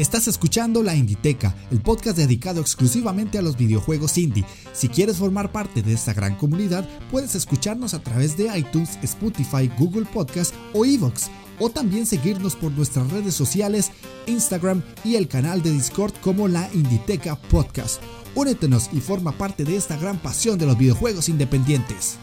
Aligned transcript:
Estás 0.00 0.28
escuchando 0.28 0.82
La 0.82 0.96
Inditeca, 0.96 1.54
el 1.70 1.82
podcast 1.82 2.16
dedicado 2.16 2.62
exclusivamente 2.62 3.36
a 3.36 3.42
los 3.42 3.58
videojuegos 3.58 4.16
indie. 4.16 4.46
Si 4.72 4.88
quieres 4.88 5.18
formar 5.18 5.52
parte 5.52 5.82
de 5.82 5.92
esta 5.92 6.14
gran 6.14 6.36
comunidad, 6.36 6.88
puedes 7.10 7.34
escucharnos 7.34 7.92
a 7.92 8.02
través 8.02 8.34
de 8.34 8.48
iTunes, 8.56 8.98
Spotify, 9.02 9.70
Google 9.78 10.06
Podcast 10.06 10.54
o 10.72 10.86
Evox, 10.86 11.28
o 11.58 11.68
también 11.68 12.06
seguirnos 12.06 12.56
por 12.56 12.72
nuestras 12.72 13.10
redes 13.10 13.34
sociales, 13.34 13.90
Instagram 14.26 14.82
y 15.04 15.16
el 15.16 15.28
canal 15.28 15.62
de 15.62 15.70
Discord 15.70 16.14
como 16.22 16.48
La 16.48 16.70
Inditeca 16.72 17.36
Podcast. 17.36 18.00
Únetenos 18.34 18.88
y 18.94 19.02
forma 19.02 19.32
parte 19.32 19.64
de 19.64 19.76
esta 19.76 19.98
gran 19.98 20.16
pasión 20.16 20.58
de 20.58 20.64
los 20.64 20.78
videojuegos 20.78 21.28
independientes. 21.28 22.16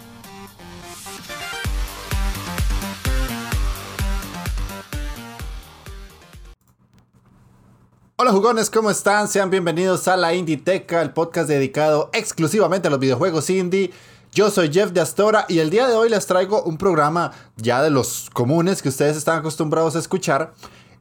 Hola 8.28 8.36
jugones, 8.36 8.70
¿cómo 8.70 8.92
están? 8.92 9.30
Sean 9.30 9.50
bienvenidos 9.50 10.10
a 10.10 10.18
la 10.18 10.34
Inditeca, 10.34 11.02
el 11.02 11.14
podcast 11.14 11.48
dedicado 11.48 12.10
exclusivamente 12.12 12.90
a 12.90 12.92
los 12.92 13.00
videojuegos 13.00 13.50
indie. 13.50 13.94
Yo 14.34 14.52
soy 14.52 14.70
Jeff 14.70 14.92
de 14.92 15.00
Astora 15.00 15.46
y 15.48 15.60
el 15.60 15.70
día 15.70 15.88
de 15.88 15.96
hoy 15.96 16.10
les 16.10 16.28
traigo 16.28 16.62
un 16.64 16.78
programa 16.78 17.32
ya 17.56 17.82
de 17.82 17.90
los 17.90 18.30
comunes 18.34 18.82
que 18.82 18.90
ustedes 18.90 19.16
están 19.16 19.40
acostumbrados 19.40 19.96
a 19.96 20.00
escuchar 20.00 20.54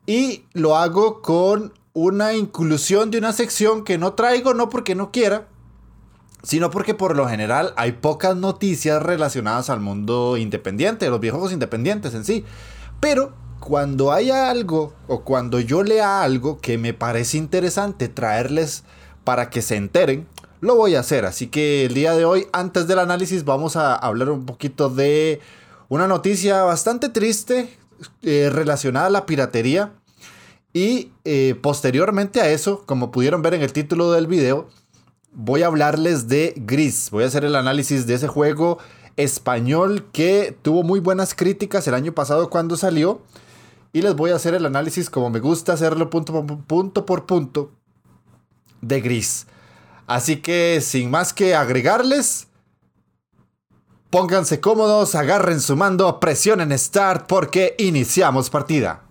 y 0.07 0.45
lo 0.52 0.77
hago 0.77 1.21
con 1.21 1.73
una 1.95 2.33
inclusión 2.33 3.11
de 3.11 3.19
una 3.19 3.33
sección 3.33 3.83
que 3.83 3.99
no 3.99 4.13
traigo 4.13 4.55
no 4.55 4.69
porque 4.69 4.95
no 4.95 5.11
quiera, 5.11 5.49
sino 6.45 6.71
porque 6.71 6.95
por 6.95 7.16
lo 7.16 7.29
general 7.29 7.74
hay 7.77 7.91
pocas 7.91 8.37
noticias 8.37 9.02
relacionadas 9.02 9.69
al 9.69 9.80
mundo 9.80 10.37
independiente, 10.37 11.11
los 11.11 11.19
videojuegos 11.19 11.52
independientes 11.52 12.15
en 12.15 12.24
sí. 12.24 12.45
Pero 13.01 13.33
cuando 13.66 14.13
haya 14.13 14.49
algo 14.49 14.95
o 15.09 15.23
cuando 15.23 15.59
yo 15.59 15.82
lea 15.82 16.23
algo 16.23 16.59
que 16.59 16.79
me 16.79 16.95
parece 16.95 17.37
interesante 17.37 18.07
traerles 18.09 18.85
para 19.24 19.51
que 19.51 19.60
se 19.60 19.74
enteren, 19.74 20.29
lo 20.60 20.77
voy 20.77 20.95
a 20.95 21.01
hacer. 21.01 21.24
Así 21.24 21.49
que 21.49 21.85
el 21.85 21.93
día 21.93 22.15
de 22.15 22.24
hoy, 22.24 22.46
antes 22.52 22.87
del 22.87 23.01
análisis, 23.01 23.45
vamos 23.45 23.74
a 23.74 23.96
hablar 23.96 24.30
un 24.30 24.46
poquito 24.46 24.88
de 24.88 25.40
una 25.88 26.07
noticia 26.07 26.63
bastante 26.63 27.09
triste 27.09 27.77
eh, 28.23 28.51
relacionada 28.52 29.07
a 29.07 29.10
la 29.10 29.27
piratería. 29.27 29.95
Y 30.73 31.10
eh, 31.24 31.57
posteriormente 31.60 32.40
a 32.40 32.49
eso, 32.49 32.85
como 32.87 33.10
pudieron 33.10 33.43
ver 33.43 33.55
en 33.55 33.62
el 33.62 33.73
título 33.73 34.12
del 34.12 34.29
video, 34.29 34.68
voy 35.33 35.65
a 35.65 35.66
hablarles 35.66 36.29
de 36.29 36.55
Gris. 36.57 37.10
Voy 37.10 37.24
a 37.24 37.27
hacer 37.27 37.45
el 37.45 37.57
análisis 37.57 38.07
de 38.07 38.15
ese 38.15 38.29
juego 38.29 38.79
español 39.16 40.07
que 40.12 40.57
tuvo 40.62 40.85
muy 40.85 41.01
buenas 41.01 41.35
críticas 41.35 41.88
el 41.88 41.95
año 41.95 42.12
pasado 42.12 42.49
cuando 42.49 42.77
salió 42.77 43.23
y 43.97 44.02
les 44.02 44.15
voy 44.15 44.30
a 44.30 44.37
hacer 44.37 44.52
el 44.52 44.66
análisis 44.66 45.09
como 45.09 45.30
me 45.30 45.41
gusta 45.41 45.73
hacerlo 45.73 46.11
punto 46.11 46.30
por 46.35 46.65
punto, 46.65 47.07
por 47.07 47.25
punto 47.25 47.73
de 48.83 49.01
gris. 49.01 49.47
Así 50.07 50.37
que 50.43 50.83
sin 50.83 51.11
más 51.11 51.33
que 51.33 51.55
agregarles, 51.55 52.49
pónganse 54.11 54.61
cómodos, 54.61 55.15
agarren 55.15 55.63
su 55.63 55.77
mando, 55.77 56.21
presionen 56.21 56.79
Start 56.79 57.27
porque 57.27 57.74
iniciamos 57.79 58.51
partida. 58.51 59.05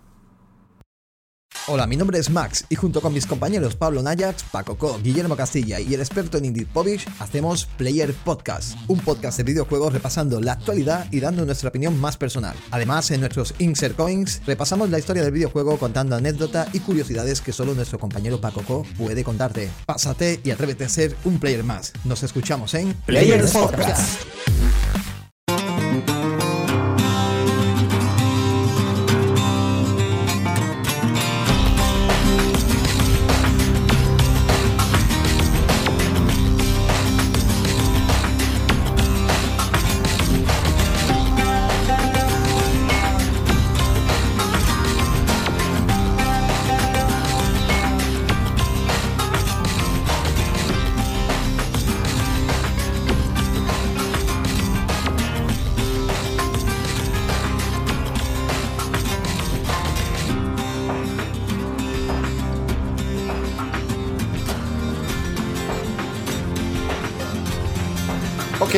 Hola, 1.68 1.88
mi 1.88 1.98
nombre 1.98 2.20
es 2.20 2.30
Max 2.30 2.66
y 2.70 2.76
junto 2.76 3.02
con 3.02 3.12
mis 3.12 3.26
compañeros 3.26 3.76
Pablo 3.76 4.04
Nayax, 4.04 4.44
Paco 4.52 4.78
Co, 4.78 5.00
Guillermo 5.02 5.36
Castilla 5.36 5.80
y 5.80 5.96
el 5.96 6.00
experto 6.00 6.38
en 6.38 6.46
Indie 6.46 6.68
Povich 6.68 7.08
hacemos 7.20 7.66
Player 7.78 8.14
Podcast, 8.14 8.78
un 8.88 9.00
podcast 9.00 9.38
de 9.38 9.46
videojuegos 9.46 9.92
repasando 9.92 10.40
la 10.42 10.52
actualidad 10.52 11.08
y 11.12 11.20
dando 11.20 11.44
nuestra 11.44 11.70
opinión 11.70 12.00
más 12.00 12.18
personal. 12.18 12.56
Además, 12.70 13.10
en 13.10 13.22
nuestros 13.22 13.56
Insert 13.58 13.96
Coins 13.96 14.42
repasamos 14.46 14.92
la 14.92 15.00
historia 15.00 15.24
del 15.24 15.32
videojuego 15.32 15.78
contando 15.78 16.16
anécdotas 16.16 16.68
y 16.74 16.82
curiosidades 16.82 17.42
que 17.42 17.52
solo 17.52 17.74
nuestro 17.74 17.98
compañero 17.98 18.40
Paco 18.40 18.62
Co 18.62 18.86
puede 18.96 19.24
contarte. 19.24 19.72
Pásate 19.88 20.40
y 20.44 20.52
atrévete 20.52 20.86
a 20.86 20.90
ser 20.90 21.16
un 21.26 21.40
player 21.40 21.64
más. 21.64 21.94
Nos 22.04 22.22
escuchamos 22.22 22.76
en 22.76 22.94
Player 23.06 23.44
Podcast. 23.52 24.22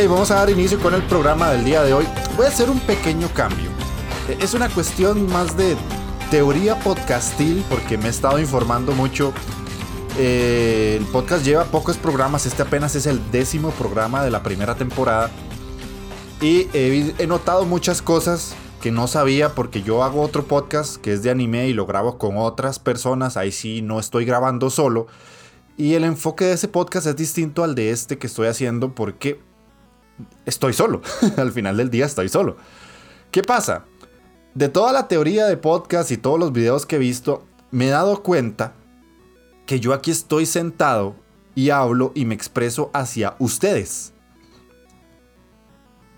Vamos 0.06 0.30
a 0.30 0.35
dar 0.35 0.50
inicio 0.52 0.80
con 0.80 0.94
el 0.94 1.02
programa 1.03 1.50
del 1.50 1.66
día 1.66 1.81
de 1.81 1.91
hoy. 1.91 2.06
Voy 2.35 2.46
a 2.46 2.50
hacer 2.50 2.69
un 2.69 2.80
pequeño 2.81 3.30
cambio. 3.34 3.72
E, 4.30 4.38
es 4.44 4.53
una 4.53 4.69
cuestión 4.69 5.28
más 5.31 5.58
de 5.58 5.75
teoría 6.30 6.78
podcastil 6.80 7.66
porque 7.68 7.97
me 7.97 8.06
he 8.06 8.09
estado 8.09 8.38
informando 8.38 8.91
mucho. 8.91 9.34
Eh, 10.19 10.97
el 11.00 11.06
podcast 11.08 11.44
lleva 11.44 11.66
pocos 11.66 11.97
programas, 11.97 12.46
este 12.46 12.62
apenas 12.62 12.96
es 12.96 13.08
el 13.08 13.31
décimo 13.31 13.72
programa 13.72 14.24
de 14.24 14.30
la 14.30 14.44
primera 14.44 14.75
temporada. 14.75 15.31
Y 16.41 16.68
he, 16.74 17.25
notado 17.25 17.66
muchas 17.66 18.03
cosas 18.03 18.53
que 18.81 18.91
no 18.91 19.08
sabía 19.08 19.56
porque 19.56 19.81
yo 19.81 20.03
hago 20.03 20.22
otro 20.22 20.44
podcast 20.44 20.97
que 20.97 21.14
es 21.14 21.24
de 21.24 21.31
anime 21.31 21.68
y 21.69 21.74
lo 21.74 21.88
grabo 21.88 22.19
con 22.19 22.38
otras 22.38 22.78
personas. 22.78 23.35
Ahí 23.35 23.52
sí 23.52 23.81
no 23.81 24.00
estoy 24.00 24.25
grabando 24.25 24.69
solo. 24.69 25.08
Y 25.75 25.96
el 25.96 26.03
enfoque 26.03 26.46
de 26.46 26.53
ese 26.53 26.68
podcast 26.68 27.08
es 27.08 27.16
distinto 27.16 27.64
al 27.64 27.74
de 27.74 27.90
este 27.90 28.19
que 28.19 28.28
estoy 28.28 28.47
haciendo 28.47 28.94
porque 28.94 29.47
estoy 30.45 30.73
solo. 30.73 31.01
Al 31.38 31.51
final 31.51 31.78
del 31.78 31.89
día 31.89 32.05
estoy 32.05 32.29
solo. 32.29 32.57
¿Qué 33.31 33.41
pasa? 33.41 33.85
De 34.53 34.69
toda 34.69 34.91
la 34.91 35.07
teoría 35.07 35.45
de 35.45 35.57
podcast 35.57 36.11
y 36.11 36.17
todos 36.17 36.39
los 36.39 36.51
videos 36.51 36.85
que 36.85 36.95
he 36.95 37.00
visto, 37.00 37.45
me 37.72 37.88
he 37.88 37.91
dado 37.91 38.23
cuenta 38.23 38.73
que 39.66 39.79
yo 39.79 39.94
aquí 39.94 40.11
estoy 40.11 40.45
sentado 40.45 41.16
y 41.53 41.69
hablo 41.69 42.11
y 42.16 42.25
me 42.25 42.35
expreso 42.35 42.89
hacia 42.94 43.35
ustedes. 43.39 44.13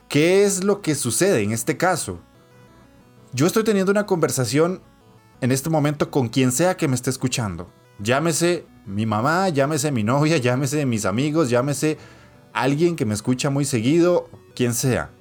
¿Qué 0.08 0.44
es 0.44 0.64
lo 0.64 0.81
que 0.81 0.96
sucede 0.96 1.44
en 1.44 1.52
este 1.52 1.78
caso? 1.78 2.20
Yo 3.31 3.46
estoy 3.46 3.64
teniendo 3.64 3.92
una 3.92 4.06
conversación 4.06 4.81
en 5.42 5.52
este 5.52 5.70
momento 5.70 6.10
con 6.10 6.30
quien 6.30 6.52
sea 6.52 6.78
que 6.78 6.88
me 6.88 6.96
esté 6.96 7.10
escuchando. 7.10 7.72
Llámese 8.00 8.66
mi 8.86 9.06
mamá, 9.06 9.50
llámese 9.50 9.92
mi 9.92 10.04
novia, 10.04 10.38
llámese 10.42 10.86
mis 10.86 11.06
amigos, 11.06 11.50
llámese 11.50 11.98
alguien 12.54 12.96
que 12.96 13.06
me 13.06 13.14
escucha 13.14 13.50
muy 13.50 13.66
seguido, 13.66 14.30
quien 14.56 14.74
sea. 14.74 15.12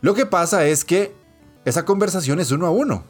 Lo 0.00 0.14
que 0.14 0.26
pasa 0.26 0.66
es 0.66 0.84
que 0.84 1.14
esa 1.64 1.84
conversación 1.84 2.40
es 2.40 2.50
uno 2.50 2.66
a 2.66 2.70
uno, 2.70 3.04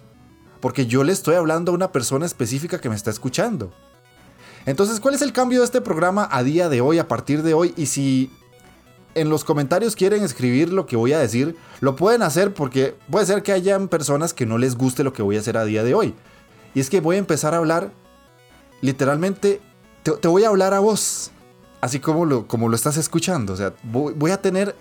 porque 0.60 0.86
yo 0.86 1.04
le 1.04 1.12
estoy 1.12 1.36
hablando 1.36 1.72
a 1.72 1.74
una 1.74 1.92
persona 1.92 2.26
específica 2.26 2.80
que 2.80 2.88
me 2.88 2.96
está 2.96 3.10
escuchando. 3.10 3.72
Entonces, 4.66 5.00
¿cuál 5.00 5.14
es 5.14 5.22
el 5.22 5.32
cambio 5.32 5.60
de 5.60 5.64
este 5.64 5.80
programa 5.80 6.28
a 6.30 6.42
día 6.42 6.68
de 6.68 6.80
hoy, 6.80 6.98
a 6.98 7.08
partir 7.08 7.42
de 7.42 7.54
hoy? 7.54 7.72
Y 7.76 7.86
si 7.86 8.30
en 9.14 9.30
los 9.30 9.44
comentarios 9.44 9.96
quieren 9.96 10.22
escribir 10.22 10.72
lo 10.72 10.86
que 10.86 10.96
voy 10.96 11.12
a 11.12 11.18
decir, 11.18 11.56
lo 11.80 11.96
pueden 11.96 12.22
hacer 12.22 12.52
porque 12.54 12.94
puede 13.10 13.26
ser 13.26 13.42
que 13.42 13.52
hayan 13.52 13.88
personas 13.88 14.34
que 14.34 14.46
no 14.46 14.58
les 14.58 14.76
guste 14.76 15.04
lo 15.04 15.12
que 15.12 15.22
voy 15.22 15.36
a 15.36 15.40
hacer 15.40 15.56
a 15.56 15.64
día 15.64 15.84
de 15.84 15.94
hoy. 15.94 16.14
Y 16.74 16.80
es 16.80 16.90
que 16.90 17.00
voy 17.00 17.16
a 17.16 17.18
empezar 17.18 17.54
a 17.54 17.58
hablar, 17.58 17.90
literalmente, 18.80 19.60
te, 20.02 20.12
te 20.12 20.28
voy 20.28 20.44
a 20.44 20.48
hablar 20.48 20.74
a 20.74 20.80
vos 20.80 21.30
así 21.80 22.00
como 22.00 22.24
lo, 22.24 22.46
como 22.46 22.68
lo 22.68 22.76
estás 22.76 22.96
escuchando. 22.96 23.52
O 23.52 23.56
sea, 23.56 23.72
voy, 23.82 24.30
a 24.30 24.40
tener 24.40 24.74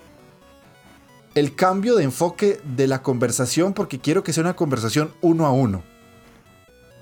el 1.34 1.54
cambio 1.54 1.96
de 1.96 2.04
enfoque 2.04 2.60
de 2.64 2.86
la 2.86 3.02
conversación 3.02 3.74
porque 3.74 3.98
quiero 3.98 4.22
que 4.22 4.32
sea 4.32 4.42
una 4.42 4.56
conversación 4.56 5.12
uno 5.20 5.46
a 5.46 5.52
uno. 5.52 5.82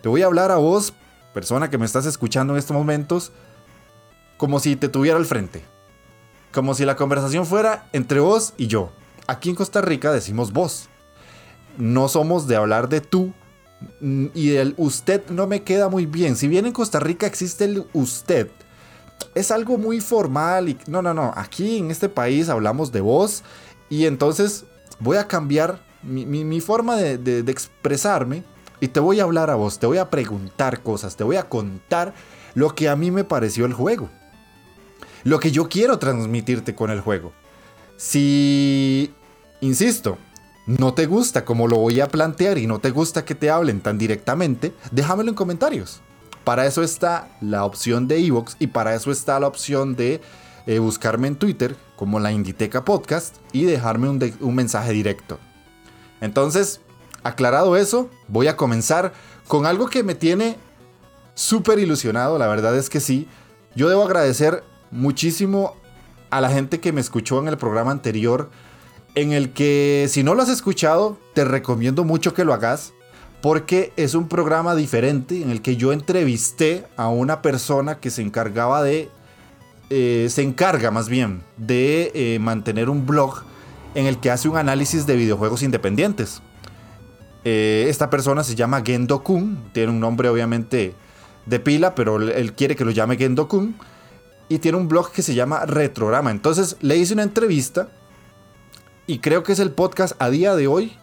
Te 0.03 0.09
voy 0.09 0.23
a 0.23 0.27
hablar 0.27 0.51
a 0.51 0.57
vos, 0.57 0.93
persona 1.33 1.71
que 1.71 1.79
me 1.79 1.87
estás 1.87 2.07
escuchando 2.07 2.53
en 2.53 2.59
estos 2.59 2.77
momentos, 2.77 3.33
como 4.37 4.61
si 4.61 4.77
te 4.77 4.89
tuviera 4.89 5.19
al 5.19 5.27
frente. 5.27 5.65
Como 6.53 6.75
si 6.75 6.85
la 6.85 6.97
conversación 6.97 7.47
fuera 7.47 7.89
entre 7.93 8.21
vos 8.21 8.55
y 8.57 8.67
yo. 8.67 8.93
Aquí 9.27 9.51
en 9.51 9.57
Costa 9.57 9.81
Rica 9.81 10.13
decimos 10.13 10.53
vos. 10.53 10.89
No 11.77 12.09
somos 12.09 12.47
de 12.47 12.57
hablar 12.57 12.89
de 12.89 13.01
tú. 13.01 13.33
Y 14.01 14.55
el 14.55 14.75
usted 14.79 15.29
no 15.29 15.47
me 15.47 15.63
queda 15.63 15.89
muy 15.89 16.07
bien. 16.07 16.37
Si 16.37 16.49
bien 16.49 16.65
en 16.65 16.73
Costa 16.73 16.99
Rica 16.99 17.27
existe 17.27 17.65
el 17.65 17.87
usted, 17.93 18.51
es 19.35 19.51
algo 19.51 19.79
muy 19.79 20.01
formal 20.01 20.69
y 20.69 20.79
no, 20.87 21.03
no, 21.03 21.13
no, 21.13 21.33
aquí 21.37 21.79
en 21.79 21.91
este 21.91 22.09
país 22.09 22.49
hablamos 22.49 22.93
de 22.93 23.01
voz 23.01 23.43
y 23.89 24.07
entonces 24.07 24.65
voy 24.99 25.19
a 25.19 25.29
cambiar 25.29 25.81
mi, 26.03 26.61
forma 26.61 26.97
de, 26.97 27.41
expresarme 27.51 28.45
y 28.81 28.89
te 28.89 29.01
voy 29.01 29.21
a 29.21 29.25
hablar 29.25 29.51
a 29.51 29.55
vos, 29.55 29.79
te 29.79 29.87
voy 29.87 29.99
a 29.99 30.11
preguntar 30.11 30.83
cosas, 30.83 31.17
te 31.17 31.25
voy 31.25 31.37
a 31.37 31.49
contar 31.49 32.15
lo 32.55 32.75
que 32.75 32.89
a 32.89 32.97
mí 32.97 33.11
me 33.11 33.25
pareció 33.25 33.67
el 33.67 33.75
juego. 33.75 34.09
Lo 35.25 35.41
que 35.41 35.51
yo 35.51 35.69
quiero 35.69 35.99
transmitirte 35.99 36.75
con 36.75 36.91
el 36.91 37.01
juego. 37.01 37.33
Si, 37.97 39.13
insisto, 39.61 40.19
no 40.67 40.95
te 40.95 41.07
gusta 41.07 41.45
como 41.45 41.67
lo 41.67 41.79
voy 41.79 42.01
a 42.01 42.09
plantear 42.09 42.59
y 42.59 42.67
no 42.67 42.79
te 42.79 42.91
gusta 42.91 43.25
que 43.25 43.35
te 43.35 43.51
hablen 43.51 43.81
tan 43.81 43.99
directamente, 43.99 44.73
déjamelo 44.93 45.31
en 45.31 45.35
comentarios. 45.35 46.01
Para 46.47 46.65
eso 46.65 46.85
está 46.85 47.27
la 47.41 47.65
opción 47.65 48.07
de 48.07 48.25
Evox 48.25 48.55
y 48.61 48.69
para 48.69 48.95
eso 48.95 49.11
está 49.11 49.41
la 49.41 49.49
opción 49.49 49.97
de 49.97 50.21
eh, 50.69 50.79
buscarme 50.79 51.27
en 51.27 51.35
Twitter 51.35 51.75
como 51.97 52.21
la 52.21 52.31
Inditeca 52.31 52.85
Podcast 52.85 53.39
y 53.51 53.65
dejarme 53.65 54.09
un, 54.09 54.33
un 54.39 54.55
mensaje 54.55 54.93
directo. 54.93 55.41
Entonces, 56.21 56.81
aclarado 57.25 57.77
eso, 57.77 58.09
voy 58.29 58.47
a 58.47 58.57
comenzar 58.57 59.13
con 59.49 59.67
algo 59.67 59.89
que 59.89 60.05
me 60.05 60.15
tiene 60.15 60.57
súper 61.35 61.81
ilusionado, 61.81 62.39
la 62.39 62.47
verdad 62.47 62.77
es 62.77 62.91
que 62.91 63.01
sí. 63.01 63.27
Yo 63.75 63.89
debo 63.89 64.05
agradecer 64.05 64.63
muchísimo 64.93 65.75
a 66.31 66.41
la 66.41 66.49
gente 66.49 66.79
que 66.79 66.93
me 66.93 67.01
escuchó 67.01 67.41
en 67.41 67.49
el 67.49 67.59
programa 67.59 67.91
anterior, 67.91 68.51
en 69.17 69.33
el 69.33 69.53
que 69.53 70.07
si 70.09 70.23
no 70.23 70.37
lo 70.37 70.45
has 70.45 70.49
escuchado, 70.49 71.19
te 71.35 71.45
recomiendo 71.45 72.05
mucho 72.05 72.35
que 72.35 72.45
lo 72.45 72.55
hagas, 72.55 72.93
porque 73.43 73.93
es 73.97 74.15
un 74.15 74.29
programa 74.29 74.75
diferente 74.75 75.43
en 75.43 75.51
el 75.51 75.63
que 75.63 75.77
yo 75.77 75.93
entrevisté 75.93 76.85
a 76.97 77.09
una 77.09 77.43
persona 77.43 78.01
que 78.01 78.11
se 78.11 78.23
encargaba 78.23 78.83
de, 78.83 79.09
eh, 79.91 80.27
se 80.31 80.43
encarga 80.43 80.91
más 80.91 81.09
bien 81.09 81.43
de 81.57 82.11
eh, 82.15 82.39
mantener 82.41 82.91
un 82.91 83.07
blog 83.07 83.43
en 83.95 84.07
el 84.07 84.19
que 84.19 84.31
hace 84.31 84.49
un 84.49 84.57
análisis 84.57 85.07
de 85.07 85.17
videojuegos 85.17 85.63
independientes. 85.63 86.43
Eh, 87.45 87.87
esta 87.89 88.11
persona 88.11 88.43
se 88.43 88.57
llama 88.57 88.83
Gendo 88.85 89.23
Kun, 89.23 89.71
tiene 89.73 89.93
un 89.93 90.01
nombre 90.01 90.29
obviamente 90.29 90.95
de 91.47 91.61
pila, 91.61 91.95
pero 91.95 92.21
él 92.21 92.53
quiere 92.55 92.75
que 92.75 92.85
lo 92.85 92.91
llame 92.91 93.17
Gendo 93.17 93.47
Kun 93.49 93.77
y 94.49 94.59
tiene 94.59 94.79
un 94.79 94.89
blog 94.89 95.13
que 95.13 95.23
se 95.23 95.35
llama 95.35 95.65
Retrorama. 95.65 96.31
Entonces 96.31 96.77
le 96.81 96.97
hice 96.97 97.15
una 97.15 97.23
entrevista 97.23 97.89
y 99.07 99.21
creo 99.21 99.45
que 99.45 99.53
es 99.53 99.61
el 99.61 99.71
podcast 99.71 100.21
a 100.21 100.31
día 100.31 100.57
de 100.57 100.67
hoy 100.67 100.97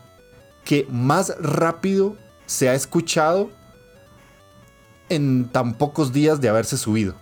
que 0.66 0.86
más 0.90 1.36
rápido 1.40 2.18
se 2.54 2.70
ha 2.70 2.76
escuchado 2.76 3.50
en 5.10 5.50
tan 5.50 5.74
pocos 5.74 6.14
días 6.14 6.40
de 6.40 6.50
haberse 6.50 6.78
subido. 6.78 7.16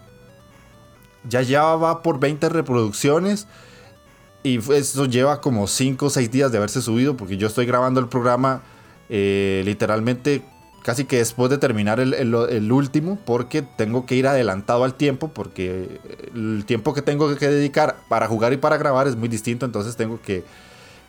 Ya 1.27 1.41
lleva 1.41 2.01
por 2.01 2.19
20 2.19 2.49
reproducciones 2.49 3.47
y 4.43 4.57
eso 4.73 5.05
lleva 5.05 5.39
como 5.39 5.67
5 5.67 6.05
o 6.05 6.09
6 6.09 6.31
días 6.31 6.51
de 6.51 6.57
haberse 6.57 6.81
subido 6.81 7.15
porque 7.15 7.37
yo 7.37 7.47
estoy 7.47 7.65
grabando 7.65 7.99
el 7.99 8.07
programa 8.07 8.61
eh, 9.07 9.61
literalmente 9.65 10.43
casi 10.83 11.05
que 11.05 11.17
después 11.17 11.49
de 11.49 11.59
terminar 11.59 11.99
el, 11.99 12.71
último, 12.71 13.19
porque 13.23 13.61
tengo 13.61 14.07
que 14.07 14.15
ir 14.15 14.25
adelantado 14.25 14.83
al 14.83 14.95
tiempo, 14.95 15.27
porque 15.27 15.99
el 16.33 16.65
tiempo 16.65 16.95
que 16.95 17.03
tengo 17.03 17.35
que 17.35 17.47
dedicar 17.47 17.97
para 18.09 18.27
jugar 18.27 18.51
y 18.51 18.57
para 18.57 18.77
grabar 18.77 19.07
es 19.07 19.15
muy 19.15 19.29
distinto, 19.29 19.67
entonces 19.67 19.95
tengo 19.95 20.19
que, 20.23 20.43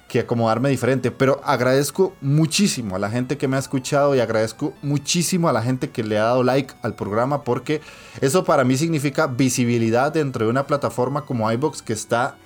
que 0.09 0.21
acomodarme 0.21 0.69
diferente. 0.69 1.11
Pero 1.11 1.41
agradezco 1.45 2.15
muchísimo 2.21 2.97
a 2.97 2.99
la 2.99 3.11
gente 3.11 3.39
que 3.39 3.49
me 3.49 3.57
ha 3.57 3.61
escuchado 3.61 4.15
y 4.15 4.21
agradezco 4.21 4.75
muchísimo 4.83 5.49
a 5.49 5.53
la 5.53 5.63
gente 5.63 5.91
que 5.91 6.03
le 6.03 6.19
ha 6.19 6.25
dado 6.25 6.43
like 6.43 6.75
al 6.83 6.95
programa, 6.95 7.45
porque 7.45 7.81
eso 8.21 8.45
para 8.45 8.65
mí 8.65 8.77
significa 8.77 9.27
visibilidad 9.27 10.13
dentro 10.13 10.45
de 10.45 10.51
una 10.51 10.67
plataforma 10.67 11.25
como 11.25 11.51
iBox 11.51 11.83
que 11.83 11.93
está 11.93 12.37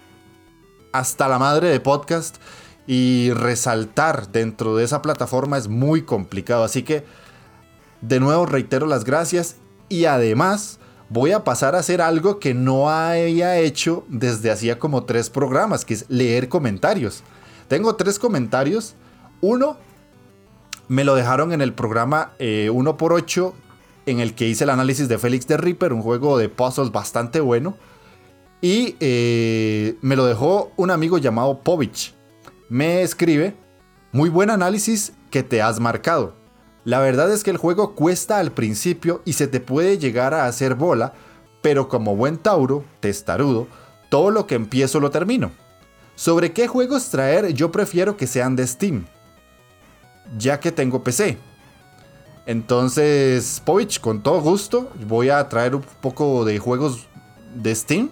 hasta 0.92 1.28
la 1.28 1.38
madre 1.38 1.68
de 1.68 1.80
podcast 1.80 2.36
y 2.86 3.32
resaltar 3.32 4.30
dentro 4.30 4.76
de 4.76 4.84
esa 4.84 5.02
plataforma 5.02 5.58
es 5.58 5.68
muy 5.68 6.02
complicado. 6.02 6.64
Así 6.64 6.82
que 6.82 7.04
de 8.00 8.20
nuevo 8.20 8.46
reitero 8.46 8.86
las 8.86 9.04
gracias 9.04 9.56
y 9.88 10.04
además 10.04 10.78
voy 11.08 11.32
a 11.32 11.44
pasar 11.44 11.74
a 11.74 11.78
hacer 11.78 12.00
algo 12.00 12.38
que 12.38 12.54
no 12.54 12.90
había 12.90 13.58
hecho 13.58 14.04
desde 14.08 14.50
hacía 14.50 14.78
como 14.78 15.04
tres 15.04 15.30
programas, 15.30 15.84
que 15.84 15.94
es 15.94 16.06
leer 16.08 16.48
comentarios. 16.48 17.22
Tengo 17.68 17.96
tres 17.96 18.18
comentarios. 18.18 18.94
Uno 19.40 19.76
me 20.88 21.04
lo 21.04 21.14
dejaron 21.14 21.52
en 21.52 21.60
el 21.60 21.72
programa 21.72 22.32
1x8 22.38 23.48
eh, 23.48 23.54
en 24.06 24.20
el 24.20 24.34
que 24.34 24.46
hice 24.46 24.64
el 24.64 24.70
análisis 24.70 25.08
de 25.08 25.18
Félix 25.18 25.46
de 25.48 25.56
Reaper, 25.56 25.92
un 25.92 26.02
juego 26.02 26.38
de 26.38 26.48
puzzles 26.48 26.92
bastante 26.92 27.40
bueno. 27.40 27.76
Y 28.62 28.96
eh, 29.00 29.96
me 30.00 30.16
lo 30.16 30.24
dejó 30.26 30.72
un 30.76 30.90
amigo 30.90 31.18
llamado 31.18 31.58
Povich 31.58 32.16
me 32.68 33.02
escribe, 33.02 33.54
muy 34.12 34.28
buen 34.28 34.50
análisis 34.50 35.12
que 35.30 35.42
te 35.42 35.62
has 35.62 35.78
marcado. 35.78 36.34
La 36.84 37.00
verdad 37.00 37.32
es 37.32 37.44
que 37.44 37.50
el 37.50 37.56
juego 37.56 37.94
cuesta 37.94 38.38
al 38.38 38.52
principio 38.52 39.22
y 39.24 39.34
se 39.34 39.46
te 39.46 39.60
puede 39.60 39.98
llegar 39.98 40.34
a 40.34 40.46
hacer 40.46 40.74
bola, 40.74 41.12
pero 41.62 41.88
como 41.88 42.16
buen 42.16 42.38
Tauro, 42.38 42.84
testarudo, 43.00 43.66
todo 44.08 44.30
lo 44.30 44.46
que 44.46 44.54
empiezo 44.54 45.00
lo 45.00 45.10
termino. 45.10 45.52
Sobre 46.16 46.52
qué 46.52 46.66
juegos 46.66 47.10
traer 47.10 47.52
yo 47.52 47.70
prefiero 47.70 48.16
que 48.16 48.26
sean 48.26 48.56
de 48.56 48.66
Steam, 48.66 49.06
ya 50.36 50.58
que 50.58 50.72
tengo 50.72 51.04
PC. 51.04 51.38
Entonces, 52.46 53.62
Povich, 53.64 54.00
con 54.00 54.22
todo 54.22 54.40
gusto, 54.40 54.90
voy 55.06 55.30
a 55.30 55.48
traer 55.48 55.74
un 55.74 55.84
poco 56.00 56.44
de 56.44 56.58
juegos 56.58 57.06
de 57.54 57.74
Steam. 57.74 58.10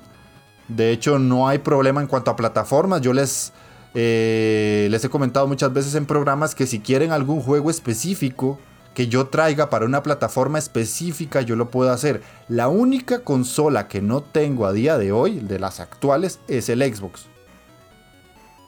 De 0.69 0.93
hecho, 0.93 1.19
no 1.19 1.49
hay 1.49 1.59
problema 1.59 2.01
en 2.01 2.07
cuanto 2.07 2.31
a 2.31 2.37
plataformas. 2.37 3.01
Yo 3.01 3.13
les 3.13 3.53
eh, 3.95 4.89
les 4.91 5.05
he 5.05 5.09
comentado 5.09 5.47
muchas 5.47 5.73
veces 5.73 5.95
en 5.95 6.05
programas 6.05 6.55
que 6.55 6.67
si 6.67 6.81
quieren 6.81 7.13
algún 7.13 7.41
juego 7.41 7.71
específico 7.71 8.59
que 8.93 9.09
yo 9.09 9.27
traiga 9.27 9.71
para 9.71 9.87
una 9.87 10.03
plataforma 10.03 10.59
específica, 10.59 11.41
yo 11.41 11.57
lo 11.57 11.71
puedo 11.71 11.91
hacer. 11.91 12.23
La 12.49 12.69
única 12.69 13.21
consola 13.21 13.89
que 13.89 14.03
no 14.03 14.23
tengo 14.23 14.67
a 14.67 14.73
día 14.73 14.99
de 14.99 15.11
hoy, 15.11 15.41
de 15.41 15.59
las 15.59 15.81
actuales, 15.81 16.39
es 16.49 16.69
el 16.69 16.83
Xbox. 16.83 17.34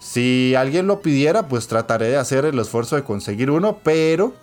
Si 0.08 0.54
alguien 0.54 0.86
lo 0.86 1.02
pidiera, 1.02 1.48
pues 1.48 1.66
trataré 1.66 2.06
de 2.06 2.16
hacer 2.16 2.44
el 2.44 2.56
esfuerzo 2.60 2.94
de 2.94 3.02
conseguir 3.02 3.50
uno, 3.50 3.80
pero 3.82 4.34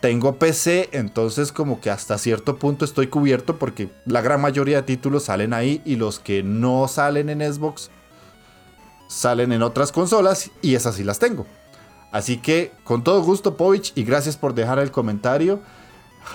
tengo 0.00 0.36
PC, 0.36 0.90
entonces 0.92 1.50
como 1.50 1.80
que 1.80 1.90
hasta 1.90 2.16
cierto 2.16 2.58
punto 2.58 2.84
estoy 2.84 3.08
cubierto 3.08 3.58
porque 3.58 3.90
la 4.06 4.20
gran 4.20 4.40
mayoría 4.40 4.76
de 4.76 4.82
títulos 4.84 5.24
salen 5.24 5.52
ahí 5.52 5.82
y 5.84 5.96
los 5.96 6.20
que 6.20 6.44
no 6.44 6.86
salen 6.86 7.28
en 7.28 7.40
Xbox 7.40 7.90
salen 9.08 9.50
en 9.50 9.62
otras 9.62 9.90
consolas 9.90 10.52
y 10.62 10.76
esas 10.76 10.94
sí 10.94 11.02
las 11.02 11.18
tengo. 11.18 11.44
Así 12.12 12.36
que 12.36 12.70
con 12.84 13.02
todo 13.02 13.20
gusto 13.24 13.56
Povich 13.56 13.92
y 13.96 14.04
gracias 14.04 14.36
por 14.36 14.54
dejar 14.54 14.78
el 14.78 14.92
comentario. 14.92 15.60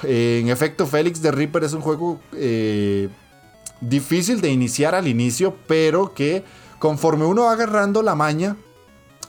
en 0.03 0.49
efecto, 0.49 0.85
Félix 0.85 1.21
de 1.21 1.31
Reaper 1.31 1.63
es 1.63 1.71
un 1.71 1.81
juego 1.81 2.19
eh, 2.33 3.07
difícil 3.79 4.41
de 4.41 4.49
iniciar 4.49 4.95
al 4.95 5.07
inicio, 5.07 5.55
pero 5.65 6.13
que 6.13 6.43
conforme 6.79 7.25
uno 7.25 7.43
va 7.43 7.51
agarrando 7.51 8.01
la 8.01 8.15
maña, 8.15 8.57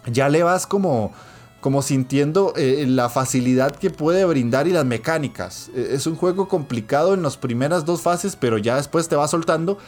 ya 0.07 0.29
le 0.29 0.43
vas 0.43 0.67
como, 0.67 1.13
como 1.61 1.83
sintiendo 1.83 2.55
eh, 2.57 2.85
la 2.89 3.09
facilidad 3.09 3.77
que 3.77 3.91
puede 3.91 4.25
brindar 4.25 4.67
y 4.67 4.73
las 4.73 4.85
mecánicas. 4.85 5.71
E, 5.75 5.95
es 5.95 6.07
un 6.07 6.17
juego 6.17 6.49
complicado 6.49 7.15
en 7.15 7.23
las 7.23 7.37
primeras 7.37 7.85
dos 7.85 8.01
fases, 8.01 8.37
pero 8.37 8.59
ya 8.59 8.77
después 8.77 9.09
te 9.09 9.17
va 9.17 9.29
soltando 9.29 9.79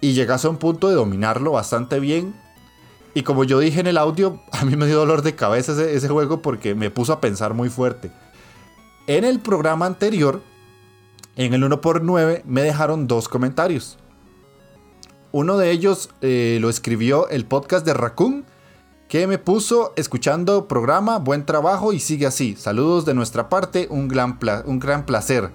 y 0.00 0.12
llegas 0.12 0.44
a 0.44 0.50
un 0.50 0.58
punto 0.58 0.88
de 0.88 0.94
dominarlo 0.94 1.52
bastante 1.52 1.98
bien 1.98 2.34
y 3.14 3.22
como 3.22 3.44
yo 3.44 3.60
dije 3.60 3.80
en 3.80 3.86
el 3.86 3.96
audio, 3.96 4.40
a 4.52 4.64
mí 4.64 4.76
me 4.76 4.86
dio 4.86 4.96
dolor 4.96 5.22
de 5.22 5.34
cabeza 5.34 5.72
ese, 5.82 6.08
juego 6.08 6.42
porque 6.42 6.74
me 6.74 6.90
puso 6.90 7.12
a 7.12 7.20
pensar 7.20 7.54
muy 7.54 7.70
fuerte. 7.70 8.10
En 9.06 9.24
el 9.24 9.38
programa 9.40 9.86
anterior, 9.86 10.42
en 11.36 11.54
el 11.54 11.62
1x9, 11.62 12.42
me 12.44 12.62
dejaron 12.62 13.06
dos 13.06 13.28
comentarios. 13.28 13.98
Uno 15.34 15.58
de 15.58 15.72
ellos 15.72 16.10
eh, 16.20 16.58
lo 16.60 16.70
escribió 16.70 17.28
el 17.28 17.44
podcast 17.44 17.84
de 17.84 17.92
Raccoon, 17.92 18.44
que 19.08 19.26
me 19.26 19.36
puso 19.36 19.92
escuchando 19.96 20.68
programa, 20.68 21.18
buen 21.18 21.44
trabajo 21.44 21.92
y 21.92 21.98
sigue 21.98 22.24
así. 22.24 22.54
Saludos 22.56 23.04
de 23.04 23.14
nuestra 23.14 23.48
parte, 23.48 23.88
un 23.90 24.06
gran, 24.06 24.38
un 24.64 24.78
gran 24.78 25.04
placer 25.04 25.50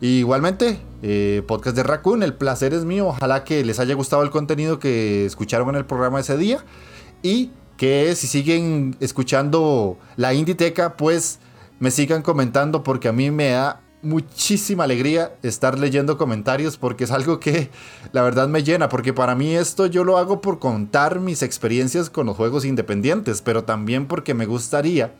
igualmente, 0.00 0.78
eh, 1.02 1.42
podcast 1.46 1.76
de 1.76 1.82
Raccoon, 1.82 2.22
el 2.22 2.32
placer 2.32 2.72
es 2.72 2.86
mío. 2.86 3.08
Ojalá 3.08 3.44
que 3.44 3.62
les 3.66 3.80
haya 3.80 3.94
gustado 3.94 4.22
el 4.22 4.30
contenido 4.30 4.78
que 4.78 5.26
escucharon 5.26 5.68
en 5.68 5.74
el 5.74 5.84
programa 5.84 6.20
ese 6.20 6.38
día. 6.38 6.64
Y 7.22 7.50
que 7.76 8.16
si 8.16 8.26
siguen 8.26 8.96
escuchando 9.00 9.98
la 10.16 10.32
Inditeca, 10.32 10.96
pues 10.96 11.38
me 11.80 11.90
sigan 11.90 12.22
comentando 12.22 12.82
porque 12.82 13.08
a 13.08 13.12
mí 13.12 13.30
me 13.30 13.50
da 13.50 13.82
muchísima 14.06 14.84
alegría 14.84 15.36
estar 15.42 15.78
leyendo 15.78 16.16
comentarios 16.16 16.76
porque 16.76 17.04
es 17.04 17.10
algo 17.10 17.40
que 17.40 17.70
la 18.12 18.22
verdad 18.22 18.48
me 18.48 18.62
llena, 18.62 18.88
porque 18.88 19.12
para 19.12 19.34
mí 19.34 19.54
esto 19.54 19.86
yo 19.86 20.04
lo 20.04 20.16
hago 20.16 20.40
por 20.40 20.58
contar 20.58 21.20
mis 21.20 21.42
experiencias 21.42 22.08
con 22.08 22.26
los 22.26 22.36
juegos 22.36 22.64
independientes, 22.64 23.42
pero 23.42 23.64
también 23.64 24.06
porque 24.06 24.32
me 24.32 24.46
gustaría 24.46 25.12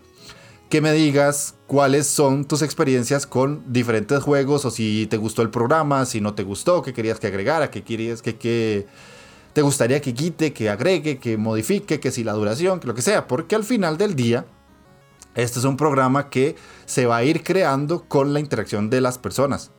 que 0.69 0.81
me 0.81 0.93
digas 0.93 1.55
cuáles 1.67 2.07
son 2.07 2.45
tus 2.45 2.63
experiencias 2.63 3.27
con 3.27 3.63
diferentes 3.73 4.23
juegos 4.23 4.65
o 4.65 4.71
si 4.71 5.07
te 5.09 5.17
gustó 5.17 5.43
el 5.43 5.51
programa, 5.51 6.07
si 6.07 6.21
no 6.21 6.35
te 6.35 6.43
gustó, 6.43 6.83
qué 6.83 6.93
querías 6.93 7.21
que 7.21 7.29
agregara, 7.29 7.71
qué 7.71 7.83
querías 7.83 8.23
que, 8.23 8.87
te 9.53 9.63
gustaría 9.63 10.01
que 10.01 10.13
quite, 10.13 10.53
que 10.53 10.69
agregue, 10.69 11.19
que 11.19 11.37
modifique, 11.37 12.01
que 12.01 12.11
si 12.11 12.25
la 12.25 12.33
duración, 12.33 12.81
que 12.81 12.89
lo 12.89 12.95
que 12.95 13.03
sea, 13.03 13.27
porque 13.27 13.55
al 13.55 13.65
final 13.65 13.97
del 13.97 14.17
día 14.17 14.45
Este 15.37 15.59
es 15.59 15.67
un 15.67 15.77
programa 15.77 16.31
que 16.31 16.57
se 16.87 17.05
va 17.05 17.19
a 17.19 17.25
ir 17.25 17.45
creando 17.45 18.09
con 18.09 18.33
la 18.33 18.41
interacción 18.41 18.89
de 18.89 19.03
las 19.03 19.19
personas. 19.19 19.71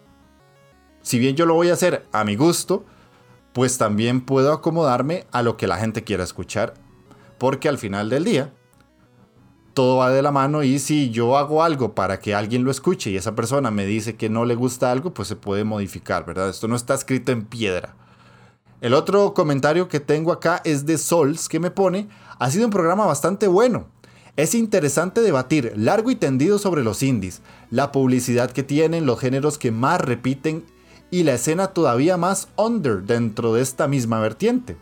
Si 1.02 1.18
bien 1.18 1.36
yo 1.36 1.48
lo 1.48 1.56
voy 1.56 1.70
a 1.70 1.74
hacer 1.74 2.06
a 2.12 2.24
mi 2.24 2.36
gusto, 2.36 2.86
pues 3.54 3.80
también 3.80 4.22
puedo 4.22 4.54
acomodarme 4.54 5.26
a 5.32 5.42
lo 5.42 5.58
que 5.58 5.66
la 5.66 5.78
gente 5.78 6.04
quiera 6.04 6.24
escuchar. 6.24 6.76
Porque 7.40 7.70
al 7.70 7.80
final 7.80 8.08
del 8.10 8.24
día, 8.24 8.54
todo 9.74 9.98
va 9.98 10.12
de 10.12 10.22
la 10.22 10.32
mano 10.32 10.62
y 10.62 10.78
si 10.78 11.10
yo 11.10 11.38
hago 11.38 11.64
algo 11.64 11.96
para 11.96 12.20
que 12.20 12.36
alguien 12.36 12.64
lo 12.64 12.70
escuche 12.70 13.10
y 13.10 13.18
esa 13.18 13.34
persona 13.34 13.72
me 13.72 13.88
dice 13.88 14.16
que 14.16 14.30
no 14.30 14.46
le 14.46 14.54
gusta 14.54 14.92
algo, 14.92 15.12
pues 15.12 15.28
se 15.28 15.36
puede 15.36 15.64
modificar, 15.64 16.24
¿verdad? 16.24 16.50
Esto 16.50 16.68
no 16.68 16.76
está 16.76 16.94
escrito 16.94 17.32
en 17.32 17.46
piedra. 17.46 17.96
El 18.80 18.94
otro 18.94 19.34
comentario 19.34 19.88
que 19.88 20.00
tengo 20.00 20.32
acá 20.32 20.62
es 20.64 20.86
de 20.86 21.00
Sols, 21.00 21.50
que 21.50 21.60
me 21.60 21.72
pone, 21.72 22.10
ha 22.38 22.52
sido 22.52 22.66
un 22.66 22.72
programa 22.72 23.08
bastante 23.08 23.48
bueno. 23.48 23.88
Es 24.38 24.53
interesante 24.53 25.22
debatir 25.22 25.74
largo 25.75 26.12
y 26.12 26.15
tendido 26.15 26.60
sobre 26.60 26.84
los 26.84 27.01
indies, 27.01 27.41
la 27.72 27.91
publicidad 27.91 28.51
que 28.51 28.62
tienen, 28.62 29.08
los 29.08 29.20
géneros 29.20 29.58
que 29.58 29.72
más 29.72 30.00
repiten 30.00 30.63
y 31.10 31.24
la 31.24 31.34
escena 31.34 31.70
todavía 31.70 32.17
más 32.17 32.48
under 32.56 33.01
dentro 33.01 33.56
de 33.56 33.63
esta 33.63 33.88
misma 33.88 34.20
vertiente. 34.20 34.77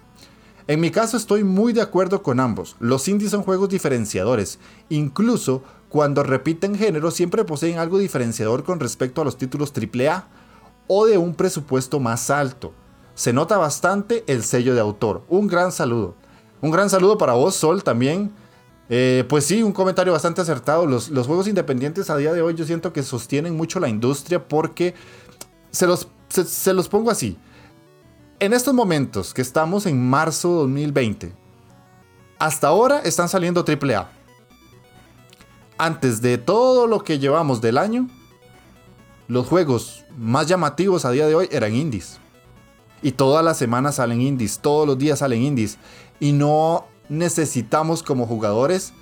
En 0.68 0.82
mi 0.82 0.92
caso 0.92 1.16
estoy 1.16 1.46
muy 1.46 1.72
de 1.72 1.82
acuerdo 1.82 2.22
con 2.22 2.42
ambos. 2.42 2.76
Los 2.82 3.08
indies 3.08 3.32
son 3.32 3.44
juegos 3.44 3.70
diferenciadores. 3.70 4.60
Incluso 4.90 5.64
cuando 5.88 6.24
repiten 6.24 6.76
género 6.76 7.10
siempre 7.10 7.46
poseen 7.46 7.78
algo 7.78 7.98
diferenciador 7.98 8.66
con 8.66 8.82
respecto 8.82 9.22
a 9.22 9.26
los 9.26 9.38
títulos 9.38 9.72
AAA 9.72 10.28
o 10.88 11.06
de 11.06 11.18
un 11.18 11.34
presupuesto 11.34 12.02
más 12.02 12.30
alto. 12.30 12.74
Se 13.14 13.32
nota 13.32 13.58
bastante 13.58 14.26
el 14.28 14.44
sello 14.44 14.74
de 14.74 14.82
autor. 14.82 15.24
Un 15.30 15.48
gran 15.48 15.72
saludo. 15.72 16.16
Un 16.60 16.72
gran 16.72 16.90
saludo 16.90 17.18
para 17.18 17.34
vos, 17.34 17.56
Sol, 17.56 17.84
también. 17.84 18.34
Eh, 18.90 19.26
pues 19.28 19.46
sí, 19.46 19.64
un 19.64 19.72
comentario 19.72 20.14
bastante 20.14 20.42
acertado. 20.42 20.86
Los, 20.86 21.10
juegos 21.10 21.48
independientes 21.48 22.10
a 22.10 22.18
día 22.18 22.34
de 22.34 22.42
hoy 22.42 22.54
yo 22.56 22.66
siento 22.66 22.94
que 22.94 23.04
sostienen 23.04 23.56
mucho 23.56 23.80
la 23.80 23.90
industria 23.90 24.48
porque 24.48 24.94
se 25.72 25.88
los, 25.88 26.08
se 26.30 26.74
los 26.74 26.88
pongo 26.88 27.12
así 27.12 27.38
en 28.40 28.54
estos 28.54 28.74
momentos 28.74 29.34
que 29.34 29.42
estamos 29.42 29.86
en 29.86 30.10
marzo 30.10 30.50
2020, 30.50 31.34
hasta 32.38 32.68
ahora 32.68 33.00
están 33.00 33.30
saliendo 33.30 33.64
AAA. 33.66 34.10
Antes 35.78 36.22
de 36.22 36.38
todo 36.38 36.88
lo 36.88 37.04
que 37.04 37.20
llevamos 37.20 37.62
del 37.62 37.78
año, 37.78 38.08
los 39.28 39.48
juegos 39.48 40.06
más 40.18 40.48
llamativos 40.48 41.06
a 41.06 41.12
día 41.12 41.28
de 41.28 41.36
hoy 41.36 41.48
eran 41.52 41.74
indies. 41.74 42.20
Y 43.02 43.12
todas 43.12 43.44
las 43.44 43.58
semanas 43.58 43.96
salen 43.96 44.22
indies, 44.22 44.60
todos 44.60 44.88
los 44.88 44.98
días 44.98 45.20
salen 45.20 45.42
indies. 45.42 45.78
Y 46.20 46.32
no 46.32 46.88
necesitamos 47.10 48.04
como 48.04 48.26
jugadores, 48.26 48.94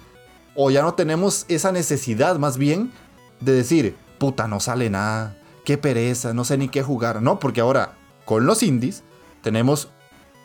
o 0.56 0.70
ya 0.70 0.82
no 0.82 0.94
tenemos 0.94 1.46
esa 1.48 1.72
necesidad 1.72 2.38
más 2.38 2.58
bien 2.58 2.92
de 3.40 3.54
decir, 3.54 3.96
puta, 4.20 4.48
no 4.48 4.60
sale 4.60 4.90
nada, 4.90 5.38
qué 5.66 5.78
pereza, 5.78 6.34
no 6.34 6.46
sé 6.46 6.58
ni 6.58 6.70
qué 6.70 6.84
jugar. 6.84 7.22
No, 7.22 7.40
porque 7.40 7.62
ahora 7.62 7.96
con 8.26 8.46
los 8.46 8.64
indies 8.64 9.04
tenemos 9.42 9.90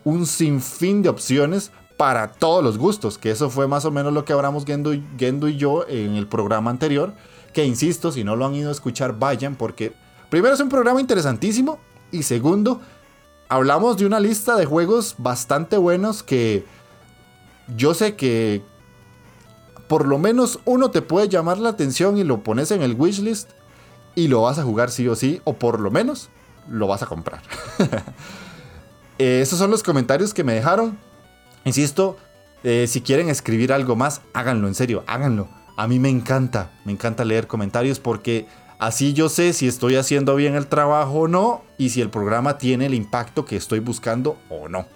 un 0.05 0.27
sinfín 0.27 1.03
de 1.03 1.09
opciones 1.09 1.71
para 1.97 2.33
todos 2.33 2.63
los 2.63 2.79
gustos, 2.79 3.19
que 3.19 3.31
eso 3.31 3.51
fue 3.51 3.67
más 3.67 3.85
o 3.85 3.91
menos 3.91 4.13
lo 4.13 4.25
que 4.25 4.33
hablamos 4.33 4.65
Gendo 4.65 4.95
y, 4.95 5.05
y 5.19 5.57
yo 5.57 5.87
en 5.89 6.15
el 6.15 6.29
programa 6.29 6.71
anterior, 6.71 7.13
que 7.53 7.65
insisto, 7.65 8.13
si 8.13 8.23
no 8.25 8.37
lo 8.37 8.47
han 8.47 8.55
ido 8.55 8.69
a 8.69 8.73
escuchar, 8.73 9.19
vayan, 9.19 9.57
porque 9.57 9.93
primero 10.31 10.55
es 10.55 10.61
un 10.61 10.69
programa 10.69 11.01
interesantísimo 11.01 11.81
y 12.13 12.23
segundo, 12.23 12.81
hablamos 13.49 13.97
de 13.97 14.07
una 14.07 14.21
lista 14.21 14.57
de 14.57 14.65
juegos 14.65 15.17
bastante 15.19 15.77
buenos 15.77 16.23
que 16.23 16.65
yo 17.77 17.95
sé 17.95 18.17
que 18.17 18.63
por 19.89 20.07
lo 20.07 20.19
menos 20.19 20.61
uno 20.65 20.91
te 20.91 21.03
puede 21.03 21.29
llamar 21.29 21.59
la 21.59 21.71
atención 21.71 22.19
y 22.19 22.25
lo 22.25 22.43
pones 22.43 22.71
en 22.71 22.83
el 22.83 22.95
wishlist 22.95 23.51
y 24.15 24.29
lo 24.29 24.43
vas 24.43 24.59
a 24.59 24.63
jugar 24.63 24.91
sí 24.91 25.09
o 25.09 25.15
sí, 25.15 25.41
o 25.45 25.55
por 25.55 25.81
lo 25.81 25.91
menos 25.91 26.29
lo 26.69 26.87
vas 26.87 27.03
a 27.03 27.07
comprar. 27.07 27.43
Eh, 29.21 29.41
esos 29.43 29.59
son 29.59 29.73
los 29.73 29.83
comentarios 29.83 30.33
que 30.33 30.45
me 30.45 30.55
dejaron. 30.55 30.97
Insisto, 31.65 32.17
eh, 32.63 32.87
si 32.87 33.01
quieren 33.01 33.29
escribir 33.29 33.73
algo 33.73 33.97
más, 33.97 34.21
háganlo, 34.33 34.69
en 34.69 34.77
serio, 34.77 35.03
háganlo. 35.09 35.49
A 35.77 35.89
mí 35.89 35.99
me 35.99 36.09
encanta, 36.09 36.71
me 36.85 36.93
encanta 36.93 37.25
leer 37.25 37.49
comentarios 37.49 37.99
porque 37.99 38.47
así 38.79 39.15
yo 39.15 39.29
sé 39.29 39.55
si 39.55 39.67
estoy 39.67 39.97
haciendo 39.97 40.37
bien 40.37 40.55
el 40.55 40.69
trabajo 40.69 41.23
o 41.23 41.27
no 41.27 41.65
y 41.79 41.89
si 41.89 42.01
el 42.01 42.11
programa 42.11 42.59
tiene 42.59 42.87
el 42.87 42.95
impacto 42.95 43.45
que 43.45 43.57
estoy 43.57 43.81
buscando 43.81 44.39
o 44.49 44.69
no. 44.69 44.87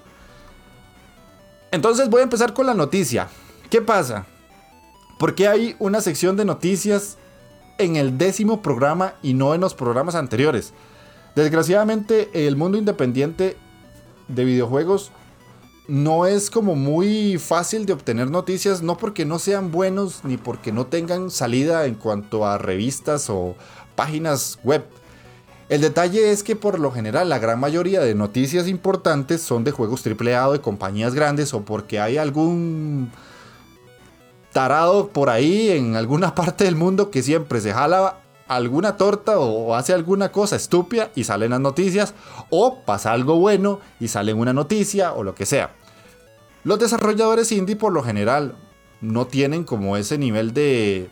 Entonces 1.72 2.10
voy 2.10 2.20
a 2.20 2.24
empezar 2.24 2.52
con 2.52 2.66
la 2.66 2.74
noticia. 2.74 3.28
¿Qué 3.70 3.80
pasa? 3.80 4.26
¿Por 5.18 5.34
qué 5.34 5.48
hay 5.48 5.74
una 5.78 6.02
sección 6.02 6.36
de 6.36 6.44
noticias 6.44 7.16
en 7.78 7.96
el 7.96 8.18
décimo 8.18 8.60
programa 8.60 9.14
y 9.22 9.32
no 9.32 9.54
en 9.54 9.62
los 9.62 9.74
programas 9.74 10.14
anteriores? 10.14 10.74
Desgraciadamente 11.34 12.46
el 12.46 12.56
mundo 12.56 12.76
independiente 12.76 13.56
de 14.28 14.44
videojuegos 14.44 15.12
no 15.88 16.26
es 16.26 16.50
como 16.50 16.76
muy 16.76 17.38
fácil 17.38 17.86
de 17.86 17.94
obtener 17.94 18.30
noticias, 18.30 18.82
no 18.82 18.98
porque 18.98 19.24
no 19.24 19.38
sean 19.38 19.72
buenos 19.72 20.24
ni 20.24 20.36
porque 20.36 20.72
no 20.72 20.86
tengan 20.86 21.30
salida 21.30 21.86
en 21.86 21.94
cuanto 21.94 22.46
a 22.46 22.58
revistas 22.58 23.30
o 23.30 23.56
páginas 23.96 24.58
web. 24.62 24.84
El 25.72 25.80
detalle 25.80 26.32
es 26.32 26.42
que 26.42 26.54
por 26.54 26.78
lo 26.78 26.92
general 26.92 27.30
la 27.30 27.38
gran 27.38 27.58
mayoría 27.58 28.02
de 28.02 28.14
noticias 28.14 28.68
importantes 28.68 29.40
son 29.40 29.64
de 29.64 29.70
juegos 29.70 30.04
AAA 30.06 30.48
o 30.50 30.52
de 30.52 30.60
compañías 30.60 31.14
grandes 31.14 31.54
o 31.54 31.62
porque 31.62 31.98
hay 31.98 32.18
algún 32.18 33.10
tarado 34.52 35.08
por 35.08 35.30
ahí 35.30 35.70
en 35.70 35.96
alguna 35.96 36.34
parte 36.34 36.64
del 36.64 36.76
mundo 36.76 37.10
que 37.10 37.22
siempre 37.22 37.62
se 37.62 37.72
jala 37.72 38.18
alguna 38.48 38.98
torta 38.98 39.38
o 39.38 39.74
hace 39.74 39.94
alguna 39.94 40.30
cosa 40.30 40.56
estúpida 40.56 41.10
y 41.14 41.24
salen 41.24 41.52
las 41.52 41.60
noticias, 41.60 42.12
o 42.50 42.82
pasa 42.84 43.12
algo 43.12 43.36
bueno 43.36 43.80
y 43.98 44.08
sale 44.08 44.34
una 44.34 44.52
noticia 44.52 45.14
o 45.14 45.22
lo 45.22 45.34
que 45.34 45.46
sea. 45.46 45.70
Los 46.64 46.80
desarrolladores 46.80 47.50
indie 47.50 47.76
por 47.76 47.94
lo 47.94 48.02
general 48.02 48.56
no 49.00 49.26
tienen 49.26 49.64
como 49.64 49.96
ese 49.96 50.18
nivel 50.18 50.52
de... 50.52 51.08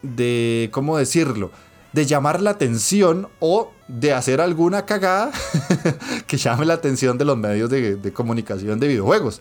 de... 0.00 0.70
¿cómo 0.72 0.96
decirlo? 0.96 1.50
De 1.94 2.04
llamar 2.04 2.42
la 2.42 2.50
atención 2.50 3.28
o 3.38 3.72
de 3.88 4.12
hacer 4.12 4.40
alguna 4.40 4.84
cagada 4.84 5.30
que 6.26 6.36
llame 6.36 6.66
la 6.66 6.74
atención 6.74 7.18
de 7.18 7.24
los 7.24 7.36
medios 7.36 7.70
de, 7.70 8.12
comunicación 8.12 8.80
de 8.80 8.88
videojuegos. 8.88 9.40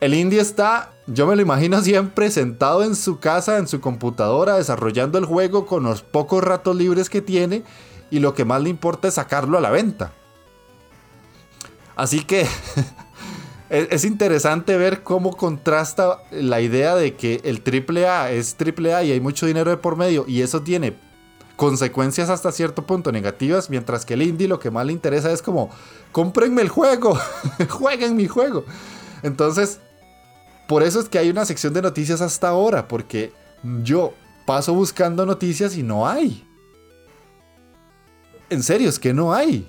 El 0.00 0.14
indie 0.14 0.40
está, 0.40 0.92
yo 1.06 1.26
me 1.26 1.34
lo 1.34 1.42
imagino 1.42 1.80
siempre 1.82 2.30
sentado 2.30 2.84
en 2.84 2.94
su 2.94 3.18
casa, 3.18 3.56
en 3.56 3.66
su 3.66 3.80
computadora, 3.80 4.56
desarrollando 4.56 5.18
el 5.18 5.24
juego 5.24 5.66
con 5.66 5.84
los 5.84 6.02
pocos 6.02 6.44
ratos 6.44 6.76
libres 6.76 7.10
que 7.10 7.22
tiene 7.22 7.64
y 8.10 8.20
lo 8.20 8.34
que 8.34 8.44
más 8.44 8.62
le 8.62 8.68
importa 8.68 9.08
es 9.08 9.14
sacarlo 9.14 9.58
a 9.58 9.60
la 9.60 9.70
venta. 9.70 10.12
Así 11.96 12.24
que 12.24 12.46
es 13.70 14.04
interesante 14.04 14.76
ver 14.76 15.02
cómo 15.02 15.36
contrasta 15.36 16.22
la 16.30 16.60
idea 16.60 16.94
de 16.94 17.14
que 17.14 17.40
el 17.42 17.62
AAA 17.66 18.32
es 18.32 18.54
AAA 18.60 19.02
y 19.04 19.12
hay 19.12 19.20
mucho 19.20 19.46
dinero 19.46 19.70
de 19.70 19.78
por 19.78 19.96
medio 19.96 20.24
y 20.28 20.42
eso 20.42 20.62
tiene 20.62 21.07
consecuencias 21.58 22.30
hasta 22.30 22.52
cierto 22.52 22.86
punto 22.86 23.10
negativas, 23.10 23.68
mientras 23.68 24.06
que 24.06 24.14
el 24.14 24.22
indie 24.22 24.46
lo 24.46 24.60
que 24.60 24.70
más 24.70 24.86
le 24.86 24.92
interesa 24.92 25.32
es 25.32 25.42
como, 25.42 25.70
cómprenme 26.12 26.62
el 26.62 26.68
juego, 26.68 27.18
jueguen 27.68 28.14
mi 28.14 28.28
juego. 28.28 28.64
Entonces, 29.24 29.80
por 30.68 30.84
eso 30.84 31.00
es 31.00 31.08
que 31.08 31.18
hay 31.18 31.30
una 31.30 31.44
sección 31.44 31.74
de 31.74 31.82
noticias 31.82 32.20
hasta 32.20 32.48
ahora, 32.48 32.86
porque 32.86 33.32
yo 33.82 34.14
paso 34.46 34.72
buscando 34.72 35.26
noticias 35.26 35.76
y 35.76 35.82
no 35.82 36.06
hay. 36.06 36.46
En 38.50 38.62
serio, 38.62 38.88
es 38.88 39.00
que 39.00 39.12
no 39.12 39.34
hay. 39.34 39.68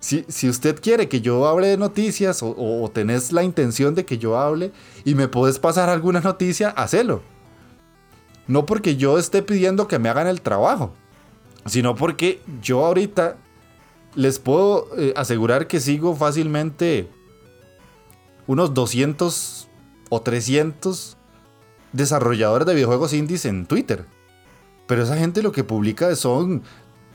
Si, 0.00 0.48
usted 0.48 0.80
quiere 0.80 1.10
que 1.10 1.20
yo 1.20 1.46
hable 1.46 1.66
de 1.66 1.76
noticias 1.76 2.40
o, 2.42 2.90
tenés 2.94 3.32
la 3.32 3.42
intención 3.42 3.94
de 3.94 4.06
que 4.06 4.16
yo 4.16 4.38
hable 4.38 4.72
y 5.04 5.14
me 5.14 5.28
puedes 5.28 5.58
pasar 5.58 5.90
alguna 5.90 6.20
noticia, 6.20 6.70
hacelo. 6.70 7.20
No 8.48 8.66
porque 8.66 8.96
yo 8.96 9.18
esté 9.18 9.42
pidiendo 9.42 9.88
que 9.88 9.98
me 9.98 10.08
hagan 10.08 10.26
el 10.26 10.40
trabajo, 10.40 10.92
sino 11.66 11.94
porque 11.96 12.40
yo 12.62 12.84
ahorita 12.84 13.36
les 14.14 14.38
puedo 14.38 14.88
eh, 14.96 15.12
asegurar 15.16 15.66
que 15.66 15.80
sigo 15.80 16.14
fácilmente 16.16 17.08
unos 18.46 18.72
200 18.74 19.68
o 20.08 20.20
300 20.22 21.16
desarrolladores 21.92 22.66
de 22.66 22.74
videojuegos 22.74 23.12
indies 23.12 23.44
en 23.44 23.66
Twitter. 23.66 24.04
Pero 24.86 25.02
esa 25.02 25.16
gente 25.16 25.42
lo 25.42 25.52
que 25.52 25.64
publica 25.64 26.14
son 26.14 26.62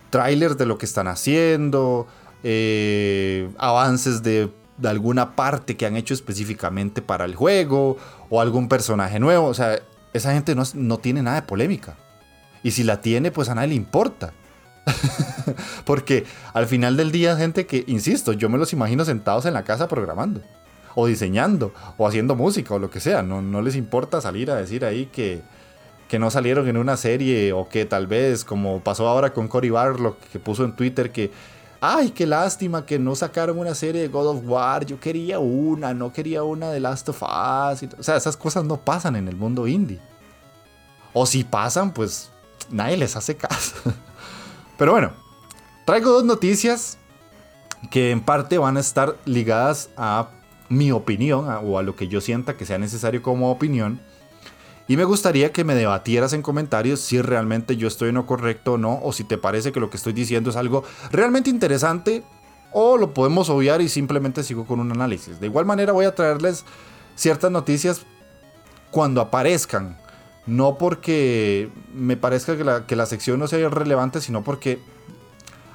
trailers 0.10 0.58
de 0.58 0.66
lo 0.66 0.78
que 0.78 0.86
están 0.86 1.08
haciendo, 1.08 2.08
eh, 2.44 3.50
avances 3.58 4.24
de, 4.24 4.52
alguna 4.84 5.36
parte 5.36 5.78
que 5.78 5.86
han 5.86 5.96
hecho 5.96 6.14
específicamente 6.14 7.02
para 7.04 7.26
el 7.26 7.36
juego, 7.36 7.98
o 8.30 8.42
algún 8.42 8.68
personaje 8.68 9.20
nuevo. 9.20 9.48
O 9.48 9.54
sea, 9.54 9.80
esa 10.14 10.34
gente 10.34 10.56
no, 10.56 10.64
no 10.74 10.98
tiene 10.98 11.24
nada 11.24 11.42
de 11.42 11.48
polémica. 11.48 11.96
Y 12.64 12.72
si 12.72 12.84
la 12.84 13.02
tiene, 13.02 13.32
pues 13.32 13.50
a 13.50 13.56
nadie 13.56 13.70
le 13.70 13.76
importa. 13.76 14.34
Porque 15.86 16.26
al 16.54 16.68
final 16.68 16.98
del 16.98 17.12
día, 17.12 17.36
gente 17.36 17.66
que, 17.66 17.84
insisto, 17.88 18.34
yo 18.34 18.50
me 18.50 18.58
los 18.58 18.74
imagino 18.74 19.06
sentados 19.06 19.46
en 19.46 19.54
la 19.54 19.64
casa 19.64 19.88
programando. 19.88 20.42
o 20.94 21.08
diseñando, 21.08 21.74
o 21.98 22.06
haciendo 22.06 22.36
música, 22.36 22.74
o 22.74 22.80
lo 22.80 22.90
que 22.90 23.00
sea. 23.00 23.24
No, 23.24 23.42
no 23.42 23.62
les 23.62 23.76
importa 23.76 24.20
salir 24.20 24.52
a 24.52 24.56
decir 24.56 24.84
ahí 24.84 25.06
que, 25.06 25.42
que 26.10 26.20
no 26.20 26.30
salieron 26.30 26.68
en 26.68 26.78
una 26.78 26.98
serie, 26.98 27.54
o 27.54 27.70
que 27.70 27.86
tal 27.86 28.08
vez, 28.08 28.44
como 28.44 28.82
pasó 28.82 29.08
ahora 29.08 29.32
con 29.32 29.48
Cory 29.48 29.70
Barlow, 29.70 30.18
que 30.32 30.40
puso 30.40 30.66
en 30.66 30.76
Twitter 30.76 31.12
que, 31.12 31.32
ay, 31.82 32.12
qué 32.12 32.28
lástima 32.28 32.86
que 32.86 33.00
no 33.00 33.16
sacaron 33.16 33.58
una 33.58 33.74
serie 33.74 34.04
de 34.04 34.08
God 34.08 34.28
of 34.28 34.42
War, 34.46 34.86
yo 34.86 35.00
quería 35.00 35.40
una, 35.40 35.94
no 35.96 36.14
quería 36.14 36.44
una 36.44 36.70
de 36.70 36.80
Last 36.80 37.10
of 37.10 37.24
Us. 37.24 37.84
o 37.98 38.04
sea, 38.04 38.16
esas 38.16 38.38
cosas 38.38 38.64
no 38.64 38.78
pasan 38.78 39.16
en 39.16 39.28
el 39.28 39.36
mundo 39.36 39.68
indie. 39.68 40.00
O 41.12 41.26
si 41.26 41.44
pasan, 41.44 41.92
pues 41.92 42.30
nadie 42.70 42.98
les 42.98 43.16
hace 43.16 43.36
caso. 43.36 43.76
Pero 44.78 44.92
bueno, 44.92 45.12
traigo 45.86 46.12
dos 46.12 46.24
noticias 46.24 47.00
que 47.90 48.12
en 48.12 48.22
parte 48.22 48.60
van 48.60 48.78
a 48.78 48.80
estar 48.80 49.18
ligadas 49.26 49.90
a 49.98 50.30
mi 50.70 50.92
opinión 50.92 51.48
o 51.64 51.80
a 51.80 51.84
lo 51.84 51.96
que 51.96 52.08
yo 52.08 52.22
sienta 52.22 52.56
que 52.56 52.66
sea 52.66 52.78
necesario 52.78 53.24
como 53.24 53.52
opinión. 53.52 54.00
Y 54.92 54.98
me 54.98 55.06
gustaría 55.06 55.54
que 55.54 55.64
me 55.64 55.74
debatieras 55.74 56.34
en 56.34 56.42
comentarios 56.42 57.00
si 57.00 57.22
realmente 57.22 57.78
yo 57.78 57.88
estoy 57.88 58.10
en 58.10 58.16
lo 58.16 58.26
correcto 58.26 58.74
o 58.74 58.78
no, 58.78 59.00
o 59.02 59.14
si 59.14 59.24
te 59.24 59.38
parece 59.38 59.72
que 59.72 59.80
lo 59.80 59.90
que 59.90 59.96
estoy 59.96 60.12
diciendo 60.12 60.50
es 60.50 60.58
algo 60.58 60.84
realmente 61.14 61.50
interesante, 61.50 62.26
o 62.74 62.98
lo 62.98 63.14
podemos 63.14 63.50
obviar 63.50 63.80
y 63.80 63.88
simplemente 63.88 64.44
sigo 64.44 64.66
con 64.66 64.82
un 64.82 64.92
análisis. 64.92 65.40
De 65.40 65.48
igual 65.48 65.66
manera 65.66 65.94
voy 65.94 66.04
a 66.04 66.14
traerles 66.14 66.66
ciertas 67.16 67.50
noticias 67.52 68.02
cuando 68.90 69.22
aparezcan, 69.22 69.98
no 70.46 70.78
porque 70.78 71.70
me 71.94 72.18
parezca 72.18 72.58
que 72.58 72.66
la, 72.66 72.86
que 72.86 72.98
la 72.98 73.06
sección 73.06 73.40
no 73.40 73.48
sea 73.48 73.70
relevante, 73.70 74.20
sino 74.20 74.44
porque 74.44 74.82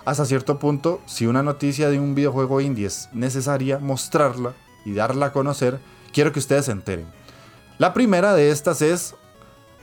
hasta 0.04 0.26
cierto 0.26 0.58
punto, 0.58 1.00
si 1.06 1.26
una 1.26 1.42
noticia 1.42 1.88
de 1.88 1.98
un 1.98 2.14
videojuego 2.14 2.60
indie 2.60 2.84
es 2.84 3.08
necesaria 3.14 3.78
mostrarla 3.78 4.52
y 4.84 4.92
darla 4.92 5.24
a 5.24 5.32
conocer, 5.32 5.80
quiero 6.12 6.32
que 6.32 6.38
ustedes 6.38 6.66
se 6.66 6.72
enteren. 6.72 7.06
La 7.78 7.92
primera 7.92 8.34
de 8.34 8.50
estas 8.50 8.80
es 8.80 9.14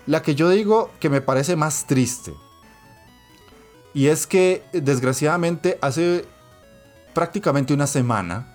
la 0.08 0.22
que 0.22 0.36
yo 0.36 0.50
digo 0.50 0.92
que 1.00 1.10
me 1.10 1.22
parece 1.22 1.56
más 1.56 1.86
triste. 1.86 2.34
Y 3.94 4.08
es 4.08 4.26
que 4.26 4.64
desgraciadamente 4.74 5.78
hace 5.82 6.26
prácticamente 7.14 7.74
una 7.74 7.86
semana 7.86 8.48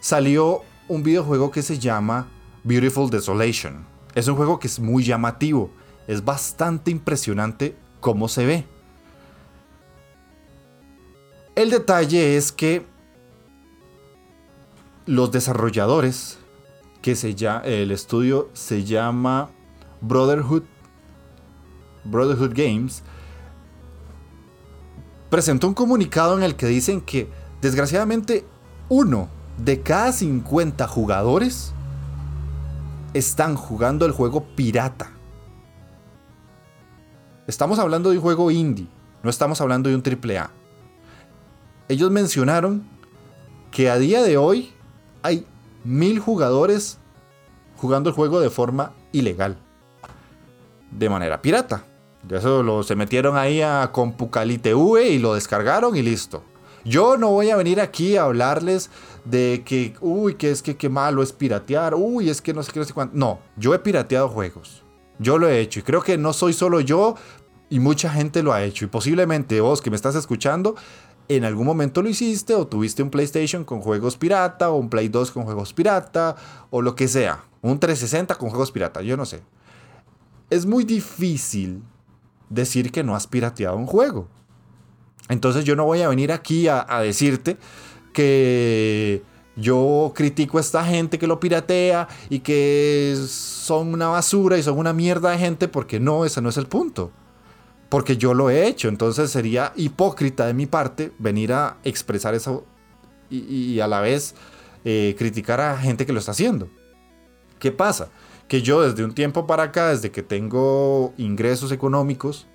salió 0.00 0.62
un 0.88 1.02
videojuego 1.02 1.50
que 1.50 1.62
se 1.62 1.78
llama 1.78 2.28
Beautiful 2.64 3.10
Desolation. 3.10 3.86
Es 4.14 4.26
un 4.26 4.36
juego 4.36 4.58
que 4.58 4.66
es 4.66 4.80
muy 4.80 5.04
llamativo, 5.04 5.70
es 6.06 6.24
bastante 6.24 6.90
impresionante 6.90 7.76
cómo 8.00 8.28
se 8.28 8.46
ve. 8.46 8.66
El 11.54 11.70
detalle 11.70 12.36
es 12.36 12.50
que 12.50 12.86
los 15.04 15.30
desarrolladores, 15.30 16.38
que 17.02 17.14
se 17.14 17.34
llama, 17.34 17.64
el 17.64 17.90
estudio 17.90 18.50
se 18.52 18.84
llama 18.84 19.50
Brotherhood, 20.00 20.64
Brotherhood 22.04 22.52
Games, 22.54 23.02
presentó 25.28 25.68
un 25.68 25.74
comunicado 25.74 26.36
en 26.36 26.42
el 26.42 26.56
que 26.56 26.66
dicen 26.66 27.00
que 27.00 27.28
desgraciadamente 27.60 28.44
uno 28.88 29.28
de 29.58 29.80
cada 29.80 30.12
50 30.12 30.86
jugadores 30.88 31.72
están 33.14 33.56
jugando 33.56 34.06
el 34.06 34.12
juego 34.12 34.44
pirata. 34.56 35.10
Estamos 37.46 37.78
hablando 37.78 38.10
de 38.10 38.16
un 38.16 38.22
juego 38.22 38.50
indie, 38.50 38.88
no 39.22 39.30
estamos 39.30 39.60
hablando 39.60 39.88
de 39.88 39.96
un 39.96 40.02
AAA 40.02 40.60
ellos 41.90 42.12
mencionaron 42.12 42.84
que 43.72 43.90
a 43.90 43.98
día 43.98 44.22
de 44.22 44.36
hoy 44.36 44.70
hay 45.24 45.44
mil 45.84 46.18
jugadores 46.18 46.98
jugando 47.76 48.10
el 48.10 48.16
juego 48.16 48.40
de 48.40 48.50
forma 48.50 48.92
ilegal, 49.12 49.56
de 50.90 51.08
manera 51.08 51.40
pirata. 51.40 51.84
Eso 52.28 52.62
lo, 52.62 52.82
se 52.82 52.96
metieron 52.96 53.36
ahí 53.36 53.62
a 53.62 53.90
CompucaliTV 53.92 55.10
y 55.10 55.18
lo 55.18 55.34
descargaron 55.34 55.96
y 55.96 56.02
listo. 56.02 56.42
Yo 56.84 57.16
no 57.16 57.30
voy 57.30 57.50
a 57.50 57.56
venir 57.56 57.80
aquí 57.80 58.16
a 58.16 58.24
hablarles 58.24 58.90
de 59.24 59.62
que, 59.64 59.94
uy, 60.00 60.34
que 60.34 60.50
es 60.50 60.62
que 60.62 60.76
qué 60.76 60.88
malo 60.88 61.22
es 61.22 61.32
piratear, 61.32 61.94
uy, 61.94 62.30
es 62.30 62.40
que 62.40 62.54
no 62.54 62.62
sé 62.62 62.72
qué, 62.72 62.80
no 62.80 62.84
sé 62.84 62.92
cuánto. 62.92 63.16
No, 63.16 63.40
yo 63.56 63.74
he 63.74 63.78
pirateado 63.78 64.28
juegos. 64.28 64.82
Yo 65.18 65.38
lo 65.38 65.48
he 65.48 65.60
hecho 65.60 65.80
y 65.80 65.82
creo 65.82 66.02
que 66.02 66.16
no 66.16 66.32
soy 66.32 66.52
solo 66.52 66.80
yo 66.80 67.16
y 67.68 67.80
mucha 67.80 68.10
gente 68.10 68.42
lo 68.42 68.52
ha 68.52 68.64
hecho. 68.64 68.84
Y 68.84 68.88
posiblemente 68.88 69.60
vos 69.60 69.82
que 69.82 69.90
me 69.90 69.96
estás 69.96 70.14
escuchando 70.14 70.74
en 71.36 71.44
algún 71.44 71.64
momento 71.64 72.02
lo 72.02 72.08
hiciste 72.08 72.56
o 72.56 72.66
tuviste 72.66 73.04
un 73.04 73.10
PlayStation 73.10 73.62
con 73.62 73.80
juegos 73.80 74.16
pirata 74.16 74.70
o 74.70 74.76
un 74.76 74.90
Play 74.90 75.08
2 75.08 75.30
con 75.30 75.44
juegos 75.44 75.72
pirata 75.72 76.34
o 76.70 76.82
lo 76.82 76.96
que 76.96 77.06
sea. 77.06 77.44
Un 77.62 77.78
360 77.78 78.34
con 78.34 78.48
juegos 78.48 78.72
pirata, 78.72 79.00
yo 79.02 79.16
no 79.16 79.24
sé. 79.24 79.40
Es 80.50 80.66
muy 80.66 80.82
difícil 80.82 81.84
decir 82.48 82.90
que 82.90 83.04
no 83.04 83.14
has 83.14 83.28
pirateado 83.28 83.76
un 83.76 83.86
juego. 83.86 84.26
Entonces 85.28 85.64
yo 85.64 85.76
no 85.76 85.84
voy 85.84 86.02
a 86.02 86.08
venir 86.08 86.32
aquí 86.32 86.66
a, 86.66 86.84
decirte 87.00 87.58
que 88.12 89.22
yo 89.54 90.10
critico 90.12 90.58
a 90.58 90.62
esta 90.62 90.84
gente 90.84 91.16
que 91.16 91.28
lo 91.28 91.38
piratea 91.38 92.08
y 92.28 92.40
que 92.40 93.16
son 93.28 93.94
una 93.94 94.08
basura 94.08 94.58
y 94.58 94.64
son 94.64 94.78
una 94.78 94.92
mierda 94.92 95.30
de 95.30 95.38
gente 95.38 95.68
porque 95.68 96.00
no, 96.00 96.24
ese 96.24 96.42
no 96.42 96.48
es 96.48 96.56
el 96.56 96.66
punto 96.66 97.12
porque 97.90 98.16
yo 98.16 98.32
lo 98.32 98.48
he 98.48 98.66
hecho. 98.66 98.88
Entonces 98.88 99.30
sería 99.30 99.74
hipócrita 99.76 100.46
de 100.46 100.54
mi 100.54 100.64
parte 100.64 101.12
venir 101.18 101.52
a 101.52 101.76
expresar 101.84 102.34
eso 102.34 102.64
y, 103.28 103.78
a 103.80 103.86
la 103.86 104.00
vez 104.00 104.34
eh, 104.84 105.14
criticar 105.18 105.60
a 105.60 105.76
gente 105.76 106.06
que 106.06 106.12
lo 106.14 106.18
está 106.18 106.30
haciendo. 106.30 106.70
¿Qué 107.58 107.70
pasa? 107.70 108.08
Que 108.48 108.62
yo 108.62 108.80
desde 108.80 109.04
un 109.04 109.14
tiempo 109.14 109.46
para 109.46 109.64
acá, 109.64 109.90
desde 109.90 110.10
que 110.10 110.22
tengo 110.22 111.12
ingresos 111.18 111.70
económicos, 111.70 112.46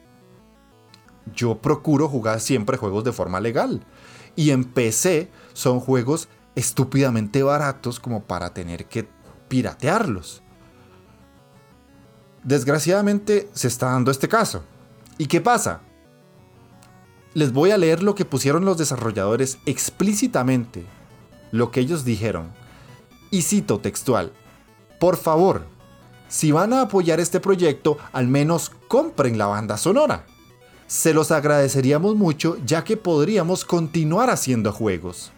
yo 1.33 1.59
procuro 1.59 2.09
jugar 2.09 2.39
siempre 2.39 2.77
juegos 2.77 3.03
de 3.03 3.11
forma 3.11 3.39
legal. 3.39 3.85
Y 4.35 4.51
en 4.51 4.63
PC 4.63 5.29
son 5.53 5.79
juegos 5.79 6.27
estúpidamente 6.55 7.43
baratos 7.43 7.99
como 7.99 8.23
para 8.23 8.53
tener 8.53 8.85
que 8.85 9.07
piratearlos. 9.47 10.41
Desgraciadamente 12.43 13.49
se 13.53 13.67
está 13.67 13.91
dando 13.91 14.11
este 14.11 14.27
caso. 14.27 14.63
¿Y 15.17 15.27
qué 15.27 15.39
pasa? 15.41 15.81
Les 17.33 17.53
voy 17.53 17.71
a 17.71 17.77
leer 17.77 18.03
lo 18.03 18.15
que 18.15 18.25
pusieron 18.25 18.65
los 18.65 18.77
desarrolladores 18.77 19.57
explícitamente, 19.65 20.85
lo 21.51 21.71
que 21.71 21.81
ellos 21.81 22.03
dijeron. 22.05 22.51
Y 23.31 23.41
cito 23.41 23.79
textual, 23.79 24.31
por 24.99 25.17
favor, 25.17 25.63
si 26.27 26.51
van 26.51 26.73
a 26.73 26.81
apoyar 26.81 27.19
este 27.19 27.39
proyecto, 27.39 27.97
al 28.11 28.27
menos 28.27 28.71
compren 28.87 29.37
la 29.37 29.47
banda 29.47 29.77
sonora. 29.77 30.25
Se 30.87 31.13
los 31.13 31.31
agradeceríamos 31.31 32.15
mucho 32.15 32.57
ya 32.65 32.83
que 32.83 32.97
podríamos 32.97 33.65
continuar 33.65 34.29
haciendo 34.29 34.71
juegos. 34.71 35.31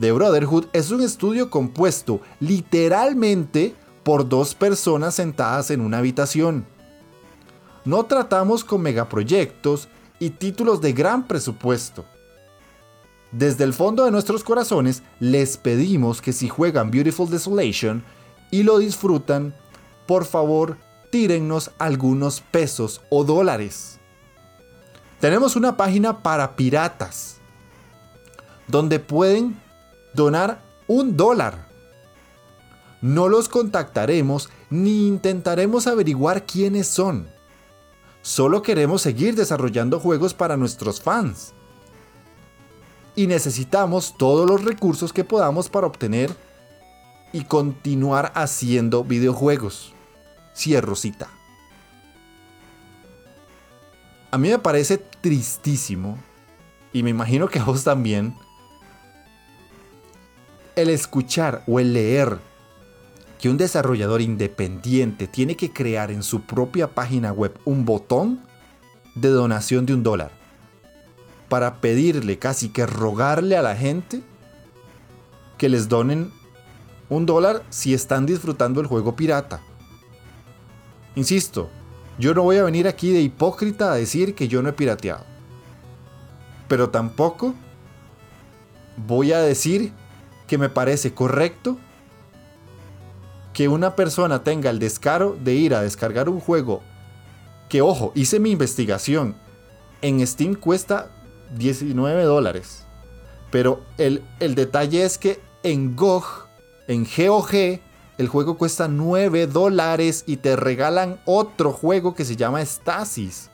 The 0.00 0.12
Brotherhood 0.12 0.66
es 0.72 0.90
un 0.90 1.02
estudio 1.02 1.50
compuesto 1.50 2.20
literalmente 2.40 3.74
por 4.02 4.28
dos 4.28 4.54
personas 4.54 5.14
sentadas 5.14 5.70
en 5.70 5.80
una 5.80 5.98
habitación 5.98 6.66
no 7.84 8.04
tratamos 8.04 8.64
con 8.64 8.82
megaproyectos 8.82 9.88
y 10.18 10.30
títulos 10.30 10.80
de 10.80 10.92
gran 10.92 11.26
presupuesto. 11.26 12.04
Desde 13.32 13.64
el 13.64 13.72
fondo 13.72 14.04
de 14.04 14.10
nuestros 14.10 14.44
corazones 14.44 15.02
les 15.18 15.56
pedimos 15.56 16.20
que 16.20 16.32
si 16.32 16.48
juegan 16.48 16.90
Beautiful 16.90 17.30
Desolation 17.30 18.04
y 18.50 18.62
lo 18.62 18.78
disfrutan, 18.78 19.54
por 20.06 20.24
favor 20.26 20.76
tírennos 21.10 21.70
algunos 21.78 22.40
pesos 22.40 23.00
o 23.10 23.24
dólares. 23.24 23.98
Tenemos 25.20 25.56
una 25.56 25.76
página 25.76 26.22
para 26.22 26.56
piratas 26.56 27.36
donde 28.68 28.98
pueden 28.98 29.60
donar 30.14 30.62
un 30.86 31.16
dólar. 31.16 31.68
No 33.00 33.28
los 33.28 33.48
contactaremos 33.48 34.48
ni 34.70 35.06
intentaremos 35.08 35.86
averiguar 35.86 36.44
quiénes 36.44 36.86
son. 36.86 37.28
Solo 38.22 38.62
queremos 38.62 39.02
seguir 39.02 39.34
desarrollando 39.34 39.98
juegos 39.98 40.32
para 40.32 40.56
nuestros 40.56 41.00
fans. 41.00 41.52
Y 43.16 43.26
necesitamos 43.26 44.16
todos 44.16 44.48
los 44.48 44.64
recursos 44.64 45.12
que 45.12 45.24
podamos 45.24 45.68
para 45.68 45.88
obtener 45.88 46.34
y 47.32 47.44
continuar 47.44 48.32
haciendo 48.34 49.02
videojuegos. 49.02 49.92
Cierro 50.54 50.94
cita. 50.94 51.28
A 54.30 54.38
mí 54.38 54.48
me 54.48 54.58
parece 54.58 54.96
tristísimo, 54.96 56.16
y 56.92 57.02
me 57.02 57.10
imagino 57.10 57.48
que 57.48 57.58
a 57.58 57.64
vos 57.64 57.84
también, 57.84 58.34
el 60.74 60.88
escuchar 60.88 61.64
o 61.66 61.80
el 61.80 61.92
leer 61.92 62.38
que 63.42 63.50
un 63.50 63.56
desarrollador 63.56 64.20
independiente 64.20 65.26
tiene 65.26 65.56
que 65.56 65.72
crear 65.72 66.12
en 66.12 66.22
su 66.22 66.42
propia 66.42 66.94
página 66.94 67.32
web 67.32 67.58
un 67.64 67.84
botón 67.84 68.40
de 69.16 69.30
donación 69.30 69.84
de 69.84 69.94
un 69.94 70.04
dólar 70.04 70.30
para 71.48 71.80
pedirle, 71.80 72.38
casi 72.38 72.68
que 72.68 72.86
rogarle 72.86 73.56
a 73.56 73.62
la 73.62 73.74
gente 73.74 74.22
que 75.58 75.68
les 75.68 75.88
donen 75.88 76.30
un 77.08 77.26
dólar 77.26 77.64
si 77.68 77.94
están 77.94 78.26
disfrutando 78.26 78.80
el 78.80 78.86
juego 78.86 79.16
pirata. 79.16 79.60
Insisto, 81.16 81.68
yo 82.20 82.34
no 82.34 82.44
voy 82.44 82.58
a 82.58 82.62
venir 82.62 82.86
aquí 82.86 83.10
de 83.10 83.22
hipócrita 83.22 83.90
a 83.90 83.96
decir 83.96 84.36
que 84.36 84.46
yo 84.46 84.62
no 84.62 84.68
he 84.68 84.72
pirateado. 84.72 85.24
Pero 86.68 86.90
tampoco 86.90 87.56
voy 88.96 89.32
a 89.32 89.40
decir 89.40 89.92
que 90.46 90.58
me 90.58 90.68
parece 90.68 91.12
correcto 91.12 91.76
que 93.52 93.68
una 93.68 93.96
persona 93.96 94.42
tenga 94.42 94.70
el 94.70 94.78
descaro 94.78 95.36
de 95.42 95.54
ir 95.54 95.74
a 95.74 95.82
descargar 95.82 96.28
un 96.28 96.40
juego 96.40 96.82
que, 97.68 97.82
ojo, 97.82 98.12
hice 98.14 98.38
mi 98.38 98.50
investigación. 98.50 99.34
En 100.00 100.26
Steam 100.26 100.54
cuesta 100.54 101.10
19 101.56 102.24
dólares. 102.24 102.84
Pero 103.50 103.82
el, 103.98 104.22
el 104.40 104.54
detalle 104.54 105.04
es 105.04 105.18
que 105.18 105.40
en 105.62 105.96
GOG, 105.96 106.48
en 106.88 107.04
GOG, 107.04 107.80
el 108.18 108.28
juego 108.28 108.58
cuesta 108.58 108.88
9 108.88 109.46
dólares 109.46 110.24
y 110.26 110.36
te 110.36 110.56
regalan 110.56 111.20
otro 111.24 111.72
juego 111.72 112.14
que 112.14 112.24
se 112.24 112.36
llama 112.36 112.64
Stasis. 112.64 113.50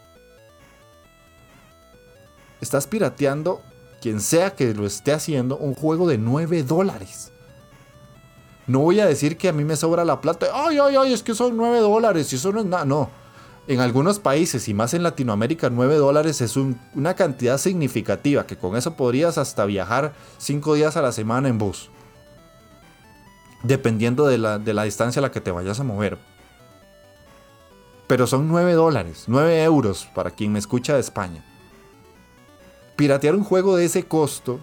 Estás 2.61 2.87
pirateando, 2.87 3.63
quien 4.01 4.21
sea 4.21 4.55
que 4.55 4.75
lo 4.75 4.85
esté 4.85 5.13
haciendo, 5.13 5.57
un 5.57 5.75
juego 5.75 6.09
de 6.09 6.19
9 6.19 6.65
dólares. 6.65 7.33
No 8.69 8.81
voy 8.81 9.01
a 9.01 9.07
decir 9.07 9.39
que 9.39 9.49
a 9.49 9.53
mí 9.53 9.65
me 9.65 9.77
sobra 9.77 10.05
la 10.05 10.21
plata. 10.21 10.47
Ay, 10.53 10.79
ay, 10.79 10.95
ay, 10.95 11.13
es 11.15 11.23
que 11.23 11.35
son 11.35 11.57
9 11.57 11.81
dólares 11.81 12.33
y 12.33 12.37
eso 12.37 12.53
no 12.53 12.61
es 12.61 12.67
nada. 12.67 12.85
No. 12.85 13.11
En 13.67 13.81
algunos 13.81 14.19
países 14.19 14.69
y 14.69 14.75
más 14.75 14.95
en 14.95 15.03
Latinoamérica, 15.03 15.71
9 15.71 15.97
dólares 15.97 16.41
es 16.43 16.57
una 16.57 17.15
cantidad 17.15 17.59
significativa 17.59 18.47
que 18.47 18.57
con 18.57 18.77
eso 18.77 18.95
podrías 18.95 19.39
hasta 19.39 19.65
viajar 19.65 20.13
5 20.37 20.75
días 20.75 20.97
a 20.99 21.03
la 21.03 21.13
semana 21.13 21.49
en 21.49 21.57
bus. 21.59 21.91
Dependiendo 23.63 24.27
de 24.27 24.39
la, 24.39 24.59
de 24.59 24.75
la 24.75 24.85
distancia 24.85 25.21
a 25.21 25.23
la 25.23 25.31
que 25.33 25.41
te 25.41 25.51
vayas 25.51 25.81
a 25.81 25.85
mover. 25.85 26.19
Pero 28.07 28.27
son 28.27 28.49
9 28.49 28.75
dólares, 28.75 29.25
9 29.29 29.65
euros 29.65 30.09
para 30.15 30.31
quien 30.31 30.53
me 30.53 30.59
escucha 30.59 30.95
de 30.95 31.01
España. 31.01 31.43
Piratear 32.97 33.35
un 33.35 33.45
juego 33.45 33.77
de 33.77 33.87
ese 33.87 34.05
costo 34.05 34.61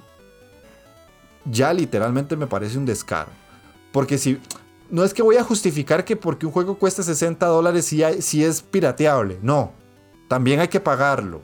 ya 1.45 1.73
literalmente 1.73 2.35
me 2.35 2.47
parece 2.47 2.77
un 2.77 2.85
descaro. 2.85 3.44
Porque 3.95 4.17
si. 4.17 4.41
No 4.89 5.05
es 5.05 5.13
que 5.13 5.21
voy 5.21 5.37
a 5.37 5.43
justificar 5.45 6.03
que 6.03 6.17
porque 6.17 6.45
un 6.45 6.51
juego 6.51 6.77
cuesta 6.77 7.01
60 7.01 7.45
dólares 7.45 7.85
si, 7.85 8.43
es 8.43 8.61
pirateable. 8.61 9.39
No. 9.41 9.71
También 10.27 10.59
hay 10.59 10.67
que 10.67 10.81
pagarlo. 10.81 11.39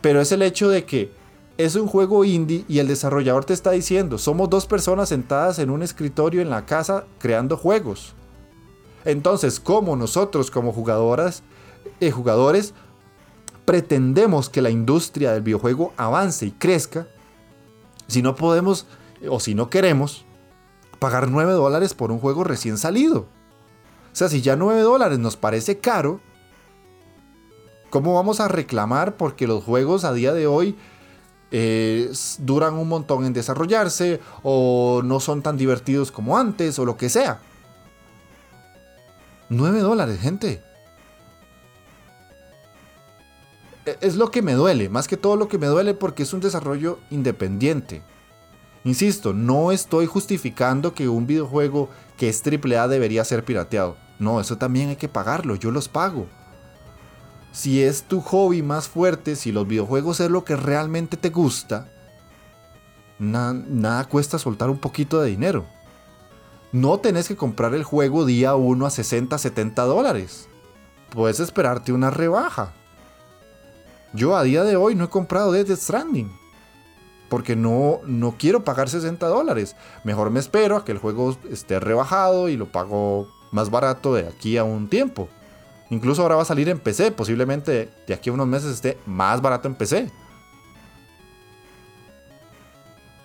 Pero 0.00 0.20
es 0.20 0.30
el 0.30 0.42
hecho 0.42 0.68
de 0.68 0.84
que 0.84 1.10
es 1.58 1.74
un 1.74 1.88
juego 1.88 2.24
indie 2.24 2.64
y 2.68 2.78
el 2.78 2.86
desarrollador 2.86 3.44
te 3.44 3.52
está 3.52 3.72
diciendo, 3.72 4.16
somos 4.16 4.48
dos 4.48 4.64
personas 4.64 5.08
sentadas 5.08 5.58
en 5.58 5.70
un 5.70 5.82
escritorio 5.82 6.40
en 6.40 6.50
la 6.50 6.66
casa 6.66 7.04
creando 7.18 7.56
juegos. 7.56 8.14
Entonces, 9.04 9.58
como 9.58 9.96
nosotros 9.96 10.52
como 10.52 10.72
jugadoras, 10.72 11.42
y 11.98 12.06
eh, 12.06 12.10
jugadores 12.12 12.74
pretendemos 13.64 14.48
que 14.48 14.62
la 14.62 14.70
industria 14.70 15.32
del 15.32 15.42
videojuego 15.42 15.92
avance 15.96 16.46
y 16.46 16.52
crezca, 16.52 17.08
si 18.06 18.22
no 18.22 18.36
podemos 18.36 18.86
o 19.28 19.40
si 19.40 19.56
no 19.56 19.68
queremos, 19.68 20.25
pagar 20.98 21.28
9 21.28 21.52
dólares 21.52 21.94
por 21.94 22.10
un 22.10 22.18
juego 22.18 22.44
recién 22.44 22.78
salido. 22.78 23.20
O 23.20 24.18
sea, 24.18 24.28
si 24.28 24.40
ya 24.40 24.56
9 24.56 24.80
dólares 24.80 25.18
nos 25.18 25.36
parece 25.36 25.78
caro, 25.78 26.20
¿cómo 27.90 28.14
vamos 28.14 28.40
a 28.40 28.48
reclamar 28.48 29.16
porque 29.16 29.46
los 29.46 29.62
juegos 29.62 30.04
a 30.04 30.12
día 30.12 30.32
de 30.32 30.46
hoy 30.46 30.76
eh, 31.50 32.10
duran 32.38 32.74
un 32.74 32.88
montón 32.88 33.24
en 33.24 33.32
desarrollarse 33.32 34.20
o 34.42 35.02
no 35.04 35.20
son 35.20 35.42
tan 35.42 35.56
divertidos 35.56 36.10
como 36.10 36.38
antes 36.38 36.78
o 36.78 36.84
lo 36.84 36.96
que 36.96 37.08
sea? 37.08 37.40
9 39.48 39.80
dólares, 39.80 40.18
gente. 40.20 40.62
E, 43.84 43.96
es 44.00 44.16
lo 44.16 44.30
que 44.30 44.42
me 44.42 44.54
duele, 44.54 44.88
más 44.88 45.08
que 45.08 45.16
todo 45.16 45.36
lo 45.36 45.48
que 45.48 45.58
me 45.58 45.66
duele 45.66 45.94
porque 45.94 46.24
es 46.24 46.32
un 46.32 46.40
desarrollo 46.40 46.98
independiente. 47.10 48.02
Insisto, 48.86 49.32
no 49.32 49.72
estoy 49.72 50.06
justificando 50.06 50.94
que 50.94 51.08
un 51.08 51.26
videojuego 51.26 51.88
que 52.16 52.28
es 52.28 52.40
AAA 52.46 52.86
debería 52.86 53.24
ser 53.24 53.44
pirateado. 53.44 53.96
No, 54.20 54.40
eso 54.40 54.58
también 54.58 54.90
hay 54.90 54.94
que 54.94 55.08
pagarlo, 55.08 55.56
yo 55.56 55.72
los 55.72 55.88
pago. 55.88 56.28
Si 57.50 57.82
es 57.82 58.04
tu 58.04 58.20
hobby 58.20 58.62
más 58.62 58.86
fuerte, 58.86 59.34
si 59.34 59.50
los 59.50 59.66
videojuegos 59.66 60.20
es 60.20 60.30
lo 60.30 60.44
que 60.44 60.54
realmente 60.54 61.16
te 61.16 61.30
gusta, 61.30 61.90
nada 63.18 64.04
cuesta 64.04 64.38
soltar 64.38 64.70
un 64.70 64.78
poquito 64.78 65.20
de 65.20 65.30
dinero. 65.30 65.66
No 66.70 67.00
tenés 67.00 67.26
que 67.26 67.34
comprar 67.34 67.74
el 67.74 67.82
juego 67.82 68.24
día 68.24 68.54
1 68.54 68.86
a 68.86 68.90
60, 68.90 69.36
70 69.36 69.82
dólares. 69.82 70.48
Puedes 71.10 71.40
esperarte 71.40 71.92
una 71.92 72.10
rebaja. 72.10 72.72
Yo 74.12 74.36
a 74.36 74.44
día 74.44 74.62
de 74.62 74.76
hoy 74.76 74.94
no 74.94 75.06
he 75.06 75.08
comprado 75.08 75.50
Death 75.50 75.76
Stranding 75.76 76.45
porque 77.28 77.56
no, 77.56 78.00
no 78.06 78.36
quiero 78.38 78.64
pagar 78.64 78.88
60 78.88 79.26
dólares. 79.26 79.76
Mejor 80.04 80.30
me 80.30 80.40
espero 80.40 80.76
a 80.76 80.84
que 80.84 80.92
el 80.92 80.98
juego 80.98 81.36
esté 81.50 81.80
rebajado 81.80 82.48
y 82.48 82.56
lo 82.56 82.70
pago 82.70 83.28
más 83.50 83.70
barato 83.70 84.14
de 84.14 84.26
aquí 84.28 84.56
a 84.56 84.64
un 84.64 84.88
tiempo. 84.88 85.28
Incluso 85.90 86.22
ahora 86.22 86.36
va 86.36 86.42
a 86.42 86.46
salir 86.46 86.68
en 86.68 86.78
PC, 86.78 87.12
posiblemente 87.12 87.90
de 88.06 88.14
aquí 88.14 88.30
a 88.30 88.32
unos 88.32 88.46
meses 88.46 88.72
esté 88.72 88.98
más 89.06 89.40
barato 89.40 89.68
en 89.68 89.74
PC. 89.74 90.10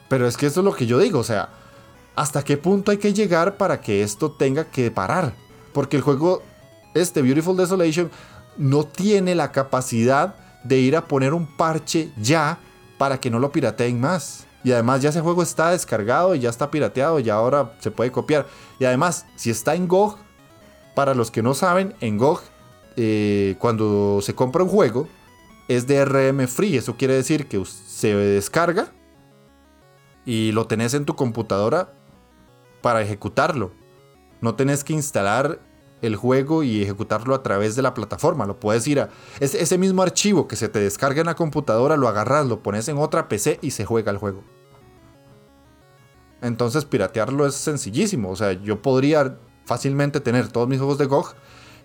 Pero 0.09 0.27
es 0.27 0.37
que 0.37 0.45
esto 0.45 0.59
es 0.59 0.65
lo 0.65 0.73
que 0.73 0.85
yo 0.85 0.99
digo, 0.99 1.19
o 1.19 1.23
sea, 1.23 1.49
¿hasta 2.15 2.43
qué 2.43 2.57
punto 2.57 2.91
hay 2.91 2.97
que 2.97 3.13
llegar 3.13 3.57
para 3.57 3.81
que 3.81 4.03
esto 4.03 4.31
tenga 4.31 4.65
que 4.65 4.91
parar? 4.91 5.33
Porque 5.73 5.95
el 5.95 6.03
juego, 6.03 6.43
este 6.93 7.21
Beautiful 7.21 7.55
Desolation, 7.55 8.11
no 8.57 8.83
tiene 8.83 9.35
la 9.35 9.51
capacidad 9.51 10.35
de 10.63 10.79
ir 10.79 10.95
a 10.95 11.07
poner 11.07 11.33
un 11.33 11.47
parche 11.47 12.11
ya 12.17 12.59
para 13.01 13.19
que 13.19 13.31
no 13.31 13.39
lo 13.39 13.51
pirateen 13.51 13.99
más. 13.99 14.45
Y 14.63 14.71
además 14.71 15.01
ya 15.01 15.09
ese 15.09 15.21
juego 15.21 15.41
está 15.41 15.71
descargado 15.71 16.35
y 16.35 16.39
ya 16.39 16.51
está 16.51 16.69
pirateado 16.69 17.19
y 17.19 17.31
ahora 17.31 17.73
se 17.79 17.89
puede 17.89 18.11
copiar. 18.11 18.45
Y 18.77 18.85
además, 18.85 19.25
si 19.35 19.49
está 19.49 19.73
en 19.73 19.87
GOG, 19.87 20.19
para 20.93 21.15
los 21.15 21.31
que 21.31 21.41
no 21.41 21.55
saben, 21.55 21.95
en 21.99 22.19
GOG, 22.19 22.43
eh, 22.97 23.55
cuando 23.57 24.19
se 24.21 24.35
compra 24.35 24.61
un 24.61 24.69
juego, 24.69 25.07
es 25.67 25.87
DRM 25.87 26.47
free. 26.47 26.77
Eso 26.77 26.95
quiere 26.95 27.15
decir 27.15 27.47
que 27.47 27.65
se 27.65 28.13
descarga 28.13 28.93
y 30.23 30.51
lo 30.51 30.67
tenés 30.67 30.93
en 30.93 31.05
tu 31.05 31.15
computadora 31.15 31.95
para 32.83 33.01
ejecutarlo. 33.01 33.71
No 34.41 34.53
tenés 34.53 34.83
que 34.83 34.93
instalar 34.93 35.59
el 36.01 36.15
juego 36.15 36.63
y 36.63 36.81
ejecutarlo 36.81 37.35
a 37.35 37.43
través 37.43 37.75
de 37.75 37.81
la 37.81 37.93
plataforma. 37.93 38.45
Lo 38.45 38.59
puedes 38.59 38.87
ir 38.87 38.99
a. 38.99 39.09
ese 39.39 39.77
mismo 39.77 40.01
archivo 40.01 40.47
que 40.47 40.55
se 40.55 40.69
te 40.69 40.79
descarga 40.79 41.21
en 41.21 41.27
la 41.27 41.35
computadora, 41.35 41.97
lo 41.97 42.07
agarras, 42.07 42.45
lo 42.47 42.61
pones 42.63 42.87
en 42.87 42.97
otra 42.97 43.27
PC 43.27 43.59
y 43.61 43.71
se 43.71 43.85
juega 43.85 44.11
el 44.11 44.17
juego. 44.17 44.43
Entonces, 46.41 46.85
piratearlo 46.85 47.45
es 47.45 47.55
sencillísimo. 47.55 48.31
O 48.31 48.35
sea, 48.35 48.53
yo 48.53 48.81
podría 48.81 49.37
fácilmente 49.65 50.19
tener 50.19 50.47
todos 50.47 50.67
mis 50.67 50.79
juegos 50.79 50.97
de 50.97 51.05
GOG 51.05 51.35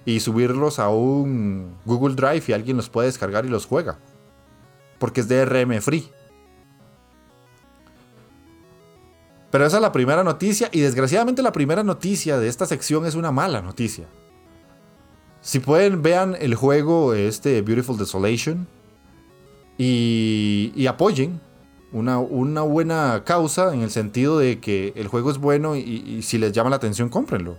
y 0.06 0.20
subirlos 0.20 0.78
a 0.78 0.88
un 0.88 1.76
Google 1.84 2.14
Drive 2.14 2.44
y 2.48 2.52
alguien 2.52 2.76
los 2.76 2.88
puede 2.88 3.08
descargar 3.08 3.44
y 3.44 3.48
los 3.48 3.66
juega. 3.66 3.98
Porque 4.98 5.20
es 5.20 5.28
DRM 5.28 5.80
free. 5.82 6.10
Pero 9.56 9.68
esa 9.68 9.78
es 9.78 9.82
la 9.82 9.92
primera 9.92 10.22
noticia 10.22 10.68
y 10.70 10.80
desgraciadamente 10.80 11.40
la 11.40 11.50
primera 11.50 11.82
noticia 11.82 12.38
de 12.38 12.46
esta 12.46 12.66
sección 12.66 13.06
es 13.06 13.14
una 13.14 13.32
mala 13.32 13.62
noticia. 13.62 14.04
Si 15.40 15.60
pueden, 15.60 16.02
vean 16.02 16.36
el 16.38 16.54
juego 16.54 17.14
este 17.14 17.62
Beautiful 17.62 17.96
Desolation 17.96 18.68
y, 19.78 20.86
apoyen 20.86 21.40
una, 21.90 22.18
una, 22.18 22.60
buena 22.60 23.22
causa 23.24 23.72
en 23.72 23.80
el 23.80 23.90
sentido 23.90 24.38
de 24.38 24.60
que 24.60 24.92
el 24.94 25.08
juego 25.08 25.30
es 25.30 25.38
bueno 25.38 25.74
y, 25.74 26.20
si 26.20 26.36
les 26.36 26.52
llama 26.52 26.68
la 26.68 26.76
atención, 26.76 27.08
cómprenlo. 27.08 27.56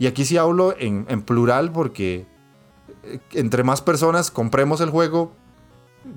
Y 0.00 0.08
aquí 0.08 0.24
sí 0.24 0.36
hablo 0.36 0.74
en, 0.76 1.06
en 1.08 1.22
plural 1.22 1.70
porque 1.70 2.26
eh, 3.04 3.20
entre 3.34 3.62
más 3.62 3.82
personas 3.82 4.32
compremos 4.32 4.80
el 4.80 4.90
juego, 4.90 5.30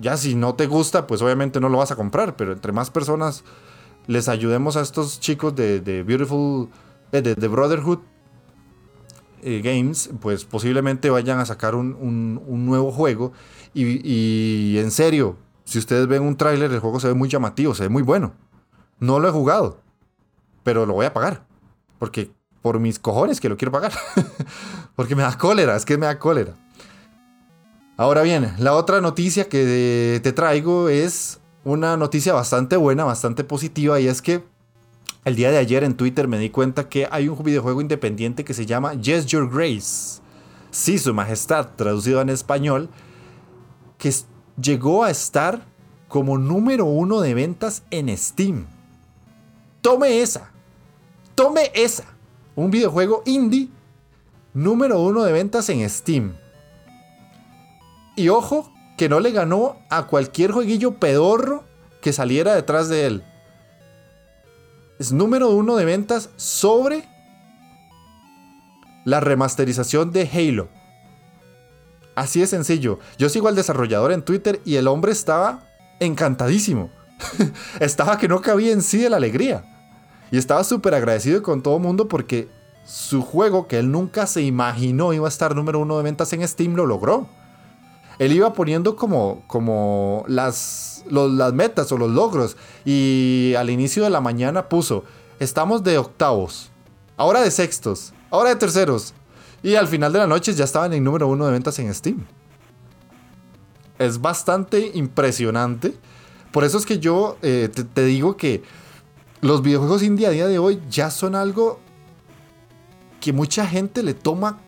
ya 0.00 0.16
si 0.16 0.34
no 0.34 0.56
te 0.56 0.66
gusta, 0.66 1.06
pues 1.06 1.22
obviamente 1.22 1.60
no 1.60 1.68
lo 1.68 1.78
vas 1.78 1.92
a 1.92 1.96
comprar, 1.96 2.34
pero 2.34 2.50
entre 2.52 2.72
más 2.72 2.90
personas 2.90 3.44
les 4.06 4.28
ayudemos 4.28 4.76
a 4.76 4.80
estos 4.80 5.20
chicos 5.20 5.54
de, 5.54 6.04
Beautiful, 6.06 6.68
eh, 7.12 7.22
de, 7.22 7.48
Brotherhood 7.48 8.00
eh, 9.42 9.60
Games, 9.62 10.10
pues 10.20 10.44
posiblemente 10.44 11.10
vayan 11.10 11.38
a 11.38 11.46
sacar 11.46 11.74
un, 11.74 12.40
nuevo 12.66 12.92
juego. 12.92 13.32
Y, 13.72 14.76
en 14.78 14.90
serio, 14.90 15.36
si 15.64 15.78
ustedes 15.78 16.06
ven 16.06 16.22
un 16.22 16.36
tráiler, 16.36 16.72
el 16.72 16.80
juego 16.80 17.00
se 17.00 17.08
ve 17.08 17.14
muy 17.14 17.28
llamativo, 17.28 17.74
se 17.74 17.84
ve 17.84 17.88
muy 17.88 18.02
bueno. 18.02 18.34
No 19.00 19.18
lo 19.18 19.28
he 19.28 19.32
jugado, 19.32 19.80
pero 20.62 20.86
lo 20.86 20.94
voy 20.94 21.06
a 21.06 21.12
pagar. 21.12 21.46
Porque 21.98 22.30
por 22.62 22.78
mis 22.78 22.98
cojones 22.98 23.40
que 23.40 23.48
lo 23.48 23.56
quiero 23.56 23.72
pagar. 23.72 23.92
porque 24.96 25.16
me 25.16 25.22
da 25.22 25.36
cólera, 25.36 25.76
es 25.76 25.84
que 25.84 25.98
me 25.98 26.06
da 26.06 26.18
cólera. 26.18 26.54
Ahora 27.96 28.22
bien, 28.22 28.54
la 28.58 28.74
otra 28.74 29.00
noticia 29.00 29.48
que 29.48 30.20
te 30.22 30.32
traigo 30.32 30.88
es 30.88 31.40
una 31.64 31.96
noticia 31.96 32.32
bastante 32.32 32.76
buena, 32.76 33.04
bastante 33.04 33.44
positiva, 33.44 33.98
y 34.00 34.06
es 34.06 34.22
que 34.22 34.44
el 35.24 35.36
día 35.36 35.50
de 35.50 35.56
ayer 35.56 35.84
en 35.84 35.96
Twitter 35.96 36.28
me 36.28 36.38
di 36.38 36.50
cuenta 36.50 36.88
que 36.88 37.08
hay 37.10 37.28
un 37.28 37.42
videojuego 37.42 37.80
independiente 37.80 38.44
que 38.44 38.52
se 38.52 38.66
llama 38.66 38.94
Yes 38.94 39.26
Your 39.26 39.50
Grace. 39.50 40.20
Sí, 40.70 40.98
Su 40.98 41.14
Majestad, 41.14 41.68
traducido 41.76 42.20
en 42.20 42.28
español, 42.28 42.90
que 43.96 44.12
llegó 44.60 45.04
a 45.04 45.10
estar 45.10 45.64
como 46.08 46.36
número 46.36 46.84
uno 46.84 47.20
de 47.20 47.32
ventas 47.32 47.82
en 47.90 48.16
Steam. 48.16 48.66
Tome 49.80 50.20
esa. 50.20 50.50
Tome 51.34 51.70
esa. 51.74 52.04
Un 52.54 52.70
videojuego 52.70 53.22
indie 53.24 53.68
número 54.52 55.00
uno 55.00 55.24
de 55.24 55.32
ventas 55.32 55.68
en 55.70 55.88
Steam. 55.88 56.34
Y 58.16 58.28
ojo, 58.28 58.70
que 58.96 59.08
no 59.08 59.20
le 59.20 59.32
ganó 59.32 59.76
a 59.90 60.06
cualquier 60.06 60.52
jueguillo 60.52 60.94
pedorro 60.94 61.64
que 62.00 62.12
saliera 62.12 62.54
detrás 62.54 62.88
de 62.88 63.06
él 63.06 63.24
es 64.98 65.12
número 65.12 65.50
uno 65.50 65.76
de 65.76 65.84
ventas 65.84 66.30
sobre 66.36 67.04
la 69.04 69.20
remasterización 69.20 70.12
de 70.12 70.28
Halo. 70.32 70.68
Así 72.14 72.40
de 72.40 72.46
sencillo. 72.46 73.00
Yo 73.18 73.28
sigo 73.28 73.48
al 73.48 73.56
desarrollador 73.56 74.12
en 74.12 74.22
Twitter 74.22 74.60
y 74.64 74.76
el 74.76 74.86
hombre 74.86 75.12
estaba 75.12 75.64
encantadísimo. 76.00 76.90
estaba 77.80 78.18
que 78.18 78.28
no 78.28 78.40
cabía 78.40 78.72
en 78.72 78.82
sí 78.82 78.98
de 78.98 79.10
la 79.10 79.16
alegría. 79.16 79.64
Y 80.30 80.38
estaba 80.38 80.64
súper 80.64 80.94
agradecido 80.94 81.42
con 81.42 81.62
todo 81.62 81.76
el 81.76 81.82
mundo 81.82 82.08
porque 82.08 82.48
su 82.86 83.22
juego 83.22 83.66
que 83.66 83.78
él 83.78 83.90
nunca 83.90 84.26
se 84.26 84.42
imaginó 84.42 85.12
iba 85.12 85.26
a 85.26 85.28
estar 85.28 85.54
número 85.54 85.80
uno 85.80 85.96
de 85.96 86.04
ventas 86.04 86.32
en 86.32 86.46
Steam 86.46 86.74
lo 86.74 86.86
logró. 86.86 87.28
Él 88.18 88.32
iba 88.32 88.52
poniendo 88.52 88.96
como, 88.96 89.44
como 89.46 90.24
las 90.28 90.94
las 91.10 91.52
metas 91.52 91.90
o 91.92 91.98
los 91.98 92.10
logros. 92.10 92.56
Y 92.84 93.54
al 93.56 93.70
inicio 93.70 94.04
de 94.04 94.10
la 94.10 94.20
mañana 94.20 94.68
puso, 94.68 95.04
estamos 95.38 95.82
de 95.82 95.98
octavos, 95.98 96.70
ahora 97.16 97.40
de 97.40 97.50
sextos, 97.50 98.12
ahora 98.30 98.50
de 98.50 98.56
terceros. 98.56 99.14
Y 99.62 99.76
al 99.76 99.88
final 99.88 100.12
de 100.12 100.18
la 100.18 100.26
noche 100.26 100.54
ya 100.54 100.64
estaban 100.64 100.92
en 100.92 101.04
número 101.04 101.26
uno 101.28 101.46
de 101.46 101.52
ventas 101.52 101.78
en 101.78 101.92
Steam. 101.94 102.24
Es 103.98 104.20
bastante 104.20 104.90
impresionante. 104.94 105.94
Por 106.52 106.64
eso 106.64 106.78
es 106.78 106.86
que 106.86 106.98
yo 106.98 107.38
eh, 107.42 107.70
te, 107.94 108.04
digo 108.04 108.36
que 108.36 108.62
los 109.40 109.62
videojuegos 109.62 110.02
indie 110.02 110.26
a 110.26 110.30
día 110.30 110.46
de 110.46 110.58
hoy 110.58 110.80
ya 110.88 111.10
son 111.10 111.34
algo 111.34 111.80
que 113.20 113.32
mucha 113.32 113.66
gente 113.66 114.02
le 114.02 114.14
toma 114.14 114.60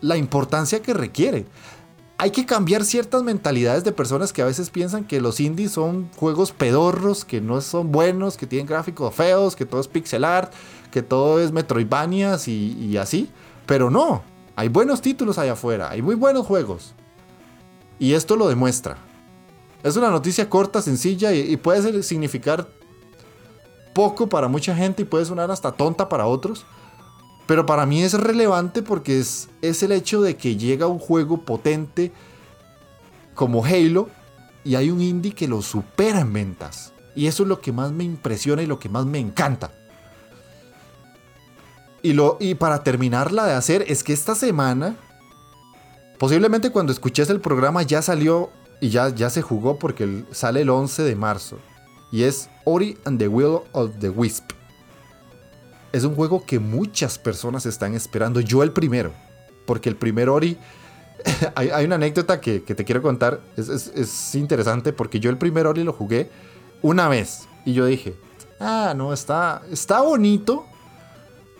la 0.00 0.16
importancia 0.16 0.80
que 0.80 0.94
requiere 0.94 1.46
hay 2.22 2.30
que 2.30 2.46
cambiar 2.46 2.84
ciertas 2.84 3.24
mentalidades 3.24 3.82
de 3.82 3.90
personas 3.90 4.32
que 4.32 4.42
a 4.42 4.44
veces 4.44 4.70
piensan 4.70 5.02
que 5.02 5.20
los 5.20 5.40
indies 5.40 5.72
son 5.72 6.08
juegos 6.16 6.52
pedorros, 6.52 7.24
que 7.24 7.40
no 7.40 7.60
son 7.60 7.90
buenos, 7.90 8.36
que 8.36 8.46
tienen 8.46 8.68
gráficos 8.68 9.12
feos, 9.12 9.56
que 9.56 9.66
todo 9.66 9.80
es 9.80 9.88
pixel 9.88 10.22
art, 10.22 10.52
que 10.92 11.02
todo 11.02 11.40
es 11.40 11.50
Metroidvanias 11.50 12.46
y, 12.46 12.96
así. 12.96 13.28
Pero 13.66 13.90
no, 13.90 14.22
hay 14.54 14.68
buenos 14.68 15.02
títulos 15.02 15.36
allá 15.36 15.54
afuera, 15.54 15.90
hay 15.90 16.00
muy 16.00 16.14
buenos 16.14 16.46
juegos. 16.46 16.94
Y 17.98 18.12
esto 18.12 18.36
lo 18.36 18.48
demuestra. 18.48 18.98
Es 19.82 19.96
una 19.96 20.08
noticia 20.08 20.48
corta, 20.48 20.80
sencilla 20.80 21.32
y, 21.32 21.56
puede 21.56 22.04
significar 22.04 22.68
poco 23.94 24.28
para 24.28 24.46
mucha 24.46 24.76
gente 24.76 25.02
y 25.02 25.06
puede 25.06 25.24
sonar 25.24 25.50
hasta 25.50 25.72
tonta 25.72 26.08
para 26.08 26.26
otros. 26.26 26.66
Pero 27.52 27.66
para 27.66 27.84
mí 27.84 28.02
es 28.02 28.14
relevante 28.14 28.80
porque 28.80 29.20
es, 29.20 29.50
es 29.60 29.82
el 29.82 29.92
hecho 29.92 30.22
de 30.22 30.38
que 30.38 30.56
llega 30.56 30.86
un 30.86 30.98
juego 30.98 31.42
potente 31.42 32.10
como 33.34 33.62
Halo 33.62 34.08
y 34.64 34.74
hay 34.76 34.88
un 34.88 35.02
indie 35.02 35.34
que 35.34 35.46
lo 35.46 35.60
supera 35.60 36.20
en 36.20 36.32
ventas. 36.32 36.94
Y 37.14 37.26
eso 37.26 37.42
es 37.42 37.50
lo 37.50 37.60
que 37.60 37.70
más 37.70 37.92
me 37.92 38.04
impresiona 38.04 38.62
y 38.62 38.66
lo 38.66 38.78
que 38.78 38.88
más 38.88 39.04
me 39.04 39.18
encanta. 39.18 39.70
Y, 42.00 42.14
lo, 42.14 42.38
y 42.40 42.54
para 42.54 42.82
terminarla 42.82 43.44
de 43.44 43.52
hacer 43.52 43.84
es 43.86 44.02
que 44.02 44.14
esta 44.14 44.34
semana, 44.34 44.96
posiblemente 46.18 46.70
cuando 46.70 46.90
escuches 46.90 47.28
el 47.28 47.42
programa 47.42 47.82
ya 47.82 48.00
salió 48.00 48.48
y 48.80 48.88
ya, 48.88 49.10
ya 49.10 49.28
se 49.28 49.42
jugó 49.42 49.78
porque 49.78 50.24
sale 50.30 50.62
el 50.62 50.70
11 50.70 51.02
de 51.02 51.16
marzo. 51.16 51.58
Y 52.10 52.22
es 52.22 52.48
Ori 52.64 52.96
and 53.04 53.18
the 53.18 53.28
Will 53.28 53.58
of 53.72 53.90
the 54.00 54.08
Wisp 54.08 54.52
es 55.92 56.04
un 56.04 56.14
juego 56.14 56.44
que 56.44 56.58
muchas 56.58 57.18
personas 57.18 57.66
están 57.66 57.94
esperando. 57.94 58.40
Yo 58.40 58.62
el 58.62 58.72
primero. 58.72 59.12
Porque 59.66 59.88
el 59.88 59.96
primer 59.96 60.28
Ori. 60.28 60.58
hay, 61.54 61.84
una 61.84 61.96
anécdota 61.96 62.40
que, 62.40 62.60
te 62.60 62.84
quiero 62.84 63.02
contar. 63.02 63.40
Es, 63.56 64.34
interesante 64.34 64.92
porque 64.92 65.20
yo 65.20 65.30
el 65.30 65.38
primer 65.38 65.66
Ori 65.66 65.84
lo 65.84 65.92
jugué 65.92 66.30
una 66.80 67.08
vez. 67.08 67.46
Y 67.64 67.74
yo 67.74 67.86
dije, 67.86 68.16
ah, 68.58 68.94
no, 68.96 69.12
está, 69.12 69.62
está 69.70 70.00
bonito. 70.00 70.66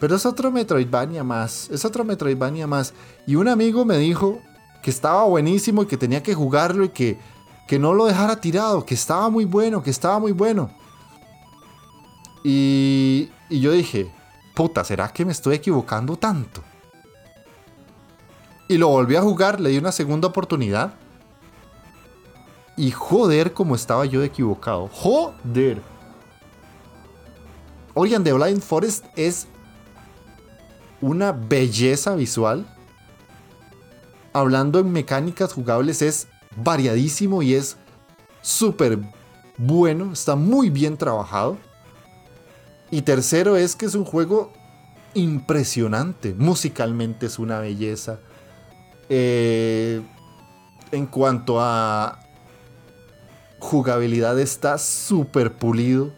Pero 0.00 0.16
es 0.16 0.26
otro 0.26 0.50
Metroidvania 0.50 1.22
más. 1.22 1.68
Es 1.70 1.84
otro 1.84 2.04
Metroidvania 2.04 2.66
más. 2.66 2.94
Y 3.26 3.36
un 3.36 3.48
amigo 3.48 3.84
me 3.84 3.98
dijo 3.98 4.40
que 4.82 4.90
estaba 4.90 5.24
buenísimo 5.24 5.82
y 5.82 5.86
que 5.86 5.96
tenía 5.96 6.22
que 6.22 6.34
jugarlo 6.34 6.84
y 6.84 6.88
que, 6.88 7.20
que 7.68 7.78
no 7.78 7.92
lo 7.92 8.06
dejara 8.06 8.40
tirado. 8.40 8.84
Que 8.84 8.94
estaba 8.94 9.28
muy 9.28 9.44
bueno, 9.44 9.82
que 9.82 9.90
estaba 9.90 10.18
muy 10.18 10.32
bueno. 10.32 10.70
Y, 12.42 13.28
y 13.48 13.60
yo 13.60 13.70
dije, 13.70 14.10
puta, 14.54 14.84
¿será 14.84 15.08
que 15.08 15.24
me 15.24 15.32
estoy 15.32 15.56
equivocando 15.56 16.16
tanto? 16.16 16.62
Y 18.68 18.78
lo 18.78 18.88
volví 18.88 19.16
a 19.16 19.22
jugar, 19.22 19.60
le 19.60 19.70
di 19.70 19.78
una 19.78 19.92
segunda 19.92 20.28
oportunidad. 20.28 20.94
Y 22.76 22.90
joder, 22.90 23.52
como 23.52 23.74
estaba 23.74 24.06
yo 24.06 24.22
equivocado. 24.22 24.88
Joder. 24.88 25.82
Oigan, 27.94 28.24
The 28.24 28.32
Blind 28.32 28.62
Forest 28.62 29.04
es 29.14 29.46
una 31.02 31.32
belleza 31.32 32.14
visual. 32.14 32.66
Hablando 34.32 34.78
en 34.78 34.90
mecánicas 34.90 35.52
jugables, 35.52 36.00
es 36.00 36.28
variadísimo 36.56 37.42
y 37.42 37.54
es 37.54 37.76
súper 38.40 38.98
bueno. 39.58 40.12
Está 40.12 40.34
muy 40.36 40.70
bien 40.70 40.96
trabajado. 40.96 41.58
Y 42.92 43.02
tercero 43.02 43.56
es 43.56 43.74
que 43.74 43.86
es 43.86 43.94
un 43.94 44.04
juego 44.04 44.52
impresionante. 45.14 46.34
Musicalmente 46.34 47.24
es 47.24 47.38
una 47.38 47.58
belleza. 47.58 48.18
Eh, 49.08 50.02
en 50.92 51.06
cuanto 51.06 51.58
a 51.58 52.20
jugabilidad 53.60 54.38
está 54.38 54.76
súper 54.76 55.54
pulido. 55.54 56.12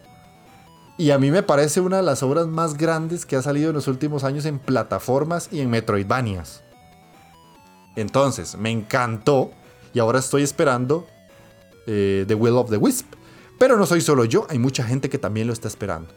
Y 0.97 1.11
a 1.11 1.17
mí 1.17 1.31
me 1.31 1.43
parece 1.43 1.79
una 1.79 1.95
de 1.95 2.03
las 2.03 2.21
obras 2.23 2.45
más 2.47 2.75
grandes 2.75 3.25
que 3.25 3.37
ha 3.37 3.41
salido 3.41 3.69
en 3.69 3.75
los 3.75 3.87
últimos 3.87 4.25
años 4.25 4.43
en 4.43 4.59
plataformas 4.59 5.47
y 5.53 5.61
en 5.61 5.69
Metroidvanias. 5.69 6.61
Entonces, 7.95 8.57
me 8.57 8.69
encantó. 8.69 9.51
Y 9.93 9.99
ahora 9.99 10.19
estoy 10.19 10.43
esperando 10.43 11.07
eh, 11.87 12.25
The 12.27 12.35
Will 12.35 12.55
of 12.55 12.69
the 12.69 12.75
Wisp. 12.75 13.13
Pero 13.57 13.77
no 13.77 13.85
soy 13.85 14.01
solo 14.01 14.25
yo, 14.25 14.45
hay 14.49 14.59
mucha 14.59 14.83
gente 14.83 15.07
que 15.07 15.17
también 15.17 15.47
lo 15.47 15.53
está 15.53 15.69
esperando. 15.69 16.13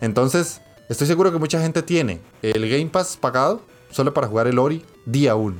Entonces, 0.00 0.60
estoy 0.88 1.06
seguro 1.06 1.32
que 1.32 1.38
mucha 1.38 1.60
gente 1.60 1.82
tiene 1.82 2.20
el 2.42 2.68
Game 2.68 2.86
Pass 2.86 3.16
pagado 3.16 3.62
solo 3.90 4.14
para 4.14 4.28
jugar 4.28 4.46
el 4.46 4.58
Ori 4.58 4.84
día 5.06 5.34
1. 5.34 5.56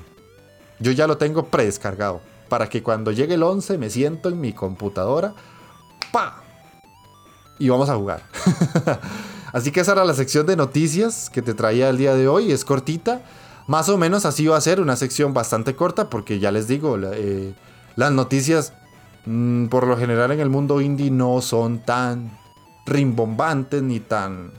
Yo 0.81 0.93
ya 0.93 1.07
lo 1.07 1.19
tengo 1.19 1.47
predescargado. 1.47 2.21
Para 2.49 2.69
que 2.69 2.83
cuando 2.83 3.13
llegue 3.13 3.35
el 3.35 3.43
11 3.43 3.77
me 3.79 3.91
siento 3.91 4.29
en 4.29 4.41
mi 4.41 4.53
computadora. 4.53 5.35
¡Pa! 6.13 6.43
Y 7.59 7.69
vamos 7.69 7.91
a 7.91 7.97
jugar. 7.97 8.23
así 9.53 9.71
que 9.71 9.81
esa 9.81 9.93
era 9.93 10.05
la 10.05 10.15
sección 10.15 10.47
de 10.47 10.57
noticias 10.57 11.29
que 11.31 11.43
te 11.43 11.55
traía 11.55 11.91
el 11.91 11.99
día 11.99 12.15
de 12.15 12.27
hoy. 12.27 12.53
Es 12.53 12.65
cortita. 12.65 13.23
Más 13.67 13.91
o 13.91 13.99
menos 13.99 14.25
así 14.25 14.47
va 14.47 14.57
a 14.57 14.61
ser 14.63 14.81
una 14.81 14.97
sección 14.97 15.35
bastante 15.35 15.77
corta 15.77 16.09
porque 16.09 16.39
ya 16.39 16.51
les 16.51 16.69
digo, 16.69 16.97
eh, 16.99 17.53
las 17.97 18.13
noticias 18.13 18.73
mm, 19.27 19.67
por 19.67 19.87
lo 19.87 19.99
general 19.99 20.31
en 20.33 20.41
el 20.41 20.49
mundo 20.49 20.81
indie 20.81 21.11
no 21.11 21.43
son 21.43 21.81
tan 21.81 22.31
rimbombantes 22.89 23.83
ni 23.83 24.01
tan 24.01 24.53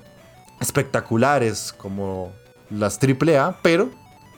espectaculares 0.60 1.74
como 1.78 2.32
las 2.70 3.00
AAA, 3.02 3.60
pero 3.62 3.90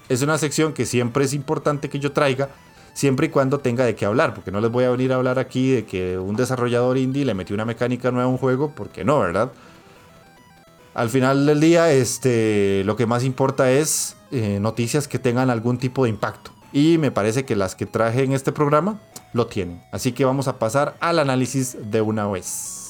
es 0.10 0.21
una 0.21 0.38
sección 0.38 0.73
que 0.73 0.86
siempre 0.86 1.25
es 1.25 1.34
importante 1.34 1.89
que 1.89 1.99
yo 1.99 2.12
traiga, 2.12 2.49
siempre 2.93 3.27
y 3.27 3.30
cuando 3.30 3.60
tenga 3.60 3.86
de 3.86 3.95
qué 3.95 4.06
hablar, 4.06 4.34
porque 4.34 4.51
no 4.51 4.62
les 4.62 4.71
voy 4.71 4.84
a 4.84 4.89
venir 4.89 5.13
a 5.13 5.15
hablar 5.15 5.39
aquí 5.39 5.71
de 5.71 5.86
que 5.86 6.17
un 6.17 6.36
desarrollador 6.36 6.97
indie 6.97 7.25
le 7.25 7.34
metió 7.34 7.54
una 7.54 7.65
mecánica 7.65 8.12
nueva 8.12 8.25
a 8.25 8.32
un 8.32 8.38
juego, 8.38 8.73
porque 8.75 9.04
no, 9.04 9.19
¿verdad? 9.19 9.51
Al 10.93 11.10
final 11.10 11.45
del 11.45 11.62
día, 11.62 11.91
este, 11.91 12.84
lo 12.86 12.97
que 12.97 13.06
más 13.06 13.23
importa 13.23 13.71
es 13.71 14.17
eh, 14.32 14.60
noticias 14.60 15.08
que 15.08 15.19
tengan 15.19 15.49
algún 15.49 15.77
tipo 15.77 16.04
de 16.04 16.10
impacto. 16.10 16.51
Y 16.73 16.97
me 16.97 17.12
parece 17.12 17.45
que 17.45 17.56
las 17.56 17.75
que 17.75 17.86
traje 17.86 18.23
en 18.23 18.34
este 18.34 18.51
programa 18.51 18.99
lo 19.34 19.47
tienen. 19.47 19.82
Así 19.91 20.12
que 20.12 20.25
vamos 20.25 20.47
a 20.47 20.60
pasar 20.60 20.95
al 20.99 21.19
análisis 21.19 21.77
de 21.82 22.01
una 22.01 22.27
vez. 22.27 22.81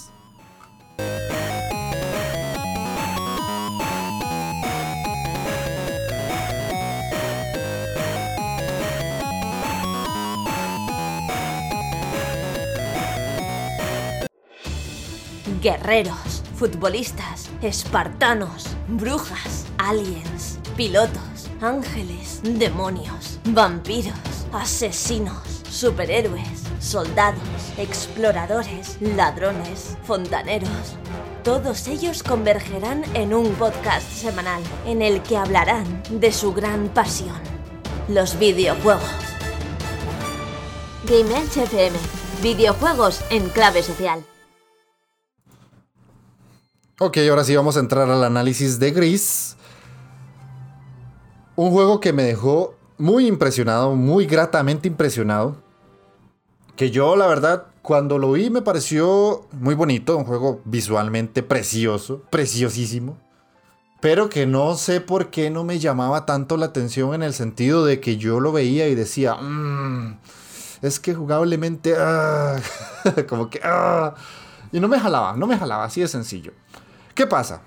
Guerreros, 15.61 16.41
futbolistas, 16.55 17.47
espartanos, 17.61 18.65
brujas, 18.87 19.67
aliens, 19.77 20.57
pilotos, 20.75 21.47
ángeles, 21.61 22.41
demonios, 22.43 23.39
vampiros, 23.45 24.15
asesinos, 24.51 25.61
superhéroes, 25.69 26.63
soldados, 26.81 27.41
exploradores, 27.77 28.97
ladrones, 28.99 29.97
fontaneros. 30.03 30.97
Todos 31.43 31.87
ellos 31.87 32.23
convergerán 32.23 33.03
en 33.13 33.33
un 33.33 33.53
podcast 33.53 34.11
semanal 34.11 34.63
en 34.85 35.01
el 35.01 35.21
que 35.21 35.37
hablarán 35.37 35.85
de 36.09 36.31
su 36.31 36.53
gran 36.53 36.89
pasión, 36.89 37.37
los 38.09 38.37
videojuegos. 38.37 39.03
Game 41.07 41.31
FM, 41.45 41.97
videojuegos 42.41 43.21
en 43.29 43.47
clave 43.49 43.83
social. 43.83 44.25
Ok, 46.99 47.17
ahora 47.29 47.43
sí 47.43 47.55
vamos 47.55 47.77
a 47.77 47.79
entrar 47.79 48.09
al 48.09 48.23
análisis 48.23 48.79
de 48.79 48.91
Gris. 48.91 49.55
Un 51.55 51.71
juego 51.71 51.99
que 51.99 52.13
me 52.13 52.23
dejó 52.23 52.75
muy 52.97 53.27
impresionado, 53.27 53.95
muy 53.95 54.25
gratamente 54.25 54.87
impresionado. 54.87 55.70
Que 56.75 56.91
yo, 56.91 57.15
la 57.15 57.27
verdad, 57.27 57.67
cuando 57.81 58.17
lo 58.17 58.31
vi 58.31 58.49
me 58.49 58.61
pareció 58.61 59.47
muy 59.51 59.75
bonito, 59.75 60.17
un 60.17 60.25
juego 60.25 60.61
visualmente 60.65 61.43
precioso, 61.43 62.23
preciosísimo. 62.29 63.17
Pero 63.99 64.29
que 64.29 64.47
no 64.47 64.75
sé 64.75 64.99
por 64.99 65.29
qué 65.29 65.51
no 65.51 65.63
me 65.63 65.77
llamaba 65.77 66.25
tanto 66.25 66.57
la 66.57 66.67
atención 66.67 67.13
en 67.13 67.21
el 67.21 67.33
sentido 67.33 67.85
de 67.85 67.99
que 67.99 68.17
yo 68.17 68.39
lo 68.39 68.51
veía 68.51 68.87
y 68.87 68.95
decía, 68.95 69.35
"Mm, 69.35 70.17
es 70.81 70.99
que 70.99 71.13
jugablemente, 71.13 71.93
ah", 71.97 72.59
como 73.29 73.49
que, 73.49 73.61
ah", 73.63 74.15
y 74.71 74.79
no 74.79 74.87
me 74.87 74.99
jalaba, 74.99 75.35
no 75.35 75.45
me 75.45 75.57
jalaba, 75.57 75.83
así 75.83 76.01
de 76.01 76.07
sencillo. 76.07 76.53
¿Qué 77.13 77.27
pasa? 77.27 77.61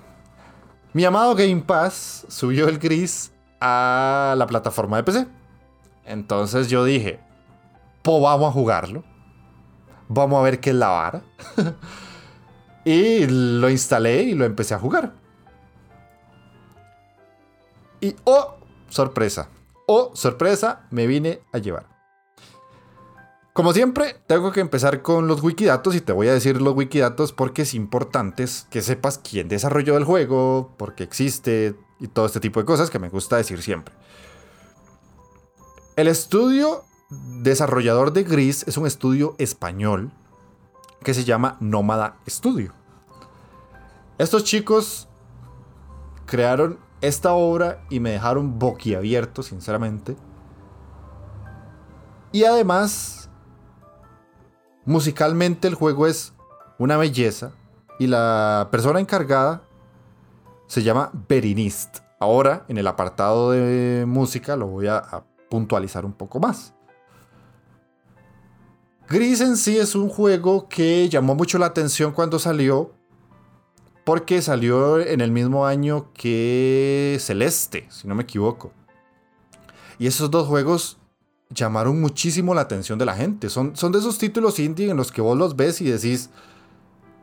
Mi 0.93 1.05
amado 1.05 1.35
Game 1.35 1.63
Pass 1.63 2.25
subió 2.29 2.69
el 2.69 2.79
gris 2.79 3.33
a 3.61 4.35
la 4.37 4.47
plataforma 4.47 4.97
de 4.97 5.05
PC. 5.05 5.27
Entonces 6.05 6.69
yo 6.69 6.85
dije, 6.85 7.21
pues 8.05 8.23
vamos 8.23 8.51
a 8.51 8.53
jugarlo. 8.53 9.03
Vamos 10.09 10.39
a 10.39 10.43
ver 10.43 10.61
qué 10.61 10.71
es 10.71 10.77
la 10.77 10.89
vara. 10.89 11.23
y 12.85 13.27
lo 13.27 13.71
instalé 13.71 14.25
y 14.25 14.35
lo 14.35 14.45
empecé 14.45 14.75
a 14.75 14.79
jugar. 14.79 15.15
Y 18.03 18.15
oh, 18.25 18.57
sorpresa. 18.91 19.49
Oh, 19.87 20.11
sorpresa, 20.15 20.87
me 20.91 21.07
vine 21.07 21.41
a 21.51 21.59
llevar. 21.59 21.87
Como 23.55 23.73
siempre, 23.73 24.17
tengo 24.27 24.53
que 24.53 24.61
empezar 24.61 25.01
con 25.01 25.27
los 25.27 25.43
wikidatos 25.43 25.95
y 25.95 26.03
te 26.03 26.13
voy 26.13 26.29
a 26.29 26.35
decir 26.35 26.61
los 26.61 26.75
wikidatos 26.75 27.33
porque 27.33 27.63
es 27.63 27.73
importante 27.73 28.45
que 28.69 28.83
sepas 28.83 29.17
quién 29.17 29.49
desarrolló 29.49 29.97
el 29.97 30.05
juego, 30.05 30.75
por 30.77 30.95
qué 30.95 31.05
existe 31.05 31.75
y 32.01 32.09
todo 32.09 32.27
este 32.27 32.41
tipo 32.41 32.61
de 32.61 32.67
cosas 32.67 32.91
que 32.91 32.99
me 32.99 33.09
gusta 33.09 33.39
decir 33.39 33.63
siempre. 33.63 33.95
El 35.97 36.09
estudio 36.09 36.85
desarrollador 37.43 38.13
de 38.13 38.25
Gris 38.25 38.65
es 38.67 38.77
un 38.77 38.87
estudio 38.87 39.35
español 39.39 40.11
que 41.03 41.15
se 41.15 41.25
llama 41.25 41.57
Nómada 41.61 42.17
Studio. 42.29 42.73
Estos 44.19 44.45
chicos 44.45 45.09
crearon 46.27 46.79
esta 47.01 47.33
obra 47.33 47.85
y 47.91 48.01
me 48.01 48.11
dejaron 48.11 48.59
boquiabierto, 48.59 49.43
sinceramente. 49.43 50.17
Y 52.33 52.45
además 52.45 53.25
Musicalmente 54.87 55.67
el 55.67 55.75
juego 55.75 56.07
es 56.07 56.35
una 56.79 56.99
belleza 56.99 57.53
y 57.99 58.07
la 58.07 58.69
persona 58.71 59.01
encargada 59.01 59.63
se 60.67 60.83
llama 60.83 61.11
Berinist. 61.27 62.01
Ahora 62.21 62.65
en 62.69 62.77
el 62.77 62.87
apartado 62.87 63.53
de 63.53 64.05
música 64.07 64.57
lo 64.57 64.67
voy 64.67 64.89
a, 64.89 64.99
a 64.99 65.25
puntualizar 65.49 66.05
un 66.05 66.13
poco 66.13 66.39
más. 66.39 66.75
Gris 69.09 69.41
en 69.41 69.57
sí 69.57 69.77
es 69.77 69.95
un 69.95 70.09
juego 70.09 70.69
que 70.69 71.09
llamó 71.09 71.35
mucho 71.35 71.59
la 71.59 71.67
atención 71.67 72.13
cuando 72.13 72.39
salió 72.39 72.93
porque 74.05 74.43
salió 74.43 75.01
en 75.01 75.21
el 75.21 75.31
mismo 75.31 75.67
año 75.67 76.13
que 76.13 77.17
Celeste, 77.21 77.87
si 77.91 78.07
no 78.07 78.15
me 78.15 78.23
equivoco. 78.23 78.73
Y 79.99 80.07
esos 80.07 80.31
dos 80.31 80.47
juegos 80.47 80.99
llamaron 81.51 82.01
muchísimo 82.01 82.55
la 82.55 82.63
atención 82.63 82.99
de 82.99 83.07
la 83.07 83.15
gente. 83.15 83.49
Son, 83.49 83.77
son 83.77 83.93
de 83.93 83.99
esos 83.99 84.19
títulos 84.19 84.59
indie 84.59 84.91
en 84.91 84.97
los 84.97 85.11
que 85.11 85.23
vos 85.23 85.39
los 85.39 85.57
ves 85.57 85.81
y 85.81 85.85
decís, 85.85 86.31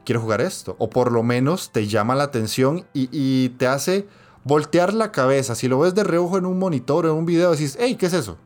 quiero 0.05 0.21
jugar 0.21 0.41
esto. 0.41 0.75
O 0.79 0.89
por 0.89 1.11
lo 1.11 1.23
menos 1.23 1.71
te 1.71 1.87
llama 1.87 2.15
la 2.15 2.23
atención 2.23 2.85
y, 2.93 3.49
te 3.49 3.67
hace 3.67 4.07
voltear 4.43 4.93
la 4.93 5.11
cabeza. 5.11 5.55
Si 5.55 5.67
lo 5.67 5.79
ves 5.79 5.93
de 5.93 6.03
reojo 6.03 6.37
en 6.37 6.45
un 6.45 6.57
monitor 6.57 7.05
o 7.05 7.11
en 7.11 7.17
un 7.17 7.25
video, 7.25 7.51
decís, 7.51 7.77
hey, 7.79 7.95
¿qué 7.95 8.07
es 8.07 8.13
eso? 8.13 8.37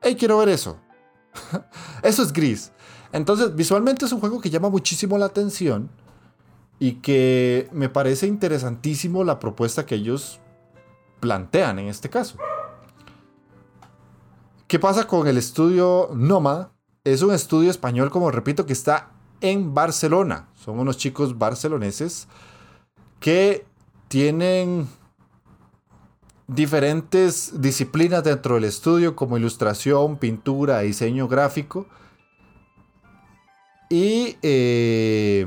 Hey, 0.00 0.16
quiero 0.18 0.38
ver 0.38 0.48
eso. 0.48 0.78
eso 2.02 2.22
es 2.22 2.32
gris. 2.32 2.72
Entonces, 3.12 3.54
visualmente 3.54 4.04
es 4.04 4.12
un 4.12 4.20
juego 4.20 4.40
que 4.40 4.50
llama 4.50 4.70
muchísimo 4.70 5.18
la 5.18 5.26
atención 5.26 5.90
y 6.78 6.94
que 6.94 7.68
me 7.72 7.88
parece 7.88 8.26
interesantísimo 8.26 9.24
la 9.24 9.38
propuesta 9.38 9.84
que 9.84 9.96
ellos 9.96 10.40
plantean 11.20 11.78
en 11.78 11.88
este 11.88 12.08
caso. 12.08 12.38
¿Qué 14.66 14.78
pasa 14.78 15.06
con 15.06 15.26
el 15.26 15.36
estudio 15.36 16.10
Nómada? 16.14 16.72
Es 17.04 17.22
un 17.22 17.34
estudio 17.34 17.70
español, 17.70 18.10
como 18.10 18.30
repito, 18.30 18.66
que 18.66 18.72
está 18.72 19.10
en 19.40 19.74
Barcelona. 19.74 20.48
Son 20.54 20.78
unos 20.78 20.96
chicos 20.96 21.36
barceloneses 21.38 22.28
que 23.18 23.66
tienen 24.08 24.88
diferentes 26.54 27.60
disciplinas 27.60 28.24
dentro 28.24 28.56
del 28.56 28.64
estudio, 28.64 29.14
como 29.14 29.36
ilustración, 29.36 30.16
pintura, 30.16 30.80
diseño 30.80 31.28
gráfico. 31.28 31.86
Y 33.88 34.36
eh, 34.42 35.46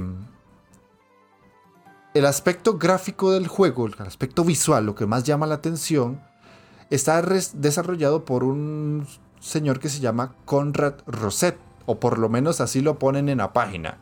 el 2.13 2.25
aspecto 2.25 2.77
gráfico 2.77 3.31
del 3.31 3.47
juego, 3.47 3.87
el 3.87 3.95
aspecto 3.99 4.45
visual, 4.45 4.85
lo 4.85 4.95
que 4.95 5.05
más 5.05 5.23
llama 5.23 5.45
la 5.45 5.55
atención, 5.55 6.21
está 6.89 7.21
desarrollado 7.21 8.23
por 8.23 8.45
un 8.45 9.05
señor 9.39 9.79
que 9.79 9.89
se 9.89 9.99
llama 9.99 10.35
Conrad 10.45 10.95
Roset, 11.05 11.57
o 11.85 11.99
por 11.99 12.17
lo 12.17 12.29
menos 12.29 12.61
así 12.61 12.79
lo 12.79 12.97
ponen 12.97 13.27
en 13.27 13.39
la 13.39 13.51
página. 13.51 13.97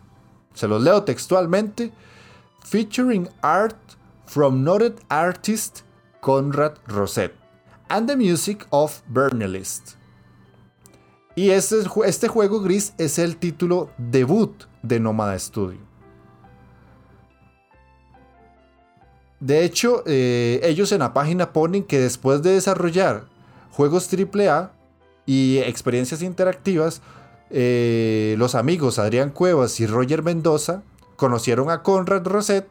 Se 0.53 0.67
los 0.67 0.83
leo 0.83 1.03
textualmente. 1.03 1.91
Featuring 2.63 3.27
art 3.41 3.77
from 4.27 4.63
noted 4.63 4.93
artist 5.09 5.81
Conrad 6.21 6.77
Roset 6.88 7.31
and 7.89 8.07
the 8.07 8.15
music 8.15 8.65
of 8.69 9.01
Bernalist. 9.07 9.95
Y 11.36 11.49
este, 11.49 11.77
este 12.05 12.27
juego 12.27 12.62
gris 12.62 12.93
es 12.97 13.19
el 13.19 13.38
título 13.38 13.89
debut 13.97 14.63
de 14.84 14.99
Nomada 14.99 15.38
Studio. 15.38 15.79
De 19.39 19.63
hecho, 19.63 20.03
eh, 20.05 20.60
ellos 20.63 20.91
en 20.91 20.99
la 20.99 21.13
página 21.13 21.51
ponen 21.51 21.84
que 21.84 21.99
después 21.99 22.43
de 22.43 22.51
desarrollar 22.51 23.25
juegos 23.71 24.07
AAA 24.13 24.71
y 25.25 25.57
experiencias 25.57 26.21
interactivas, 26.21 27.01
eh, 27.49 28.36
los 28.38 28.53
amigos 28.53 28.99
Adrián 28.99 29.31
Cuevas 29.31 29.79
y 29.79 29.88
Roger 29.88 30.21
Mendoza 30.21 30.84
conocieron 31.15 31.71
a 31.71 31.81
Conrad 31.81 32.25
Roset 32.25 32.67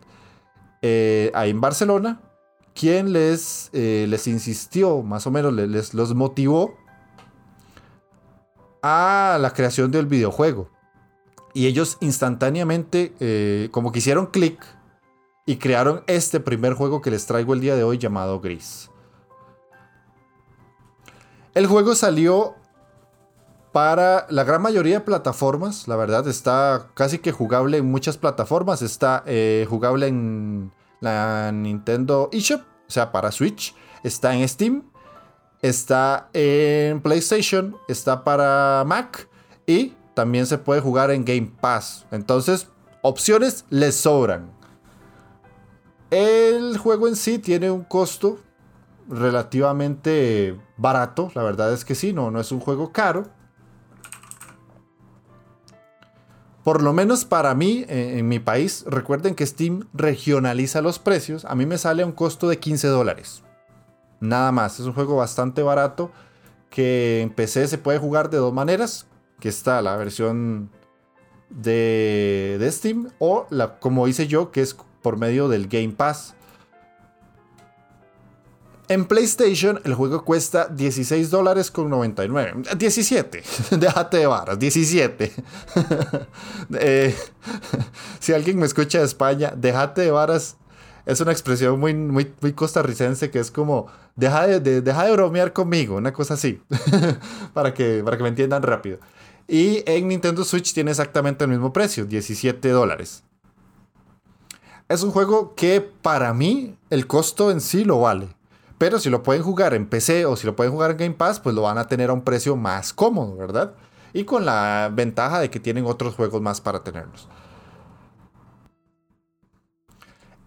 eh, 0.82 1.32
ahí 1.34 1.50
en 1.50 1.60
Barcelona, 1.60 2.20
quien 2.74 3.12
les, 3.12 3.70
les 3.72 4.26
insistió, 4.26 5.02
más 5.02 5.26
o 5.26 5.30
menos 5.30 5.52
les, 5.52 5.94
los 5.94 6.14
motivó 6.14 6.74
a 8.83 9.38
la 9.40 9.52
creación 9.52 9.90
del 9.90 10.06
videojuego. 10.06 10.70
Y 11.52 11.66
ellos 11.66 11.98
instantáneamente, 12.00 13.68
como 13.72 13.92
que 13.92 13.98
hicieron 13.98 14.26
clic 14.26 14.64
y 15.47 15.57
crearon 15.57 16.05
este 16.07 16.38
primer 16.38 16.74
juego 16.74 17.03
que 17.03 17.11
les 17.11 17.26
traigo 17.26 17.55
el 17.55 17.61
día 17.61 17.74
de 17.74 17.82
hoy 17.82 17.99
llamado 17.99 18.40
Gris. 18.40 18.88
El 21.55 21.66
juego 21.66 21.97
salió 21.97 22.55
para 23.72 24.26
la 24.30 24.44
gran 24.44 24.62
mayoría 24.62 24.99
de 24.99 25.05
plataformas, 25.05 25.88
la 25.88 25.97
verdad 25.97 26.26
está 26.28 26.88
casi 26.94 27.18
que 27.18 27.32
jugable 27.32 27.78
en 27.78 27.90
muchas 27.90 28.16
plataformas, 28.16 28.82
está 28.82 29.24
eh, 29.26 29.66
jugable 29.68 30.07
en 30.07 30.72
la 31.01 31.51
Nintendo 31.53 32.28
eShop, 32.32 32.61
o 32.61 32.90
sea, 32.90 33.12
para 33.12 33.32
Switch, 33.32 33.74
está 34.03 34.34
en 34.34 34.48
Steam, 34.48 34.84
está 35.62 36.28
en 36.32 37.01
PlayStation, 37.01 37.76
está 37.88 38.24
para 38.24 38.84
Mac 38.86 39.28
y 39.66 39.94
también 40.14 40.46
se 40.46 40.59
puede 40.59 40.80
jugar 40.80 41.11
en 41.11 41.24
Game 41.24 41.53
Pass. 41.61 42.07
Entonces, 42.11 42.68
opciones 43.03 43.64
les 43.70 43.96
sobran. 43.96 44.51
El 46.11 46.76
juego 46.78 47.09
en 47.09 47.16
sí 47.16 47.38
tiene 47.38 47.70
un 47.70 47.84
costo 47.84 48.38
relativamente 49.09 50.59
barato, 50.76 51.30
la 51.34 51.42
verdad 51.42 51.72
es 51.72 51.84
que 51.84 51.94
sí, 51.94 52.12
no, 52.12 52.30
no 52.30 52.40
es 52.40 52.53
un 52.53 52.61
juego 52.61 52.92
caro. 52.92 53.28
Por 56.70 56.84
lo 56.84 56.92
menos 56.92 57.24
para 57.24 57.52
mí, 57.56 57.84
eh, 57.88 58.18
en 58.18 58.28
mi 58.28 58.38
país, 58.38 58.84
recuerden 58.86 59.34
que 59.34 59.44
Steam 59.44 59.88
regionaliza 59.92 60.80
los 60.80 61.00
precios. 61.00 61.44
A 61.44 61.56
mí 61.56 61.66
me 61.66 61.78
sale 61.78 62.04
a 62.04 62.06
un 62.06 62.12
costo 62.12 62.48
de 62.48 62.60
15 62.60 62.86
dólares. 62.86 63.42
Nada 64.20 64.52
más. 64.52 64.78
Es 64.78 64.86
un 64.86 64.92
juego 64.92 65.16
bastante 65.16 65.64
barato 65.64 66.12
que 66.68 67.22
en 67.22 67.30
PC 67.30 67.66
se 67.66 67.76
puede 67.76 67.98
jugar 67.98 68.30
de 68.30 68.38
dos 68.38 68.52
maneras. 68.52 69.08
Que 69.40 69.48
está 69.48 69.82
la 69.82 69.96
versión 69.96 70.70
de, 71.48 72.56
de 72.60 72.70
Steam 72.70 73.08
o 73.18 73.48
la, 73.50 73.80
como 73.80 74.06
hice 74.06 74.28
yo, 74.28 74.52
que 74.52 74.60
es 74.60 74.76
por 75.02 75.16
medio 75.16 75.48
del 75.48 75.66
Game 75.66 75.94
Pass. 75.94 76.36
En 78.91 79.05
PlayStation 79.05 79.80
el 79.84 79.95
juego 79.95 80.24
cuesta 80.24 80.66
16 80.66 81.30
dólares 81.30 81.70
con 81.70 81.88
99. 81.88 82.64
17. 82.76 83.43
Déjate 83.78 84.16
de 84.16 84.26
varas. 84.26 84.59
17. 84.59 85.32
Eh, 86.74 87.14
si 88.20 88.32
alguien 88.32 88.59
me 88.59 88.66
escucha 88.66 88.99
de 88.99 89.05
España, 89.05 89.53
déjate 89.57 90.03
de 90.03 90.11
varas. 90.11 90.57
Es 91.07 91.20
una 91.20 91.30
expresión 91.30 91.78
muy, 91.78 91.95
muy, 91.95 92.32
muy 92.41 92.53
costarricense 92.53 93.30
que 93.30 93.38
es 93.38 93.51
como, 93.51 93.86
deja 94.16 94.47
de, 94.47 94.80
deja 94.80 95.05
de 95.05 95.12
bromear 95.12 95.53
conmigo, 95.53 95.97
una 95.97 96.12
cosa 96.12 96.34
así, 96.34 96.61
para, 97.55 97.74
que, 97.74 98.03
para 98.05 98.16
que 98.16 98.22
me 98.22 98.28
entiendan 98.28 98.62
rápido. 98.62 98.99
Y 99.49 99.82
en 99.86 100.09
Nintendo 100.09 100.45
Switch 100.45 100.72
tiene 100.72 100.91
exactamente 100.91 101.45
el 101.45 101.51
mismo 101.51 101.72
precio, 101.72 102.07
17 102.07 102.68
dólares. 102.68 103.24
Es 104.88 105.03
un 105.03 105.11
juego 105.11 105.55
que 105.55 105.80
para 105.80 106.32
mí 106.34 106.76
el 106.91 107.07
costo 107.07 107.51
en 107.51 107.61
sí 107.61 107.84
lo 107.84 108.01
vale. 108.01 108.39
Pero 108.81 108.99
si 108.99 109.11
lo 109.11 109.22
pueden 109.22 109.43
jugar 109.43 109.74
en 109.74 109.87
PC 109.87 110.24
o 110.24 110.37
si 110.37 110.47
lo 110.47 110.57
pueden 110.57 110.72
jugar 110.72 110.93
en 110.93 110.97
Game 110.97 111.14
Pass, 111.14 111.39
pues 111.39 111.55
lo 111.55 111.61
van 111.61 111.76
a 111.76 111.87
tener 111.87 112.09
a 112.09 112.14
un 112.14 112.22
precio 112.22 112.57
más 112.57 112.95
cómodo, 112.95 113.37
¿verdad? 113.37 113.74
Y 114.14 114.24
con 114.24 114.47
la 114.47 114.91
ventaja 114.91 115.39
de 115.39 115.51
que 115.51 115.61
tienen 115.61 115.85
otros 115.85 116.14
juegos 116.14 116.41
más 116.41 116.62
para 116.62 116.83
tenerlos. 116.83 117.28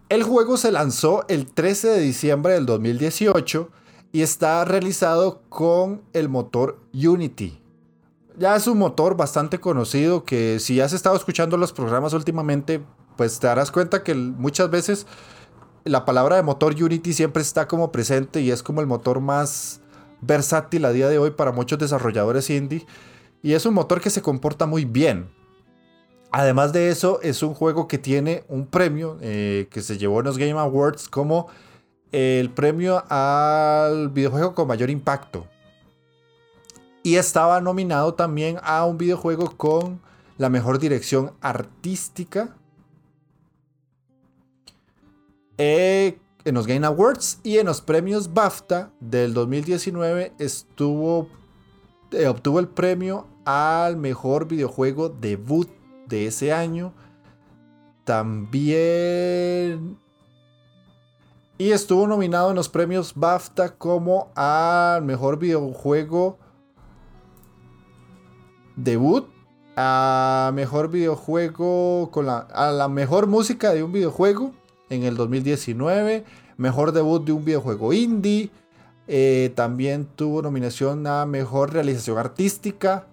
El 0.08 0.24
juego 0.24 0.56
se 0.56 0.72
lanzó 0.72 1.24
el 1.28 1.46
13 1.46 1.90
de 1.90 2.00
diciembre 2.00 2.54
del 2.54 2.66
2018 2.66 3.70
y 4.10 4.22
está 4.22 4.64
realizado 4.64 5.42
con 5.48 6.02
el 6.12 6.28
motor 6.28 6.80
Unity. 6.92 7.62
Ya 8.36 8.56
es 8.56 8.66
un 8.66 8.78
motor 8.78 9.16
bastante 9.16 9.60
conocido 9.60 10.24
que 10.24 10.58
si 10.58 10.80
has 10.80 10.92
estado 10.92 11.14
escuchando 11.14 11.56
los 11.56 11.72
programas 11.72 12.12
últimamente, 12.14 12.82
pues 13.16 13.38
te 13.38 13.46
darás 13.46 13.70
cuenta 13.70 14.02
que 14.02 14.12
muchas 14.16 14.70
veces 14.70 15.06
la 15.84 16.04
palabra 16.04 16.36
de 16.36 16.42
motor 16.42 16.74
Unity 16.74 17.12
siempre 17.12 17.42
está 17.42 17.68
como 17.68 17.92
presente 17.92 18.40
y 18.40 18.50
es 18.50 18.62
como 18.62 18.80
el 18.80 18.86
motor 18.86 19.20
más 19.20 19.80
versátil 20.22 20.84
a 20.86 20.92
día 20.92 21.08
de 21.08 21.18
hoy 21.18 21.30
para 21.30 21.52
muchos 21.52 21.78
desarrolladores 21.78 22.48
indie. 22.50 22.86
Y 23.42 23.52
es 23.52 23.66
un 23.66 23.74
motor 23.74 24.00
que 24.00 24.10
se 24.10 24.22
comporta 24.22 24.66
muy 24.66 24.86
bien. 24.86 25.30
Además 26.30 26.72
de 26.72 26.88
eso, 26.88 27.20
es 27.22 27.42
un 27.42 27.54
juego 27.54 27.86
que 27.86 27.98
tiene 27.98 28.44
un 28.48 28.66
premio 28.66 29.18
eh, 29.20 29.68
que 29.70 29.82
se 29.82 29.98
llevó 29.98 30.20
en 30.20 30.26
los 30.26 30.38
Game 30.38 30.58
Awards 30.58 31.08
como 31.08 31.48
el 32.10 32.50
premio 32.50 33.04
al 33.08 34.08
videojuego 34.08 34.54
con 34.54 34.66
mayor 34.66 34.88
impacto. 34.88 35.46
Y 37.02 37.16
estaba 37.16 37.60
nominado 37.60 38.14
también 38.14 38.58
a 38.62 38.86
un 38.86 38.96
videojuego 38.96 39.56
con 39.56 40.00
la 40.38 40.48
mejor 40.48 40.78
dirección 40.78 41.32
artística 41.42 42.56
eh, 45.58 46.18
en 46.44 46.54
los 46.54 46.66
Game 46.66 46.86
Awards 46.86 47.40
y 47.42 47.58
en 47.58 47.66
los 47.66 47.80
premios 47.80 48.32
BAFTA 48.34 48.90
del 49.00 49.34
2019 49.34 50.34
estuvo, 50.38 51.28
eh, 52.12 52.26
obtuvo 52.26 52.60
el 52.60 52.68
premio 52.68 53.26
al 53.44 53.96
mejor 53.96 54.46
videojuego 54.46 55.08
debut 55.08 55.68
de 56.06 56.26
ese 56.26 56.52
año. 56.52 56.92
También... 58.04 59.98
Y 61.56 61.70
estuvo 61.70 62.08
nominado 62.08 62.50
en 62.50 62.56
los 62.56 62.68
premios 62.68 63.14
BAFTA 63.14 63.76
como 63.76 64.32
al 64.34 65.02
mejor 65.02 65.38
videojuego 65.38 66.36
debut, 68.74 69.28
a 69.76 70.50
mejor 70.52 70.90
videojuego 70.90 72.10
con 72.10 72.26
la, 72.26 72.38
a 72.38 72.72
la 72.72 72.88
mejor 72.88 73.28
música 73.28 73.72
de 73.72 73.84
un 73.84 73.92
videojuego 73.92 74.52
en 74.90 75.02
el 75.02 75.16
2019. 75.16 76.24
Mejor 76.56 76.92
debut 76.92 77.24
de 77.24 77.32
un 77.32 77.44
videojuego 77.44 77.92
indie. 77.92 78.50
Eh, 79.06 79.52
también 79.54 80.06
tuvo 80.16 80.42
nominación 80.42 81.06
a 81.06 81.26
Mejor 81.26 81.72
Realización 81.72 82.18
Artística. 82.18 83.06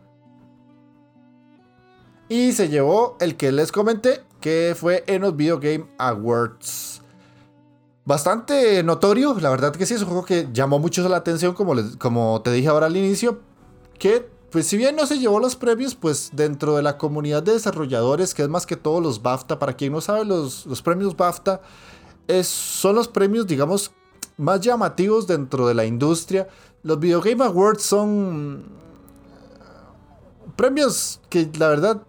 Y 2.30 2.54
se 2.54 2.70
llevó 2.70 3.18
el 3.20 3.36
que 3.36 3.52
les 3.52 3.72
comenté, 3.72 4.22
que 4.40 4.74
fue 4.78 5.04
en 5.08 5.22
los 5.24 5.36
Video 5.36 5.60
Game 5.60 5.86
Awards. 5.98 7.02
Bastante 8.06 8.82
notorio, 8.84 9.38
la 9.40 9.50
verdad 9.50 9.76
que 9.76 9.86
sí, 9.86 9.94
es 9.94 10.02
un 10.02 10.08
juego 10.08 10.26
que 10.26 10.48
llamó 10.52 10.80
mucho 10.80 11.08
la 11.08 11.18
atención, 11.18 11.54
como, 11.54 11.76
como 12.00 12.42
te 12.42 12.52
dije 12.52 12.70
ahora 12.70 12.88
al 12.88 12.96
inicio, 12.96 13.42
que 14.00 14.28
pues 14.52 14.68
si 14.68 14.76
bien 14.76 14.97
no 14.97 15.06
se 15.06 15.18
llevó 15.18 15.39
los 15.39 15.56
premios, 15.56 15.95
pues 15.95 16.32
dentro 16.34 16.76
de 16.76 16.84
la 16.84 16.97
comunidad 16.97 17.41
de 17.41 17.54
desarrolladores, 17.54 18.34
que 18.34 18.41
es 18.41 18.49
más 18.49 18.66
que 18.66 18.76
todos 18.76 19.02
los 19.02 19.22
BAFTA, 19.22 19.60
para 19.60 19.74
quien 19.74 19.93
no 19.93 20.02
sabe, 20.02 20.26
los, 20.26 20.82
premios 20.84 21.16
BAFTA 21.16 21.62
son 22.43 22.95
los 22.95 23.08
premios, 23.08 23.47
digamos, 23.47 23.91
más 24.38 24.60
llamativos 24.60 25.26
dentro 25.26 25.68
de 25.68 25.74
la 25.74 25.86
industria. 25.86 26.49
Los 26.84 26.99
Video 26.99 27.22
Game 27.22 27.43
Awards 27.43 27.84
son 27.84 28.66
premios 30.58 31.22
que 31.30 31.49
la 31.58 31.70
verdad, 31.70 32.04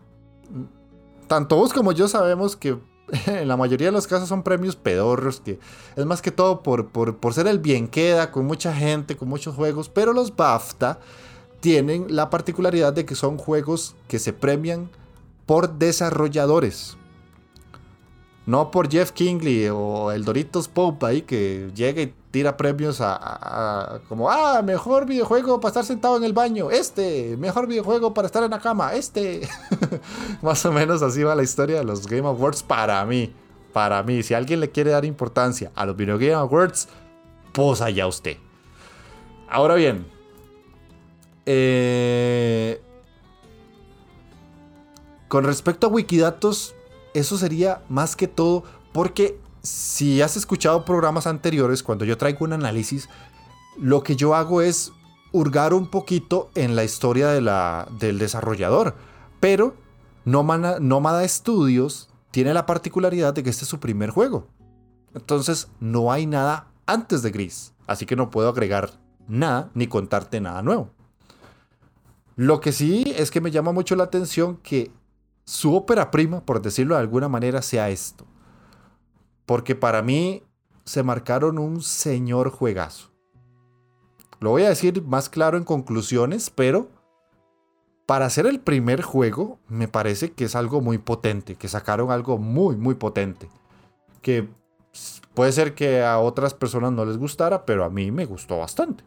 tanto 1.28 1.56
vos 1.56 1.72
como 1.72 1.92
yo 1.92 2.08
sabemos 2.08 2.56
que 2.56 2.76
en 3.26 3.46
la 3.46 3.56
mayoría 3.56 3.88
de 3.88 3.92
los 3.92 4.08
casos 4.08 4.28
son 4.28 4.42
premios 4.42 4.74
pedorros, 4.74 5.40
que 5.40 5.60
es 5.94 6.06
más 6.06 6.20
que 6.20 6.32
todo 6.32 6.64
por, 6.64 6.88
por, 6.88 7.18
por 7.18 7.34
ser 7.34 7.46
el 7.46 7.60
bien 7.60 7.86
queda, 7.86 8.32
con 8.32 8.46
mucha 8.46 8.74
gente, 8.74 9.16
con 9.16 9.28
muchos 9.28 9.54
juegos, 9.54 9.88
pero 9.88 10.12
los 10.12 10.34
BAFTA 10.34 10.98
tienen 11.62 12.06
la 12.14 12.28
particularidad 12.28 12.92
de 12.92 13.06
que 13.06 13.14
son 13.14 13.38
juegos 13.38 13.94
que 14.08 14.18
se 14.18 14.32
premian 14.32 14.90
por 15.46 15.78
desarrolladores. 15.78 16.96
No 18.46 18.72
por 18.72 18.90
Jeff 18.90 19.12
Kingley 19.12 19.68
o 19.68 20.10
el 20.10 20.24
Doritos 20.24 20.66
Pope 20.66 21.06
ahí 21.06 21.22
que 21.22 21.70
llega 21.72 22.02
y 22.02 22.12
tira 22.32 22.56
premios 22.56 22.98
a, 23.00 24.00
como, 24.08 24.28
ah, 24.28 24.60
mejor 24.62 25.06
videojuego 25.06 25.60
para 25.60 25.68
estar 25.68 25.84
sentado 25.84 26.16
en 26.16 26.24
el 26.24 26.32
baño, 26.32 26.68
este, 26.72 27.36
mejor 27.36 27.68
videojuego 27.68 28.12
para 28.12 28.26
estar 28.26 28.42
en 28.42 28.50
la 28.50 28.58
cama, 28.58 28.94
este. 28.94 29.48
Más 30.42 30.66
o 30.66 30.72
menos 30.72 31.00
así 31.02 31.22
va 31.22 31.36
la 31.36 31.44
historia 31.44 31.78
de 31.78 31.84
los 31.84 32.08
Game 32.08 32.26
Awards 32.26 32.64
para 32.64 33.04
mí. 33.06 33.32
Para 33.72 34.02
mí, 34.02 34.24
si 34.24 34.34
alguien 34.34 34.58
le 34.58 34.70
quiere 34.70 34.90
dar 34.90 35.04
importancia 35.04 35.70
a 35.76 35.86
los 35.86 35.96
Video 35.96 36.18
Game 36.18 36.34
Awards, 36.34 36.88
pues 37.52 37.80
allá 37.80 38.08
usted. 38.08 38.36
Ahora 39.48 39.76
bien, 39.76 40.06
eh, 41.46 42.80
con 45.28 45.44
respecto 45.44 45.86
a 45.86 45.90
Wikidatos, 45.90 46.74
eso 47.14 47.38
sería 47.38 47.82
más 47.88 48.16
que 48.16 48.28
todo 48.28 48.64
porque 48.92 49.38
si 49.62 50.20
has 50.20 50.36
escuchado 50.36 50.84
programas 50.84 51.26
anteriores, 51.26 51.82
cuando 51.82 52.04
yo 52.04 52.18
traigo 52.18 52.44
un 52.44 52.52
análisis, 52.52 53.08
lo 53.78 54.02
que 54.02 54.16
yo 54.16 54.34
hago 54.34 54.60
es 54.60 54.92
hurgar 55.32 55.72
un 55.72 55.86
poquito 55.86 56.50
en 56.54 56.76
la 56.76 56.84
historia 56.84 57.28
del 57.28 58.18
desarrollador. 58.18 58.96
Pero 59.40 59.74
Nomada 60.24 61.26
Studios 61.26 62.10
tiene 62.30 62.54
la 62.54 62.66
particularidad 62.66 63.34
de 63.34 63.42
que 63.42 63.50
este 63.50 63.64
es 63.64 63.68
su 63.68 63.80
primer 63.80 64.10
juego. 64.10 64.46
Entonces 65.14 65.68
no 65.80 66.12
hay 66.12 66.26
nada 66.26 66.68
antes 66.86 67.22
de 67.22 67.30
Gris. 67.30 67.72
Así 67.86 68.06
que 68.06 68.16
no 68.16 68.30
puedo 68.30 68.48
agregar 68.48 68.90
nada 69.28 69.70
ni 69.74 69.86
contarte 69.86 70.40
nada 70.40 70.62
nuevo. 70.62 70.90
Lo 72.42 72.60
que 72.60 72.72
sí 72.72 73.04
es 73.16 73.30
que 73.30 73.40
me 73.40 73.52
llama 73.52 73.70
mucho 73.70 73.94
la 73.94 74.02
atención 74.02 74.56
que 74.56 74.90
su 75.44 75.76
ópera 75.76 76.10
prima, 76.10 76.44
por 76.44 76.60
decirlo 76.60 76.96
de 76.96 77.00
alguna 77.00 77.28
manera, 77.28 77.62
sea 77.62 77.88
esto. 77.88 78.26
Porque 79.46 79.76
para 79.76 80.02
mí 80.02 80.42
se 80.84 81.04
marcaron 81.04 81.56
un 81.56 81.82
señor 81.82 82.50
juegazo. 82.50 83.12
Lo 84.40 84.50
voy 84.50 84.64
a 84.64 84.70
decir 84.70 85.04
más 85.04 85.28
claro 85.28 85.56
en 85.56 85.62
conclusiones, 85.62 86.50
pero 86.50 86.88
para 88.06 88.28
ser 88.28 88.46
el 88.46 88.58
primer 88.58 89.02
juego 89.02 89.60
me 89.68 89.86
parece 89.86 90.32
que 90.32 90.46
es 90.46 90.56
algo 90.56 90.80
muy 90.80 90.98
potente, 90.98 91.54
que 91.54 91.68
sacaron 91.68 92.10
algo 92.10 92.38
muy, 92.38 92.74
muy 92.74 92.96
potente. 92.96 93.48
Que 94.20 94.48
puede 95.34 95.52
ser 95.52 95.76
que 95.76 96.02
a 96.02 96.18
otras 96.18 96.54
personas 96.54 96.90
no 96.90 97.04
les 97.04 97.18
gustara, 97.18 97.64
pero 97.64 97.84
a 97.84 97.88
mí 97.88 98.10
me 98.10 98.26
gustó 98.26 98.58
bastante. 98.58 99.04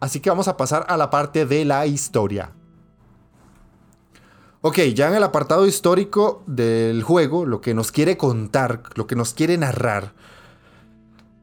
Así 0.00 0.20
que 0.20 0.30
vamos 0.30 0.48
a 0.48 0.56
pasar 0.56 0.86
a 0.88 0.96
la 0.96 1.10
parte 1.10 1.46
de 1.46 1.64
la 1.64 1.86
historia. 1.86 2.52
Ok, 4.62 4.78
ya 4.94 5.08
en 5.08 5.14
el 5.14 5.22
apartado 5.22 5.66
histórico 5.66 6.42
del 6.46 7.02
juego, 7.02 7.46
lo 7.46 7.60
que 7.60 7.72
nos 7.72 7.92
quiere 7.92 8.16
contar, 8.16 8.82
lo 8.94 9.06
que 9.06 9.16
nos 9.16 9.32
quiere 9.32 9.56
narrar. 9.56 10.14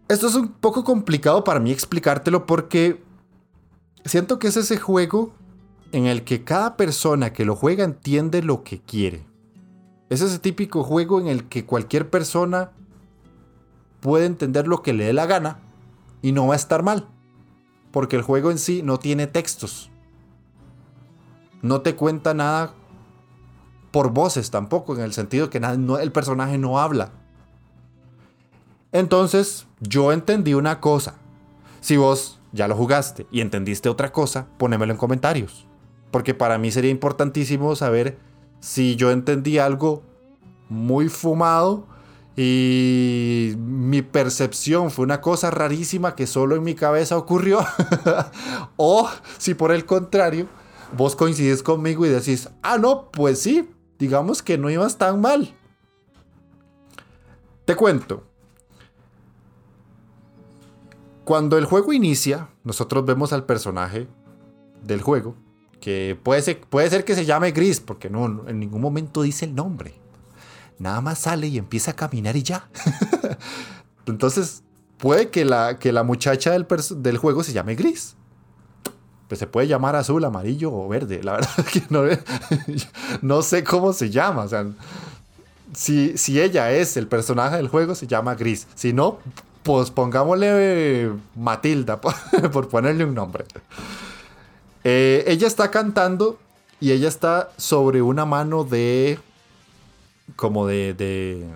Esto 0.08 0.28
es 0.28 0.36
un 0.36 0.50
poco 0.50 0.84
complicado 0.84 1.44
para 1.44 1.60
mí 1.60 1.72
explicártelo 1.72 2.46
porque 2.46 3.04
siento 4.06 4.40
que 4.40 4.48
es 4.48 4.58
ese 4.58 4.78
juego 4.78 5.34
en 5.92 6.06
el 6.06 6.24
que 6.24 6.44
cada 6.44 6.78
persona 6.78 7.34
que 7.34 7.46
lo 7.46 7.56
juega 7.56 7.84
entiende 7.84 8.42
lo 8.42 8.64
que 8.64 8.82
quiere. 8.82 9.26
Es 10.10 10.22
ese 10.22 10.40
típico 10.40 10.84
juego 10.84 11.20
en 11.20 11.28
el 11.28 11.50
que 11.50 11.66
cualquier 11.66 12.10
persona 12.10 12.72
puede 14.00 14.26
entender 14.26 14.68
lo 14.68 14.82
que 14.82 14.94
le 14.94 15.06
dé 15.06 15.14
la 15.14 15.26
gana 15.26 15.60
y 16.22 16.32
no 16.32 16.48
va 16.48 16.54
a 16.54 16.58
estar 16.58 16.84
mal. 16.84 17.10
Porque 17.92 18.16
el 18.16 18.22
juego 18.22 18.52
en 18.52 18.58
sí 18.58 18.82
no 18.84 19.00
tiene 19.00 19.28
textos. 19.28 19.90
No 21.62 21.82
te 21.82 21.96
cuenta 21.96 22.34
nada 22.34 22.74
por 23.92 24.12
voces 24.12 24.52
tampoco, 24.52 24.96
en 24.96 25.02
el 25.02 25.14
sentido 25.14 25.50
que 25.50 25.58
el 25.58 26.12
personaje 26.12 26.58
no 26.58 26.80
habla. 26.80 27.12
Entonces, 28.92 29.68
yo 29.80 30.12
entendí 30.12 30.54
una 30.54 30.80
cosa. 30.80 31.16
Si 31.82 31.98
vos 31.98 32.40
ya 32.52 32.68
lo 32.68 32.76
jugaste 32.76 33.28
y 33.32 33.42
entendiste 33.42 33.90
otra 33.90 34.12
cosa, 34.12 34.48
ponémelo 34.58 34.92
en 34.94 34.98
comentarios. 34.98 35.66
Porque 36.12 36.34
para 36.34 36.58
mí 36.58 36.72
sería 36.72 36.92
importantísimo 36.92 37.76
saber 37.76 38.18
si 38.60 38.96
yo 38.96 39.12
entendí 39.12 39.58
algo 39.58 40.04
muy 40.70 41.10
fumado 41.10 41.86
y 42.40 43.56
mi 43.58 44.04
percepción 44.04 44.92
fue 44.92 45.04
una 45.04 45.22
cosa 45.22 45.50
rarísima 45.50 46.16
que 46.16 46.28
solo 46.28 46.56
en 46.56 46.64
mi 46.64 46.76
cabeza 46.76 47.18
ocurrió. 47.18 47.66
o 48.78 49.10
si 49.40 49.56
por 49.56 49.72
el 49.72 49.88
contrario, 49.88 50.48
vos 50.96 51.16
coincides 51.16 51.64
conmigo 51.64 52.06
y 52.06 52.10
decís, 52.10 52.48
ah, 52.62 52.78
no, 52.78 53.10
pues 53.10 53.40
sí, 53.40 53.68
digamos 53.98 54.44
que 54.44 54.60
no 54.60 54.70
ibas 54.70 55.00
tan 55.00 55.20
mal. 55.20 55.56
Te 57.66 57.76
cuento. 57.76 58.24
Cuando 61.24 61.58
el 61.58 61.66
juego 61.66 61.92
inicia, 61.92 62.50
nosotros 62.64 63.04
vemos 63.04 63.34
al 63.34 63.48
personaje 63.48 64.08
del 64.84 65.02
juego, 65.02 65.36
que 65.82 66.16
puede 66.22 66.44
ser, 66.44 66.62
puede 66.62 66.88
ser 66.92 67.04
que 67.04 67.16
se 67.16 67.26
llame 67.26 67.50
Gris, 67.50 67.80
porque 67.80 68.12
no, 68.12 68.48
en 68.48 68.60
ningún 68.60 68.82
momento 68.82 69.24
dice 69.24 69.46
el 69.46 69.56
nombre. 69.56 70.07
Nada 70.80 71.02
más 71.02 71.20
sale 71.20 71.48
y 71.48 71.58
empieza 71.58 71.92
a 71.92 71.96
caminar 71.96 72.36
y 72.36 72.44
ya. 72.44 72.70
Entonces, 74.06 74.64
puede 74.98 75.30
que 75.30 75.46
la, 75.46 75.80
que 75.80 75.92
la 75.92 76.04
muchacha 76.04 76.52
del, 76.52 76.68
del 76.98 77.18
juego 77.18 77.44
se 77.44 77.54
llame 77.54 77.76
Gris 77.76 78.16
pues 79.28 79.40
se 79.40 79.48
puede 79.48 79.68
llamar 79.68 79.96
azul, 79.96 80.24
amarillo 80.24 80.74
o 80.74 80.88
verde. 80.88 81.22
La 81.24 81.34
verdad 81.34 81.50
es 81.58 81.66
que 81.66 81.84
no, 81.90 82.04
no 83.22 83.42
sé 83.42 83.64
cómo 83.64 83.94
se 83.94 84.10
llama. 84.10 84.48
Si, 85.74 86.18
si, 86.18 86.42
ella 86.42 86.72
es 86.72 86.98
el 86.98 87.08
personaje 87.08 87.58
del 87.58 87.68
juego, 87.68 87.94
se 87.94 88.08
llama 88.08 88.36
Gris. 88.36 88.68
Si 88.76 88.94
no, 88.94 89.20
pues 89.64 89.92
pongámosle 89.92 91.12
Matilda, 91.36 92.00
por, 92.52 92.70
ponerle 92.70 93.06
un 93.06 93.14
nombre. 93.14 93.46
Eh, 94.84 95.26
ella 95.28 95.48
está 95.48 95.70
cantando 95.72 96.40
y 96.80 96.92
ella 96.92 97.10
está 97.10 97.52
sobre 97.58 98.02
una 98.02 98.26
mano 98.26 98.64
de. 98.64 99.20
Como 100.36 100.68
de. 100.68 100.94
de 100.94 101.54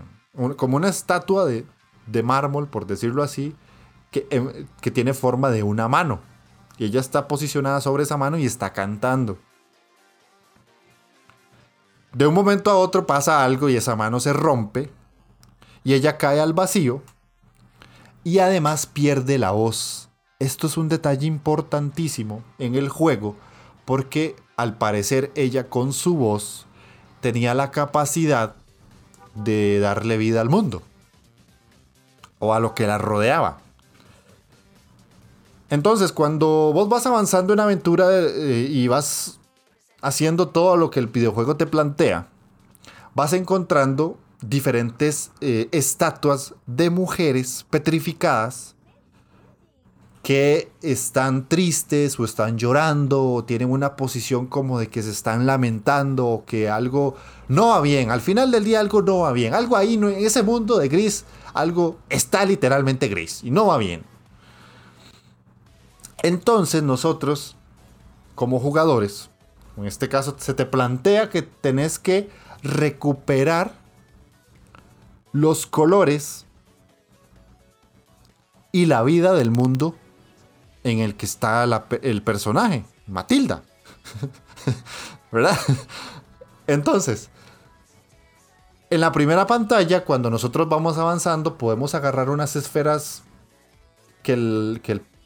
como 0.56 0.78
una 0.78 0.90
estatua 0.90 1.46
de, 1.46 1.66
de 2.08 2.24
mármol, 2.24 2.68
por 2.68 2.88
decirlo 2.88 3.22
así, 3.22 3.56
que, 4.12 4.28
em, 4.30 4.68
que 4.82 4.92
tiene 4.92 5.14
forma 5.14 5.50
de 5.50 5.64
una 5.64 5.88
mano. 5.88 6.22
Y 6.78 6.86
ella 6.86 7.00
está 7.00 7.28
posicionada 7.28 7.82
sobre 7.82 8.04
esa 8.04 8.18
mano 8.18 8.38
y 8.38 8.46
está 8.46 8.74
cantando. 8.74 9.38
De 12.14 12.28
un 12.28 12.34
momento 12.34 12.70
a 12.72 12.76
otro 12.76 13.06
pasa 13.08 13.44
algo 13.44 13.70
y 13.70 13.78
esa 13.78 13.96
mano 13.96 14.20
se 14.20 14.34
rompe 14.34 14.90
y 15.84 15.94
ella 15.94 16.18
cae 16.18 16.42
al 16.42 16.54
vacío 16.54 17.02
y 18.24 18.40
además 18.40 18.86
pierde 18.86 19.38
la 19.38 19.52
voz. 19.52 20.10
Esto 20.40 20.68
es 20.68 20.76
un 20.76 20.90
detalle 20.90 21.26
importantísimo 21.26 22.44
en 22.60 22.76
el 22.76 22.90
juego 22.90 23.36
porque 23.86 24.36
al 24.58 24.78
parecer 24.78 25.32
ella 25.36 25.70
con 25.70 25.94
su 25.94 26.16
voz 26.16 26.66
tenía 27.22 27.54
la 27.54 27.72
capacidad 27.72 28.56
de 29.36 29.80
darle 29.80 30.18
vida 30.18 30.42
al 30.42 30.50
mundo 30.50 30.82
o 32.40 32.54
a 32.54 32.60
lo 32.60 32.74
que 32.74 32.88
la 32.88 32.98
rodeaba. 32.98 33.60
Entonces, 35.70 36.12
cuando 36.12 36.72
vos 36.74 36.90
vas 36.90 37.06
avanzando 37.06 37.54
en 37.54 37.62
aventura 37.62 38.08
eh, 38.12 38.68
y 38.70 38.88
vas 38.88 39.40
haciendo 40.02 40.50
todo 40.50 40.76
lo 40.76 40.90
que 40.92 41.00
el 41.00 41.08
videojuego 41.08 41.56
te 41.56 41.66
plantea, 41.66 42.28
vas 43.14 43.34
encontrando 43.34 44.18
diferentes 44.42 45.32
eh, 45.40 45.70
estatuas 45.72 46.56
de 46.66 46.90
mujeres 46.90 47.66
petrificadas 47.70 48.76
que 50.32 50.72
están 50.82 51.50
tristes 51.50 52.18
o 52.18 52.24
están 52.24 52.58
llorando 52.58 53.22
o 53.22 53.44
tienen 53.44 53.70
una 53.70 53.98
posición 53.98 54.48
como 54.48 54.80
de 54.80 54.88
que 54.88 55.04
se 55.04 55.12
están 55.12 55.46
lamentando 55.46 56.26
o 56.26 56.46
que 56.46 56.70
algo 56.70 57.18
no 57.50 57.68
va 57.68 57.82
bien. 57.82 58.12
Al 58.12 58.22
final 58.22 58.50
del 58.50 58.64
día 58.64 58.80
algo 58.80 59.02
no 59.02 59.20
va 59.20 59.34
bien. 59.34 59.54
Algo 59.54 59.76
ahí 59.76 59.96
en 59.96 60.06
ese 60.06 60.42
mundo 60.42 60.78
de 60.78 60.88
gris, 60.88 61.26
algo 61.54 61.98
está 62.08 62.46
literalmente 62.46 63.10
gris 63.10 63.44
y 63.44 63.52
no 63.52 63.66
va 63.66 63.78
bien. 63.78 64.06
Entonces 66.24 66.82
nosotros, 66.82 67.58
como 68.34 68.58
jugadores, 68.62 69.32
en 69.76 69.86
este 69.86 70.08
caso 70.08 70.38
se 70.40 70.54
te 70.54 70.66
plantea 70.66 71.30
que 71.30 71.42
tenés 71.42 72.00
que 72.00 72.30
recuperar 72.64 73.74
los 75.34 75.66
colores 75.66 76.46
y 78.72 78.86
la 78.86 79.04
vida 79.04 79.34
del 79.34 79.52
mundo 79.52 79.98
en 80.84 81.00
el 81.00 81.16
que 81.16 81.26
está 81.26 81.64
el 82.02 82.24
personaje, 82.24 82.86
Matilda. 83.08 83.64
¿Verdad? 85.32 85.58
Entonces, 86.68 87.30
en 88.90 89.02
la 89.02 89.12
primera 89.12 89.48
pantalla, 89.48 90.04
cuando 90.04 90.30
nosotros 90.30 90.68
vamos 90.68 90.98
avanzando, 90.98 91.58
podemos 91.58 91.96
agarrar 91.96 92.30
unas 92.30 92.56
esferas 92.56 93.24
que 94.24 94.34
el, 94.34 94.82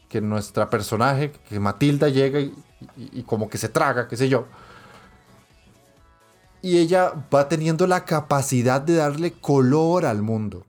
que 0.08 0.20
nuestra 0.20 0.70
personaje, 0.70 1.32
que 1.48 1.60
Matilda 1.60 2.08
llega 2.08 2.40
y, 2.40 3.22
como 3.24 3.48
que 3.48 3.58
se 3.58 3.68
traga, 3.68 4.08
qué 4.08 4.16
sé 4.16 4.28
yo. 4.28 4.46
Y 6.62 6.78
ella 6.78 7.12
va 7.32 7.48
teniendo 7.48 7.86
la 7.86 8.04
capacidad 8.04 8.80
de 8.80 8.96
darle 8.96 9.32
color 9.32 10.06
al 10.06 10.22
mundo. 10.22 10.66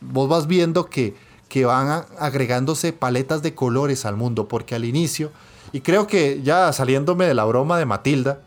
Vos 0.00 0.28
vas 0.28 0.46
viendo 0.46 0.86
que, 0.86 1.16
que 1.50 1.66
van 1.66 2.06
agregándose 2.18 2.94
paletas 2.94 3.42
de 3.42 3.54
colores 3.54 4.06
al 4.06 4.16
mundo, 4.16 4.48
porque 4.48 4.76
al 4.76 4.86
inicio, 4.86 5.32
y 5.72 5.80
creo 5.80 6.06
que 6.06 6.40
ya 6.42 6.72
saliéndome 6.72 7.26
de 7.26 7.34
la 7.34 7.44
broma 7.44 7.76
de 7.76 7.86
Matilda, 7.86 8.40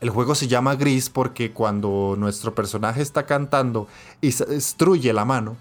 el 0.00 0.08
juego 0.08 0.34
se 0.34 0.48
llama 0.48 0.76
gris 0.76 1.10
porque 1.10 1.52
cuando 1.52 2.16
nuestro 2.18 2.54
personaje 2.54 3.02
está 3.02 3.26
cantando 3.26 3.86
y 4.22 4.32
se 4.32 4.46
destruye 4.46 5.12
la 5.12 5.26
mano, 5.26 5.58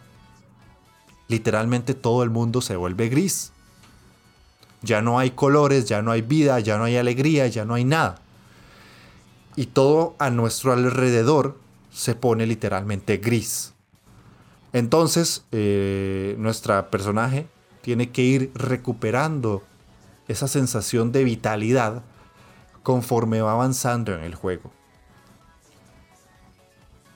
literalmente 1.28 1.94
todo 1.94 2.24
el 2.24 2.30
mundo 2.30 2.62
se 2.62 2.78
vuelve 2.78 3.10
gris. 3.10 3.52
Ya 4.82 5.02
no 5.02 5.20
hay 5.20 5.32
colores, 5.32 5.86
ya 5.86 6.02
no 6.02 6.12
hay 6.12 6.22
vida, 6.22 6.58
ya 6.62 6.78
no 6.78 6.86
hay 6.86 6.96
alegría, 6.96 7.48
ya 7.48 7.66
no 7.66 7.74
hay 7.74 7.84
nada. 7.84 8.16
Y 9.58 9.66
todo 9.66 10.16
a 10.20 10.30
nuestro 10.30 10.72
alrededor 10.72 11.58
se 11.92 12.16
pone 12.16 12.46
literalmente 12.46 13.18
gris. 13.18 13.74
Entonces, 14.74 15.46
eh, 15.52 16.36
nuestra 16.38 16.90
personaje 16.90 17.48
tiene 17.82 18.12
que 18.12 18.22
ir 18.22 18.52
recuperando 18.54 19.64
esa 20.28 20.48
sensación 20.48 21.12
de 21.12 21.24
vitalidad 21.24 22.04
conforme 22.84 23.42
va 23.42 23.54
avanzando 23.54 24.14
en 24.14 24.24
el 24.24 24.36
juego. 24.36 24.72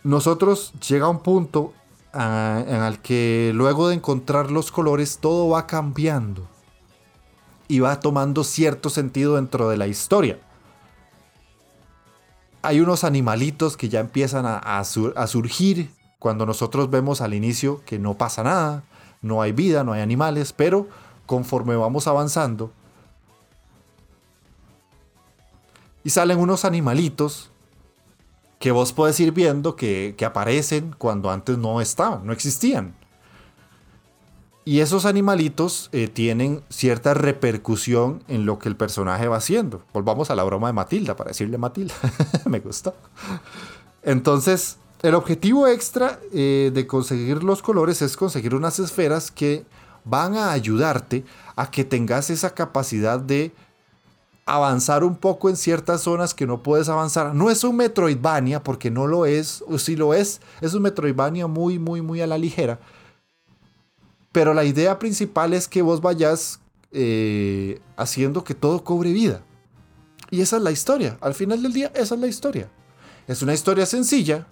Nosotros 0.03 0.73
llega 0.87 1.07
un 1.07 1.19
punto 1.19 1.73
en 2.13 2.83
el 2.83 2.99
que 2.99 3.51
luego 3.55 3.87
de 3.87 3.95
encontrar 3.95 4.51
los 4.51 4.71
colores 4.71 5.17
todo 5.19 5.49
va 5.49 5.65
cambiando 5.65 6.47
y 7.67 7.79
va 7.79 7.99
tomando 7.99 8.43
cierto 8.43 8.89
sentido 8.89 9.35
dentro 9.35 9.69
de 9.69 9.77
la 9.77 9.87
historia. 9.87 10.39
Hay 12.61 12.81
unos 12.81 13.03
animalitos 13.03 13.77
que 13.77 13.89
ya 13.89 13.99
empiezan 13.99 14.45
a, 14.45 14.83
surgir 14.83 15.89
cuando 16.23 16.45
nosotros 16.45 16.89
vemos 16.89 17.19
al 17.19 17.33
inicio 17.33 17.81
que 17.85 17.99
no 17.99 18.13
pasa 18.13 18.43
nada, 18.43 18.85
no 19.21 19.41
hay 19.41 19.51
vida, 19.51 19.83
no 19.83 19.91
hay 19.91 19.99
animales, 19.99 20.53
pero 20.53 20.87
conforme 21.25 21.75
vamos 21.75 22.07
avanzando 22.07 22.71
y 26.05 26.11
salen 26.11 26.39
unos 26.39 26.63
animalitos 26.63 27.51
que 28.57 28.71
vos 28.71 28.93
podés 28.93 29.19
ir 29.19 29.33
viendo 29.33 29.75
que, 29.75 30.15
aparecen 30.25 30.95
cuando 30.97 31.29
antes 31.29 31.57
no 31.57 31.81
estaban, 31.81 32.25
no 32.25 32.31
existían. 32.31 32.95
Y 34.63 34.79
esos 34.79 35.03
animalitos 35.03 35.89
eh, 35.91 36.07
tienen 36.07 36.63
cierta 36.69 37.13
repercusión 37.13 38.23
en 38.29 38.45
lo 38.45 38.59
que 38.59 38.69
el 38.69 38.77
personaje 38.77 39.27
va 39.27 39.35
haciendo. 39.35 39.83
Volvamos 39.91 40.29
a 40.29 40.35
la 40.35 40.45
broma 40.45 40.67
de 40.67 40.73
Matilda, 40.73 41.17
para 41.17 41.31
decirle 41.31 41.57
Matilda. 41.57 41.95
Me 42.45 42.61
gustó. 42.61 42.95
Entonces, 44.03 44.77
el 45.03 45.15
objetivo 45.15 45.67
extra 45.67 46.17
eh, 46.33 46.71
de 46.73 46.87
conseguir 46.87 47.43
los 47.43 47.61
colores 47.61 48.01
es 48.01 48.15
conseguir 48.15 48.55
unas 48.55 48.79
esferas 48.79 49.31
que 49.31 49.65
van 50.05 50.35
a 50.35 50.51
ayudarte 50.51 51.25
a 51.57 51.69
que 51.69 51.83
tengas 51.83 52.29
esa 52.29 52.53
capacidad 52.53 53.19
de 53.19 53.51
avanzar 54.45 55.03
un 55.03 55.17
poco 55.17 55.49
en 55.49 55.57
ciertas 55.57 56.01
zonas 56.01 56.33
que 56.33 56.47
no 56.47 56.63
puedes 56.63 56.87
avanzar. 56.87 57.35
No 57.35 57.49
es 57.49 57.65
un 57.65 57.75
Metroidvania, 57.75 58.63
porque 58.63 58.91
no 58.91 59.05
lo 59.05 59.25
es, 59.25 59.61
o 59.67 59.77
si 59.77 59.97
lo 59.97 60.13
es, 60.13 60.39
es 60.61 60.73
un 60.73 60.83
Metroidvania 60.83 61.47
muy, 61.47 61.79
muy, 61.79 62.01
muy 62.01 62.21
a 62.21 62.27
la 62.27 62.37
ligera. 62.37 62.79
Pero 64.31 64.53
la 64.53 64.63
idea 64.63 64.99
principal 64.99 65.53
es 65.53 65.67
que 65.67 65.81
vos 65.81 65.99
vayas 66.01 66.61
eh, 66.91 67.81
haciendo 67.97 68.45
que 68.45 68.55
todo 68.55 68.85
cobre 68.85 69.11
vida. 69.11 69.43
Y 70.31 70.41
esa 70.41 70.57
es 70.57 70.63
la 70.63 70.71
historia. 70.71 71.17
Al 71.19 71.33
final 71.33 71.61
del 71.61 71.73
día, 71.73 71.91
esa 71.93 72.15
es 72.15 72.21
la 72.21 72.27
historia. 72.27 72.69
Es 73.27 73.41
una 73.41 73.53
historia 73.53 73.85
sencilla 73.85 74.47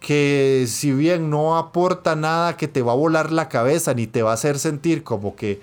que 0.00 0.66
si 0.68 0.92
bien 0.92 1.30
no 1.30 1.56
aporta 1.56 2.14
nada 2.16 2.56
que 2.56 2.68
te 2.68 2.82
va 2.82 2.92
a 2.92 2.96
volar 2.96 3.32
la 3.32 3.48
cabeza 3.48 3.94
ni 3.94 4.06
te 4.06 4.22
va 4.22 4.30
a 4.30 4.34
hacer 4.34 4.58
sentir 4.58 5.02
como 5.02 5.34
que 5.34 5.60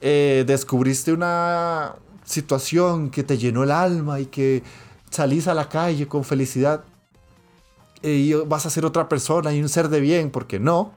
eh, 0.00 0.44
descubriste 0.46 1.12
una, 1.12 1.94
situación 2.28 3.10
que 3.10 3.24
te 3.24 3.38
llenó 3.38 3.64
el 3.64 3.70
alma 3.70 4.20
y 4.20 4.26
que 4.26 4.62
salís 5.10 5.48
a 5.48 5.54
la 5.54 5.68
calle 5.68 6.06
con 6.06 6.24
felicidad 6.24 6.84
y 8.02 8.32
vas 8.34 8.66
a 8.66 8.70
ser 8.70 8.84
otra 8.84 9.08
persona 9.08 9.52
y 9.52 9.60
un 9.60 9.68
ser 9.68 9.88
de 9.88 10.00
bien, 10.00 10.30
porque 10.30 10.60
no. 10.60 10.92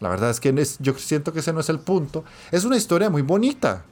La 0.00 0.08
verdad 0.08 0.30
es 0.30 0.40
que 0.40 0.52
yo 0.80 0.94
siento 0.94 1.32
que 1.32 1.38
ese 1.38 1.52
no 1.52 1.60
es 1.60 1.68
el 1.68 1.78
punto. 1.78 2.24
Es 2.50 2.64
una 2.64 2.76
historia 2.76 3.10
muy 3.10 3.22
bonita. 3.22 3.84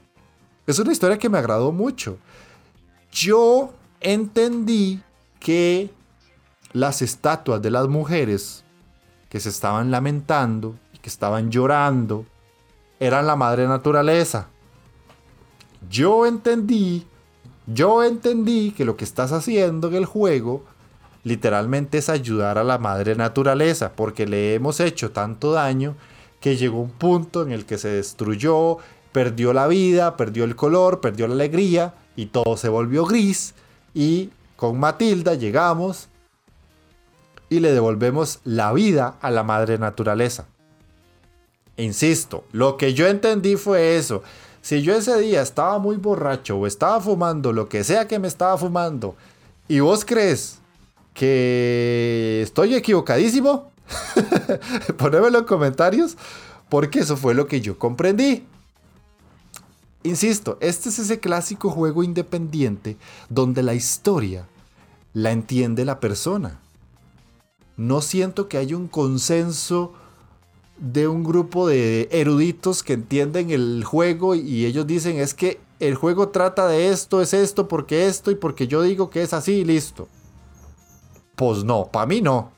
Es 0.66 0.78
una 0.78 0.92
historia 0.92 1.18
que 1.18 1.28
me 1.28 1.38
agradó 1.38 1.70
mucho. 1.70 2.18
Yo 3.12 3.72
entendí 4.00 5.00
que 5.38 5.90
las 6.74 7.02
estatuas 7.02 7.62
de 7.62 7.70
las 7.70 7.88
mujeres 7.88 8.64
que 9.30 9.40
se 9.40 9.48
estaban 9.48 9.90
lamentando 9.90 10.74
y 10.92 10.98
que 10.98 11.08
estaban 11.08 11.50
llorando 11.50 12.26
eran 12.98 13.26
la 13.26 13.36
madre 13.36 13.66
naturaleza. 13.68 14.48
Yo 15.88 16.26
entendí, 16.26 17.06
yo 17.66 18.02
entendí 18.02 18.72
que 18.72 18.84
lo 18.84 18.96
que 18.96 19.04
estás 19.04 19.30
haciendo 19.30 19.88
en 19.88 19.94
el 19.94 20.04
juego 20.04 20.64
literalmente 21.22 21.98
es 21.98 22.08
ayudar 22.08 22.58
a 22.58 22.64
la 22.64 22.78
madre 22.78 23.14
naturaleza, 23.14 23.92
porque 23.92 24.26
le 24.26 24.54
hemos 24.54 24.80
hecho 24.80 25.12
tanto 25.12 25.52
daño 25.52 25.94
que 26.40 26.56
llegó 26.56 26.80
un 26.80 26.90
punto 26.90 27.42
en 27.42 27.52
el 27.52 27.66
que 27.66 27.78
se 27.78 27.88
destruyó, 27.88 28.78
perdió 29.12 29.52
la 29.52 29.68
vida, 29.68 30.16
perdió 30.16 30.42
el 30.42 30.56
color, 30.56 31.00
perdió 31.00 31.28
la 31.28 31.34
alegría 31.34 31.94
y 32.16 32.26
todo 32.26 32.56
se 32.56 32.68
volvió 32.68 33.06
gris 33.06 33.54
y 33.94 34.30
con 34.56 34.78
Matilda 34.78 35.34
llegamos 35.34 36.08
y 37.48 37.60
le 37.60 37.72
devolvemos 37.72 38.40
la 38.44 38.72
vida 38.72 39.16
a 39.20 39.30
la 39.30 39.42
madre 39.42 39.78
naturaleza. 39.78 40.46
Insisto, 41.76 42.44
lo 42.52 42.76
que 42.76 42.94
yo 42.94 43.06
entendí 43.06 43.56
fue 43.56 43.96
eso. 43.96 44.22
Si 44.62 44.82
yo 44.82 44.94
ese 44.94 45.18
día 45.18 45.42
estaba 45.42 45.78
muy 45.78 45.96
borracho 45.96 46.56
o 46.56 46.66
estaba 46.66 47.00
fumando, 47.00 47.52
lo 47.52 47.68
que 47.68 47.84
sea 47.84 48.08
que 48.08 48.18
me 48.18 48.28
estaba 48.28 48.56
fumando, 48.56 49.16
y 49.68 49.80
vos 49.80 50.04
crees 50.04 50.58
que 51.12 52.40
estoy 52.42 52.74
equivocadísimo, 52.74 53.70
ponémelo 54.96 55.40
en 55.40 55.44
comentarios, 55.44 56.16
porque 56.68 57.00
eso 57.00 57.16
fue 57.16 57.34
lo 57.34 57.46
que 57.46 57.60
yo 57.60 57.78
comprendí. 57.78 58.46
Insisto, 60.02 60.58
este 60.60 60.90
es 60.90 60.98
ese 60.98 61.18
clásico 61.18 61.70
juego 61.70 62.02
independiente 62.02 62.96
donde 63.28 63.62
la 63.62 63.74
historia 63.74 64.46
la 65.14 65.32
entiende 65.32 65.84
la 65.84 65.98
persona. 65.98 66.60
No 67.76 68.00
siento 68.00 68.48
que 68.48 68.58
haya 68.58 68.76
un 68.76 68.88
consenso 68.88 69.92
de 70.78 71.08
un 71.08 71.24
grupo 71.24 71.68
de 71.68 72.08
eruditos 72.12 72.82
que 72.82 72.94
entienden 72.94 73.50
el 73.50 73.84
juego 73.84 74.34
y 74.34 74.64
ellos 74.64 74.86
dicen 74.86 75.18
es 75.18 75.34
que 75.34 75.60
el 75.80 75.94
juego 75.94 76.28
trata 76.28 76.66
de 76.68 76.88
esto, 76.88 77.20
es 77.20 77.34
esto, 77.34 77.68
porque 77.68 78.06
esto 78.06 78.30
y 78.30 78.36
porque 78.36 78.66
yo 78.66 78.82
digo 78.82 79.10
que 79.10 79.22
es 79.22 79.32
así 79.32 79.52
y 79.54 79.64
listo. 79.64 80.08
Pues 81.36 81.64
no, 81.64 81.86
para 81.86 82.06
mí 82.06 82.20
no. 82.20 82.52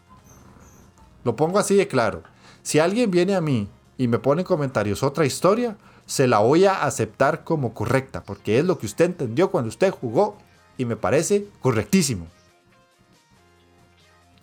Lo 1.25 1.35
pongo 1.35 1.59
así 1.59 1.75
de 1.75 1.89
claro. 1.89 2.23
Si 2.63 2.79
alguien 2.79 3.11
viene 3.11 3.35
a 3.35 3.41
mí 3.41 3.69
y 3.97 4.09
me 4.09 4.19
pone 4.19 4.43
en 4.43 4.47
comentarios 4.47 5.03
otra 5.03 5.25
historia, 5.25 5.77
se 6.05 6.27
la 6.27 6.39
voy 6.39 6.67
a 6.67 6.85
aceptar 6.85 7.43
como 7.43 7.75
correcta, 7.75 8.23
porque 8.23 8.59
es 8.59 8.65
lo 8.65 8.79
que 8.79 8.87
usted 8.87 9.07
entendió 9.07 9.51
cuando 9.51 9.69
usted 9.69 9.91
jugó 9.91 10.37
y 10.77 10.85
me 10.85 10.97
parece 10.97 11.49
correctísimo. 11.61 12.27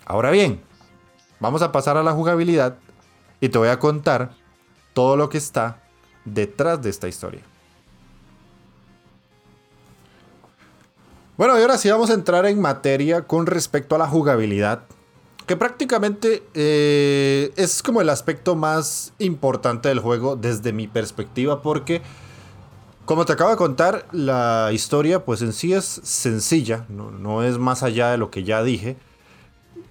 Ahora 0.05 0.31
bien, 0.31 0.61
vamos 1.39 1.61
a 1.61 1.71
pasar 1.71 1.97
a 1.97 2.03
la 2.03 2.11
jugabilidad 2.11 2.75
y 3.39 3.49
te 3.49 3.57
voy 3.57 3.69
a 3.69 3.79
contar 3.79 4.31
todo 4.93 5.15
lo 5.15 5.29
que 5.29 5.37
está 5.37 5.81
detrás 6.25 6.81
de 6.81 6.89
esta 6.89 7.07
historia. 7.07 7.41
Bueno, 11.35 11.57
y 11.57 11.61
ahora 11.61 11.77
sí 11.77 11.89
vamos 11.89 12.09
a 12.09 12.13
entrar 12.13 12.45
en 12.45 12.61
materia 12.61 13.23
con 13.23 13.47
respecto 13.47 13.95
a 13.95 13.97
la 13.97 14.07
jugabilidad, 14.07 14.83
que 15.47 15.57
prácticamente 15.57 16.43
eh, 16.53 17.51
es 17.55 17.81
como 17.81 18.01
el 18.01 18.09
aspecto 18.09 18.55
más 18.55 19.13
importante 19.17 19.89
del 19.89 19.99
juego 19.99 20.35
desde 20.35 20.73
mi 20.73 20.87
perspectiva, 20.87 21.61
porque 21.61 22.01
como 23.05 23.25
te 23.25 23.33
acabo 23.33 23.49
de 23.49 23.57
contar, 23.57 24.05
la 24.11 24.69
historia 24.71 25.25
pues 25.25 25.41
en 25.41 25.53
sí 25.53 25.73
es 25.73 25.85
sencilla, 26.03 26.85
no, 26.87 27.09
no 27.09 27.43
es 27.43 27.57
más 27.57 27.83
allá 27.83 28.11
de 28.11 28.17
lo 28.17 28.29
que 28.29 28.43
ya 28.43 28.61
dije, 28.61 28.95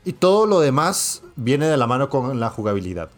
y 0.05 0.13
todo 0.15 0.47
lo 0.47 0.61
demás 0.61 1.23
viene 1.37 1.67
de 1.67 1.77
la 1.77 1.87
mano 1.87 2.09
con 2.09 2.41
la 2.41 2.51
jugabilidad. 2.51 3.11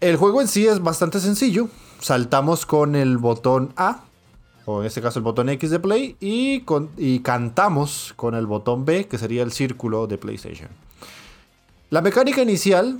El 0.00 0.16
juego 0.16 0.40
en 0.40 0.48
sí 0.48 0.66
es 0.66 0.82
bastante 0.82 1.20
sencillo. 1.20 1.68
Saltamos 2.00 2.66
con 2.66 2.94
el 2.94 3.16
botón 3.16 3.72
A, 3.76 4.04
o 4.66 4.80
en 4.80 4.86
este 4.86 5.00
caso 5.00 5.18
el 5.18 5.24
botón 5.24 5.48
X 5.48 5.70
de 5.70 5.80
Play, 5.80 6.16
y, 6.20 6.64
y 6.98 7.20
cantamos 7.20 8.12
con 8.16 8.34
el 8.34 8.46
botón 8.46 8.84
B, 8.84 9.06
que 9.06 9.18
sería 9.18 9.42
el 9.42 9.52
círculo 9.52 10.06
de 10.06 10.18
PlayStation. 10.18 10.68
La 11.90 12.02
mecánica 12.02 12.42
inicial 12.42 12.98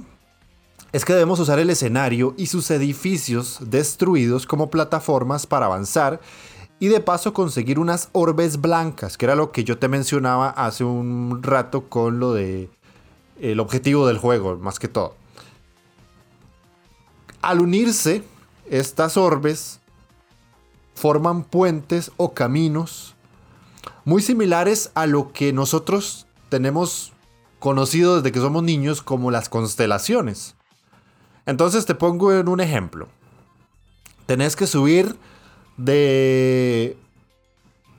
es 0.93 1.05
que 1.05 1.13
debemos 1.13 1.41
usar 1.41 1.59
el 1.59 1.71
escenario 1.71 2.35
y 2.39 2.47
sus 2.47 2.71
edificios 2.71 3.59
destruidos 3.61 4.47
como 4.47 4.71
plataformas 4.71 5.47
para 5.47 5.67
avanzar 5.67 6.21
y 6.85 6.89
de 6.89 7.01
paso 7.01 7.33
conseguir 7.33 7.79
unas 7.79 8.11
orbes 8.13 8.61
blancas, 8.61 9.17
que 9.17 9.25
era 9.25 9.35
lo 9.35 9.53
que 9.53 9.65
yo 9.65 9.79
te 9.79 9.89
mencionaba 9.89 10.51
hace 10.51 10.85
un 10.85 11.43
rato 11.43 11.89
con 11.89 12.21
lo 12.21 12.35
de 12.35 12.69
el 13.41 13.59
objetivo 13.59 14.07
del 14.07 14.19
juego, 14.19 14.59
más 14.59 14.79
que 14.79 14.87
todo. 14.87 15.17
Al 17.41 17.63
unirse, 17.63 18.23
estas 18.69 19.17
orbes 19.17 19.81
forman 20.95 21.45
puentes 21.45 22.13
o 22.19 22.35
caminos 22.35 23.15
muy 24.05 24.21
similares 24.21 24.91
a 24.95 25.07
lo 25.07 25.33
que 25.33 25.55
nosotros 25.55 26.27
tenemos 26.51 27.15
conocido 27.61 28.17
desde 28.17 28.31
que 28.31 28.41
somos 28.41 28.63
niños 28.63 29.01
como 29.01 29.31
las 29.31 29.49
constelaciones. 29.49 30.55
Entonces 31.47 31.87
te 31.87 31.95
pongo 31.95 32.31
en 32.35 32.47
un 32.47 32.61
ejemplo. 32.61 33.09
Tenés 34.27 34.55
que 34.55 34.67
subir 34.67 35.17
de 35.77 36.97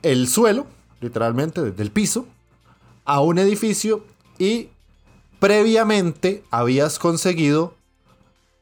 el 0.02 0.28
suelo, 0.28 0.66
literalmente 1.00 1.62
desde 1.62 1.82
el 1.82 1.90
piso, 1.90 2.26
a 3.04 3.20
un 3.20 3.38
edificio 3.38 4.04
y 4.38 4.68
previamente 5.38 6.44
habías 6.50 6.98
conseguido 6.98 7.74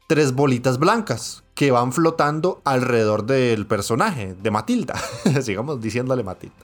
tres 0.06 0.34
bolitas 0.34 0.78
blancas 0.78 1.42
que 1.54 1.70
van 1.70 1.92
flotando 1.92 2.60
alrededor 2.64 3.26
del 3.26 3.66
personaje, 3.66 4.34
de 4.34 4.50
Matilda. 4.50 4.94
Sigamos 5.42 5.80
diciéndole 5.80 6.22
Matilda. 6.22 6.54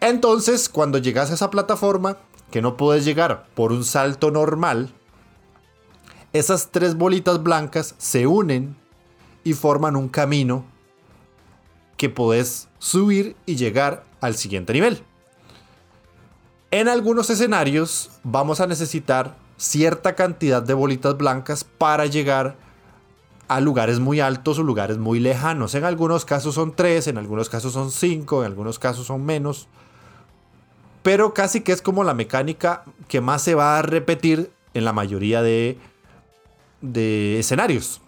Entonces, 0.00 0.68
cuando 0.68 0.98
llegas 0.98 1.30
a 1.30 1.34
esa 1.34 1.50
plataforma, 1.50 2.18
que 2.50 2.62
no 2.62 2.76
puedes 2.76 3.04
llegar 3.04 3.46
por 3.54 3.72
un 3.72 3.84
salto 3.84 4.30
normal, 4.30 4.92
esas 6.32 6.70
tres 6.70 6.96
bolitas 6.96 7.42
blancas 7.42 7.94
se 7.98 8.26
unen 8.26 8.76
y 9.42 9.54
forman 9.54 9.96
un 9.96 10.08
camino 10.08 10.64
que 11.96 12.08
puedes 12.08 12.68
subir 12.78 13.36
y 13.46 13.56
llegar 13.56 14.04
al 14.20 14.34
siguiente 14.34 14.72
nivel. 14.72 15.02
En 16.70 16.88
algunos 16.88 17.30
escenarios 17.30 18.10
vamos 18.22 18.60
a 18.60 18.66
necesitar 18.66 19.36
cierta 19.56 20.14
cantidad 20.14 20.62
de 20.62 20.74
bolitas 20.74 21.16
blancas 21.16 21.64
para 21.64 22.06
llegar 22.06 22.56
a 23.48 23.60
lugares 23.60 24.00
muy 24.00 24.20
altos 24.20 24.58
o 24.58 24.62
lugares 24.62 24.98
muy 24.98 25.20
lejanos. 25.20 25.74
En 25.74 25.84
algunos 25.84 26.24
casos 26.24 26.54
son 26.54 26.74
tres, 26.74 27.06
en 27.06 27.18
algunos 27.18 27.48
casos 27.48 27.72
son 27.72 27.90
cinco, 27.90 28.40
en 28.40 28.46
algunos 28.46 28.78
casos 28.78 29.06
son 29.06 29.24
menos. 29.24 29.68
Pero 31.02 31.32
casi 31.32 31.60
que 31.60 31.72
es 31.72 31.82
como 31.82 32.02
la 32.02 32.14
mecánica 32.14 32.84
que 33.08 33.20
más 33.20 33.42
se 33.42 33.54
va 33.54 33.78
a 33.78 33.82
repetir 33.82 34.50
en 34.74 34.84
la 34.84 34.92
mayoría 34.92 35.42
de, 35.42 35.78
de 36.80 37.38
escenarios. 37.38 38.00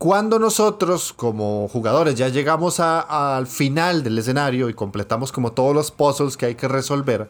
Cuando 0.00 0.38
nosotros 0.38 1.12
como 1.12 1.68
jugadores 1.68 2.14
ya 2.14 2.30
llegamos 2.30 2.80
al 2.80 3.46
final 3.46 4.02
del 4.02 4.16
escenario 4.16 4.70
y 4.70 4.72
completamos 4.72 5.30
como 5.30 5.52
todos 5.52 5.74
los 5.74 5.90
puzzles 5.90 6.38
que 6.38 6.46
hay 6.46 6.54
que 6.54 6.68
resolver, 6.68 7.28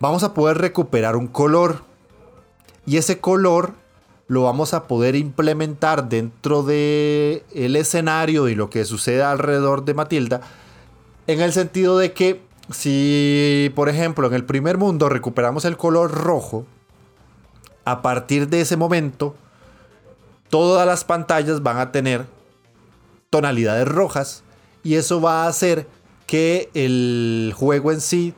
vamos 0.00 0.22
a 0.22 0.32
poder 0.32 0.56
recuperar 0.56 1.14
un 1.14 1.26
color. 1.26 1.82
Y 2.86 2.96
ese 2.96 3.20
color 3.20 3.74
lo 4.28 4.44
vamos 4.44 4.72
a 4.72 4.84
poder 4.84 5.14
implementar 5.14 6.08
dentro 6.08 6.62
del 6.62 7.42
el 7.52 7.76
escenario 7.76 8.48
y 8.48 8.54
lo 8.54 8.70
que 8.70 8.86
sucede 8.86 9.22
alrededor 9.22 9.84
de 9.84 9.92
Matilda 9.92 10.40
En 11.26 11.42
el 11.42 11.52
sentido 11.52 11.98
de 11.98 12.14
que 12.14 12.40
si, 12.70 13.70
por 13.74 13.90
ejemplo, 13.90 14.26
en 14.26 14.32
el 14.32 14.46
primer 14.46 14.78
mundo 14.78 15.10
recuperamos 15.10 15.66
el 15.66 15.76
color 15.76 16.12
rojo, 16.12 16.64
a 17.84 18.00
partir 18.00 18.48
de 18.48 18.62
ese 18.62 18.78
momento, 18.78 19.34
todas 20.54 20.86
las 20.86 21.02
pantallas 21.02 21.64
van 21.64 21.78
a 21.78 21.90
tener 21.90 22.26
tonalidades 23.28 23.88
rojas 23.88 24.44
y 24.84 24.94
eso 24.94 25.20
va 25.20 25.42
a 25.42 25.48
hacer 25.48 25.88
que 26.28 26.70
el 26.74 27.52
juego 27.56 27.90
en 27.90 28.00
sí 28.00 28.34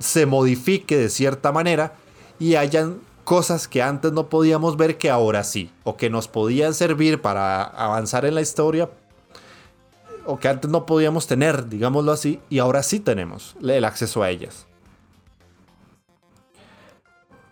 se 0.00 0.26
modifique 0.26 0.98
de 0.98 1.08
cierta 1.08 1.52
manera 1.52 1.92
y 2.40 2.56
hayan 2.56 2.98
cosas 3.22 3.68
que 3.68 3.82
antes 3.82 4.10
no 4.10 4.28
podíamos 4.28 4.76
ver 4.76 4.98
que 4.98 5.10
ahora 5.10 5.44
sí, 5.44 5.70
o 5.84 5.96
que 5.96 6.10
nos 6.10 6.26
podían 6.26 6.74
servir 6.74 7.22
para 7.22 7.62
avanzar 7.62 8.24
en 8.24 8.34
la 8.34 8.40
historia, 8.40 8.90
o 10.26 10.40
que 10.40 10.48
antes 10.48 10.68
no 10.68 10.86
podíamos 10.86 11.28
tener, 11.28 11.68
digámoslo 11.68 12.10
así, 12.10 12.40
y 12.50 12.58
ahora 12.58 12.82
sí 12.82 12.98
tenemos 12.98 13.54
el 13.62 13.84
acceso 13.84 14.24
a 14.24 14.30
ellas. 14.30 14.66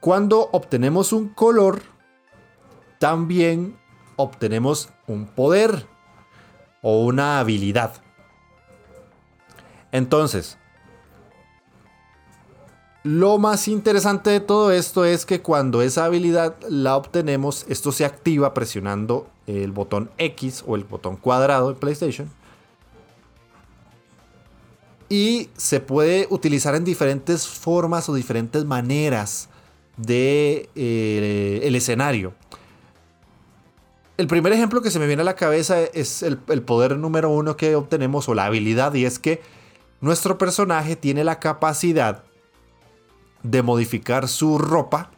Cuando 0.00 0.48
obtenemos 0.50 1.12
un 1.12 1.28
color, 1.28 1.82
también 2.98 3.76
obtenemos 4.16 4.90
un 5.06 5.26
poder 5.26 5.86
o 6.82 7.04
una 7.04 7.38
habilidad. 7.40 7.94
Entonces, 9.92 10.58
lo 13.02 13.38
más 13.38 13.68
interesante 13.68 14.30
de 14.30 14.40
todo 14.40 14.72
esto 14.72 15.04
es 15.04 15.26
que 15.26 15.40
cuando 15.40 15.80
esa 15.80 16.06
habilidad 16.06 16.56
la 16.68 16.96
obtenemos, 16.96 17.64
esto 17.68 17.92
se 17.92 18.04
activa 18.04 18.52
presionando 18.52 19.28
el 19.46 19.70
botón 19.70 20.10
X 20.18 20.64
o 20.66 20.74
el 20.74 20.84
botón 20.84 21.16
cuadrado 21.16 21.70
en 21.70 21.76
PlayStation. 21.76 22.28
Y 25.08 25.50
se 25.56 25.78
puede 25.78 26.26
utilizar 26.30 26.74
en 26.74 26.84
diferentes 26.84 27.46
formas 27.46 28.08
o 28.08 28.14
diferentes 28.14 28.64
maneras 28.64 29.48
de 29.96 30.68
eh, 30.74 31.60
el 31.62 31.76
escenario. 31.76 32.34
El 34.16 34.28
primer 34.28 34.52
ejemplo 34.54 34.80
que 34.80 34.90
se 34.90 34.98
me 34.98 35.06
viene 35.06 35.22
a 35.22 35.26
la 35.26 35.36
cabeza 35.36 35.82
es 35.82 36.22
el, 36.22 36.38
poder 36.38 36.96
número 36.96 37.28
uno 37.28 37.56
que 37.58 37.76
obtenemos 37.76 38.28
o 38.28 38.34
la 38.34 38.46
habilidad 38.46 38.94
y 38.94 39.04
es 39.04 39.18
que 39.18 39.42
nuestro 40.00 40.38
personaje 40.38 40.96
tiene 40.96 41.22
la 41.22 41.38
capacidad 41.38 42.24
de 43.42 43.62
modificar 43.62 44.26
su 44.28 44.56
ropa 44.56 45.10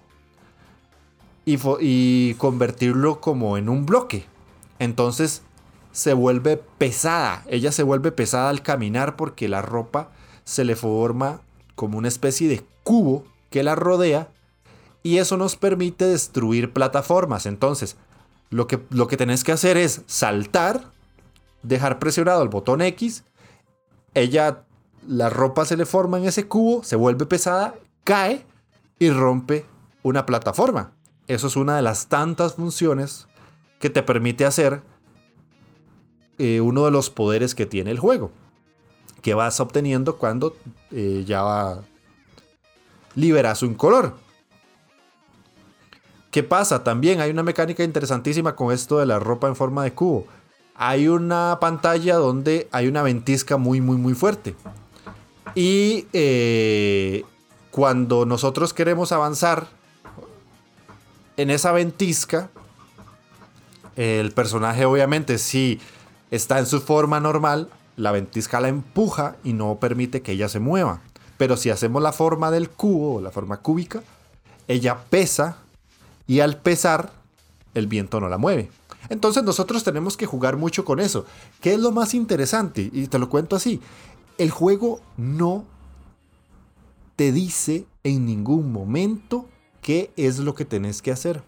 y, 1.44 2.34
convertirlo 2.34 3.20
como 3.20 3.56
en 3.56 3.68
un 3.68 3.86
bloque. 3.86 4.26
Entonces 4.80 5.42
se 5.92 6.12
vuelve 6.12 6.56
pesada. 6.56 7.44
Ella 7.48 7.70
se 7.70 7.84
vuelve 7.84 8.10
pesada 8.10 8.50
al 8.50 8.62
caminar 8.62 9.14
porque 9.14 9.48
la 9.48 9.62
ropa 9.62 10.10
se 10.44 10.64
le 10.64 10.74
forma 10.74 11.40
como 11.76 11.98
una 11.98 12.08
especie 12.08 12.48
de 12.48 12.64
cubo 12.82 13.24
que 13.48 13.62
la 13.62 13.76
rodea 13.76 14.28
y 15.04 15.18
eso 15.18 15.36
nos 15.36 15.56
permite 15.56 16.04
destruir 16.04 16.72
plataformas. 16.72 17.46
Entonces, 17.46 17.96
lo 18.50 18.66
que, 18.66 18.80
lo 18.90 19.06
que 19.08 19.16
tenés 19.16 19.44
que 19.44 19.52
hacer 19.52 19.76
es 19.76 20.02
saltar, 20.06 20.92
dejar 21.62 21.98
presionado 21.98 22.42
el 22.42 22.48
botón 22.48 22.82
X, 22.82 23.24
ella, 24.14 24.64
la 25.06 25.30
ropa 25.30 25.64
se 25.64 25.76
le 25.76 25.86
forma 25.86 26.18
en 26.18 26.24
ese 26.24 26.48
cubo, 26.48 26.82
se 26.82 26.96
vuelve 26.96 27.26
pesada 27.26 27.74
cae 28.08 28.46
y 28.98 29.10
rompe 29.10 29.66
una 30.02 30.24
plataforma. 30.24 30.92
Eso 31.26 31.46
es 31.46 31.56
una 31.56 31.76
de 31.76 31.82
las 31.82 32.08
tantas 32.08 32.54
funciones 32.54 33.28
que 33.80 33.90
te 33.90 34.02
permite 34.02 34.46
hacer 34.46 34.82
eh, 36.38 36.62
uno 36.62 36.86
de 36.86 36.90
los 36.90 37.10
poderes 37.10 37.54
que 37.54 37.66
tiene 37.66 37.90
el 37.90 37.98
juego. 37.98 38.30
Que 39.20 39.34
vas 39.34 39.60
obteniendo 39.60 40.16
cuando 40.16 40.56
eh, 40.90 41.24
ya 41.26 41.82
liberas 43.14 43.62
un 43.62 43.74
color. 43.74 44.14
¿Qué 46.38 46.44
pasa? 46.44 46.84
También 46.84 47.20
hay 47.20 47.32
una 47.32 47.42
mecánica 47.42 47.82
interesantísima 47.82 48.54
con 48.54 48.72
esto 48.72 49.00
de 49.00 49.06
la 49.06 49.18
ropa 49.18 49.48
en 49.48 49.56
forma 49.56 49.82
de 49.82 49.92
cubo. 49.92 50.24
Hay 50.76 51.08
una 51.08 51.58
pantalla 51.60 52.14
donde 52.14 52.68
hay 52.70 52.86
una 52.86 53.02
ventisca 53.02 53.56
muy, 53.56 53.80
muy, 53.80 53.96
muy 53.96 54.14
fuerte. 54.14 54.54
Y 55.56 56.06
eh, 56.12 57.24
cuando 57.72 58.24
nosotros 58.24 58.72
queremos 58.72 59.10
avanzar 59.10 59.66
en 61.36 61.50
esa 61.50 61.72
ventisca, 61.72 62.50
el 63.96 64.30
personaje 64.30 64.84
obviamente 64.84 65.38
si 65.38 65.80
está 66.30 66.60
en 66.60 66.66
su 66.66 66.80
forma 66.80 67.18
normal, 67.18 67.68
la 67.96 68.12
ventisca 68.12 68.60
la 68.60 68.68
empuja 68.68 69.34
y 69.42 69.54
no 69.54 69.80
permite 69.80 70.22
que 70.22 70.30
ella 70.30 70.48
se 70.48 70.60
mueva. 70.60 71.00
Pero 71.36 71.56
si 71.56 71.70
hacemos 71.70 72.00
la 72.00 72.12
forma 72.12 72.52
del 72.52 72.70
cubo, 72.70 73.20
la 73.20 73.32
forma 73.32 73.56
cúbica, 73.56 74.04
ella 74.68 74.98
pesa 75.10 75.64
y 76.28 76.38
al 76.40 76.60
pesar 76.60 77.12
el 77.74 77.88
viento 77.88 78.20
no 78.20 78.28
la 78.28 78.38
mueve. 78.38 78.70
Entonces 79.08 79.42
nosotros 79.42 79.82
tenemos 79.82 80.16
que 80.16 80.26
jugar 80.26 80.56
mucho 80.56 80.84
con 80.84 81.00
eso. 81.00 81.24
¿Qué 81.60 81.74
es 81.74 81.80
lo 81.80 81.90
más 81.90 82.14
interesante? 82.14 82.90
Y 82.92 83.08
te 83.08 83.18
lo 83.18 83.28
cuento 83.28 83.56
así. 83.56 83.80
El 84.36 84.50
juego 84.50 85.00
no 85.16 85.64
te 87.16 87.32
dice 87.32 87.86
en 88.04 88.26
ningún 88.26 88.70
momento 88.70 89.48
qué 89.80 90.12
es 90.16 90.38
lo 90.38 90.54
que 90.54 90.64
tenés 90.64 91.02
que 91.02 91.10
hacer. 91.10 91.42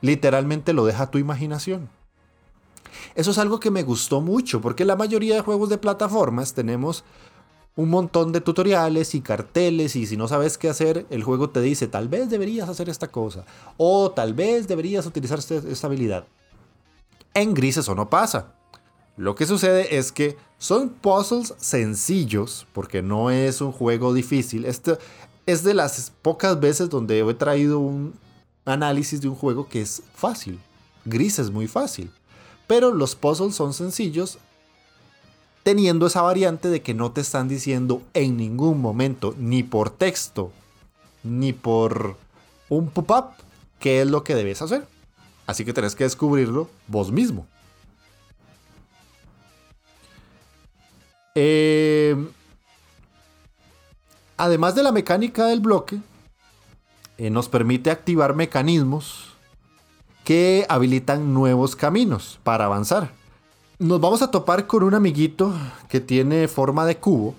Literalmente 0.00 0.72
lo 0.72 0.86
deja 0.86 1.04
a 1.04 1.10
tu 1.10 1.18
imaginación. 1.18 1.90
Eso 3.14 3.32
es 3.32 3.38
algo 3.38 3.60
que 3.60 3.70
me 3.70 3.82
gustó 3.82 4.20
mucho, 4.20 4.60
porque 4.60 4.84
la 4.84 4.96
mayoría 4.96 5.34
de 5.34 5.40
juegos 5.40 5.68
de 5.68 5.78
plataformas 5.78 6.54
tenemos 6.54 7.04
un 7.74 7.88
montón 7.88 8.32
de 8.32 8.40
tutoriales 8.40 9.14
y 9.14 9.20
carteles 9.20 9.96
y 9.96 10.06
si 10.06 10.16
no 10.16 10.28
sabes 10.28 10.58
qué 10.58 10.68
hacer, 10.68 11.06
el 11.10 11.24
juego 11.24 11.50
te 11.50 11.60
dice, 11.60 11.88
tal 11.88 12.08
vez 12.08 12.28
deberías 12.28 12.68
hacer 12.68 12.88
esta 12.88 13.08
cosa 13.08 13.44
o 13.78 14.10
tal 14.10 14.34
vez 14.34 14.68
deberías 14.68 15.06
utilizar 15.06 15.38
esta 15.38 15.86
habilidad. 15.86 16.24
En 17.34 17.54
Gris 17.54 17.78
eso 17.78 17.94
no 17.94 18.10
pasa. 18.10 18.54
Lo 19.16 19.34
que 19.34 19.46
sucede 19.46 19.96
es 19.96 20.10
que 20.12 20.36
son 20.58 20.90
puzzles 20.90 21.54
sencillos, 21.58 22.66
porque 22.72 23.02
no 23.02 23.30
es 23.30 23.60
un 23.60 23.72
juego 23.72 24.14
difícil. 24.14 24.64
Este 24.64 24.96
es 25.44 25.62
de 25.64 25.74
las 25.74 26.12
pocas 26.22 26.60
veces 26.60 26.88
donde 26.88 27.18
he 27.20 27.34
traído 27.34 27.78
un 27.78 28.14
análisis 28.64 29.20
de 29.20 29.28
un 29.28 29.34
juego 29.34 29.68
que 29.68 29.82
es 29.82 30.02
fácil. 30.14 30.60
Gris 31.04 31.38
es 31.38 31.50
muy 31.50 31.68
fácil. 31.68 32.10
Pero 32.66 32.92
los 32.92 33.14
puzzles 33.14 33.54
son 33.54 33.74
sencillos, 33.74 34.38
teniendo 35.62 36.06
esa 36.06 36.22
variante 36.22 36.68
de 36.68 36.82
que 36.82 36.94
no 36.94 37.12
te 37.12 37.20
están 37.20 37.48
diciendo 37.48 38.02
en 38.14 38.36
ningún 38.36 38.80
momento, 38.80 39.34
ni 39.38 39.62
por 39.62 39.90
texto, 39.90 40.50
ni 41.22 41.52
por 41.52 42.16
un 42.68 42.90
pop-up, 42.90 43.34
qué 43.78 44.02
es 44.02 44.08
lo 44.08 44.24
que 44.24 44.34
debes 44.34 44.62
hacer. 44.62 44.86
Así 45.46 45.64
que 45.64 45.72
tenés 45.72 45.94
que 45.94 46.04
descubrirlo 46.04 46.68
vos 46.88 47.12
mismo. 47.12 47.46
Eh, 51.34 52.16
además 54.36 54.74
de 54.74 54.82
la 54.82 54.92
mecánica 54.92 55.46
del 55.46 55.60
bloque, 55.60 55.98
eh, 57.18 57.30
nos 57.30 57.48
permite 57.48 57.90
activar 57.90 58.34
mecanismos 58.34 59.32
que 60.24 60.66
habilitan 60.68 61.34
nuevos 61.34 61.76
caminos 61.76 62.38
para 62.42 62.66
avanzar. 62.66 63.21
Nos 63.82 64.00
vamos 64.00 64.22
a 64.22 64.30
topar 64.30 64.68
con 64.68 64.84
un 64.84 64.94
amiguito 64.94 65.52
que 65.88 65.98
tiene 65.98 66.46
forma 66.46 66.86
de 66.86 66.98
cubo 66.98 67.34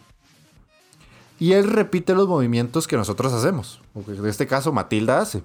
y 1.39 1.53
él 1.53 1.71
repite 1.71 2.13
los 2.13 2.27
movimientos 2.27 2.85
que 2.85 2.97
nosotros 2.97 3.31
hacemos, 3.31 3.79
en 3.95 4.25
este 4.25 4.45
caso 4.45 4.73
Matilda 4.73 5.21
hace. 5.21 5.41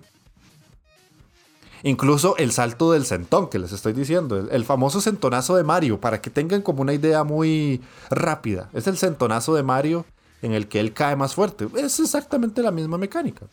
Incluso 1.85 2.37
el 2.37 2.51
salto 2.51 2.91
del 2.91 3.07
centón 3.07 3.49
que 3.49 3.61
les 3.61 3.71
estoy 3.71 3.93
diciendo, 3.93 4.49
el, 4.51 4.65
famoso 4.65 5.01
centonazo 5.01 5.55
de 5.55 5.63
Mario, 5.63 6.01
para 6.01 6.21
que 6.21 6.31
tengan 6.31 6.63
como 6.63 6.83
una 6.83 6.95
idea 6.95 7.23
muy 7.23 7.81
rápida. 8.11 8.69
Es 8.73 8.89
el 8.89 8.99
centonazo 8.99 9.55
de 9.55 9.63
Mario 9.63 10.05
en 10.43 10.51
el 10.51 10.67
que 10.67 10.81
él 10.81 10.95
cae 10.95 11.15
más 11.15 11.33
fuerte. 11.33 11.69
Es 11.77 12.01
exactamente 12.01 12.61
la 12.61 12.73
misma 12.73 12.99
mecánica. 12.99 13.47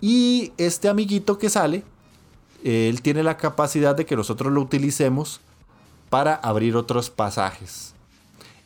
Y 0.00 0.54
este 0.56 0.88
amiguito 0.88 1.36
que 1.36 1.50
sale, 1.50 1.84
él 2.64 3.02
tiene 3.02 3.22
la 3.22 3.36
capacidad 3.36 3.94
de 3.94 4.06
que 4.06 4.16
nosotros 4.16 4.52
lo 4.52 4.60
utilicemos 4.60 5.40
para 6.10 6.34
abrir 6.34 6.76
otros 6.76 7.10
pasajes. 7.10 7.94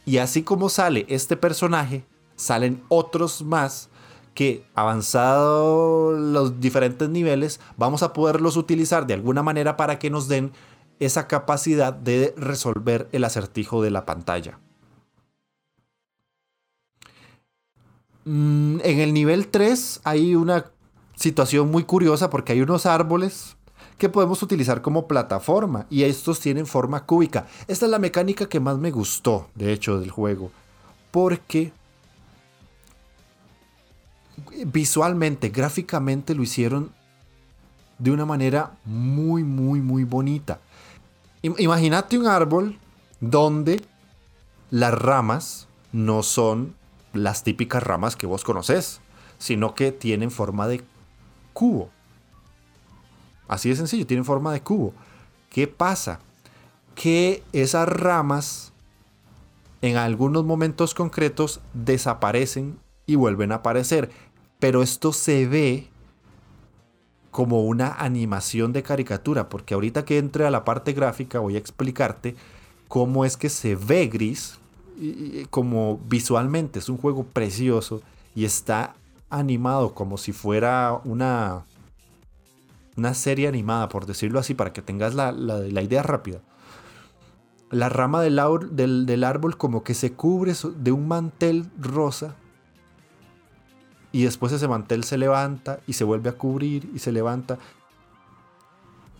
Y 0.05 0.18
así 0.18 0.43
como 0.43 0.68
sale 0.68 1.07
este 1.09 1.36
personaje, 1.36 2.05
salen 2.36 2.82
otros 2.88 3.43
más 3.43 3.88
que 4.34 4.64
avanzado 4.74 6.12
los 6.12 6.59
diferentes 6.59 7.09
niveles 7.09 7.61
vamos 7.76 8.03
a 8.03 8.14
poderlos 8.14 8.57
utilizar 8.57 9.07
de 9.07 9.14
alguna 9.14 9.43
manera 9.43 9.76
para 9.76 9.99
que 9.99 10.09
nos 10.09 10.26
den 10.26 10.53
esa 11.01 11.28
capacidad 11.28 11.93
de 11.93 12.32
resolver 12.36 13.09
el 13.12 13.24
acertijo 13.24 13.82
de 13.82 13.90
la 13.90 14.07
pantalla. 14.07 14.59
Mm, 18.24 18.78
en 18.84 19.01
el 19.01 19.12
nivel 19.12 19.49
3 19.49 20.01
hay 20.05 20.36
una 20.36 20.66
situación 21.16 21.70
muy 21.70 21.84
curiosa 21.84 22.30
porque 22.30 22.53
hay 22.53 22.62
unos 22.62 22.86
árboles 22.86 23.57
que 24.03 24.09
podemos 24.09 24.42
utilizar 24.42 24.82
como 24.82 25.07
plataforma 25.07 25.86
y 25.88 26.03
estos 26.03 26.40
tienen 26.40 26.66
forma 26.66 27.07
cúbica. 27.07 27.46
Esta 27.68 27.86
es 27.86 27.90
la 27.92 28.00
mecánica 28.00 28.48
que 28.48 28.59
más 28.59 28.76
me 28.76 28.90
gustó, 28.90 29.48
de 29.55 29.72
hecho, 29.72 30.00
del 30.00 30.11
juego, 30.11 30.50
porque 31.12 31.70
visualmente, 34.66 35.50
gráficamente 35.50 36.34
lo 36.34 36.42
hicieron 36.42 36.90
de 38.00 38.11
una 38.11 38.26
manera 38.26 38.72
muy, 38.84 39.44
muy, 39.44 39.80
muy 39.80 40.03
bonita. 40.03 40.59
Imagínate 41.42 42.18
un 42.18 42.26
árbol 42.26 42.80
donde 43.20 43.82
las 44.72 44.94
ramas 44.94 45.68
no 45.92 46.24
son 46.24 46.74
las 47.12 47.44
típicas 47.44 47.80
ramas 47.84 48.16
que 48.16 48.26
vos 48.26 48.42
conoces, 48.42 49.00
sino 49.38 49.76
que 49.76 49.92
tienen 49.92 50.32
forma 50.32 50.66
de 50.66 50.82
cubo. 51.53 51.91
Así 53.53 53.68
de 53.68 53.76
sencillo, 53.76 54.07
tienen 54.07 54.24
forma 54.24 54.53
de 54.53 54.62
cubo. 54.62 54.94
¿Qué 55.50 55.66
pasa? 55.66 56.20
Que 56.94 57.42
esas 57.53 57.86
ramas 57.86 58.72
en 59.82 59.96
algunos 59.96 60.44
momentos 60.44 60.94
concretos 60.94 61.61
desaparecen 61.74 62.78
y 63.05 63.16
vuelven 63.16 63.53
a 63.53 63.57
aparecer. 63.57 64.11
Pero 64.59 64.82
esto 64.82 65.12
se 65.12 65.46
ve 65.46 65.88
como 67.30 67.64
una 67.64 67.92
animación 67.92 68.72
de 68.72 68.82
caricatura, 68.82 69.50
porque 69.50 69.74
ahorita 69.74 70.07
que 70.07 70.16
entre 70.16 70.46
a 70.46 70.50
la 70.50 70.64
parte 70.64 70.94
gráfica 70.94 71.38
voy 71.38 71.57
a 71.57 71.59
explicarte 71.59 72.34
cómo 72.88 73.26
es 73.26 73.36
que 73.36 73.50
se 73.50 73.76
ve 73.76 74.07
gris, 74.07 74.59
como 75.50 76.00
visualmente 76.09 76.78
es 76.78 76.88
un 76.88 76.96
juego 76.96 77.24
precioso 77.24 78.00
y 78.34 78.46
está 78.46 78.94
animado 79.28 79.94
como 79.94 80.16
si 80.16 80.32
fuera 80.32 81.00
una, 81.05 81.64
una 82.97 83.14
serie 83.14 83.49
animada, 83.49 83.88
por 83.88 84.07
decirlo 84.07 84.38
así, 84.38 84.55
para 84.55 84.72
que 84.72 84.82
tengas 84.82 85.14
la, 85.14 85.32
idea 85.82 86.03
rápida. 86.03 86.40
La 87.70 87.88
rama 87.88 88.20
del, 88.20 88.38
árbol 89.24 89.57
como 89.57 89.82
que 89.82 89.95
se 89.95 90.12
cubre 90.12 90.53
de 90.76 90.93
un 90.93 91.09
mantel 91.09 91.70
rosa 91.78 92.36
y 94.12 94.24
después 94.24 94.53
ese 94.53 94.68
mantel 94.68 95.05
se 95.05 95.16
levanta 95.16 95.80
y 95.86 95.95
se 95.95 96.05
vuelve 96.05 96.28
a 96.28 96.34
cubrir 96.34 96.90
y 96.95 96.99
se 96.99 97.12
levanta. 97.12 97.59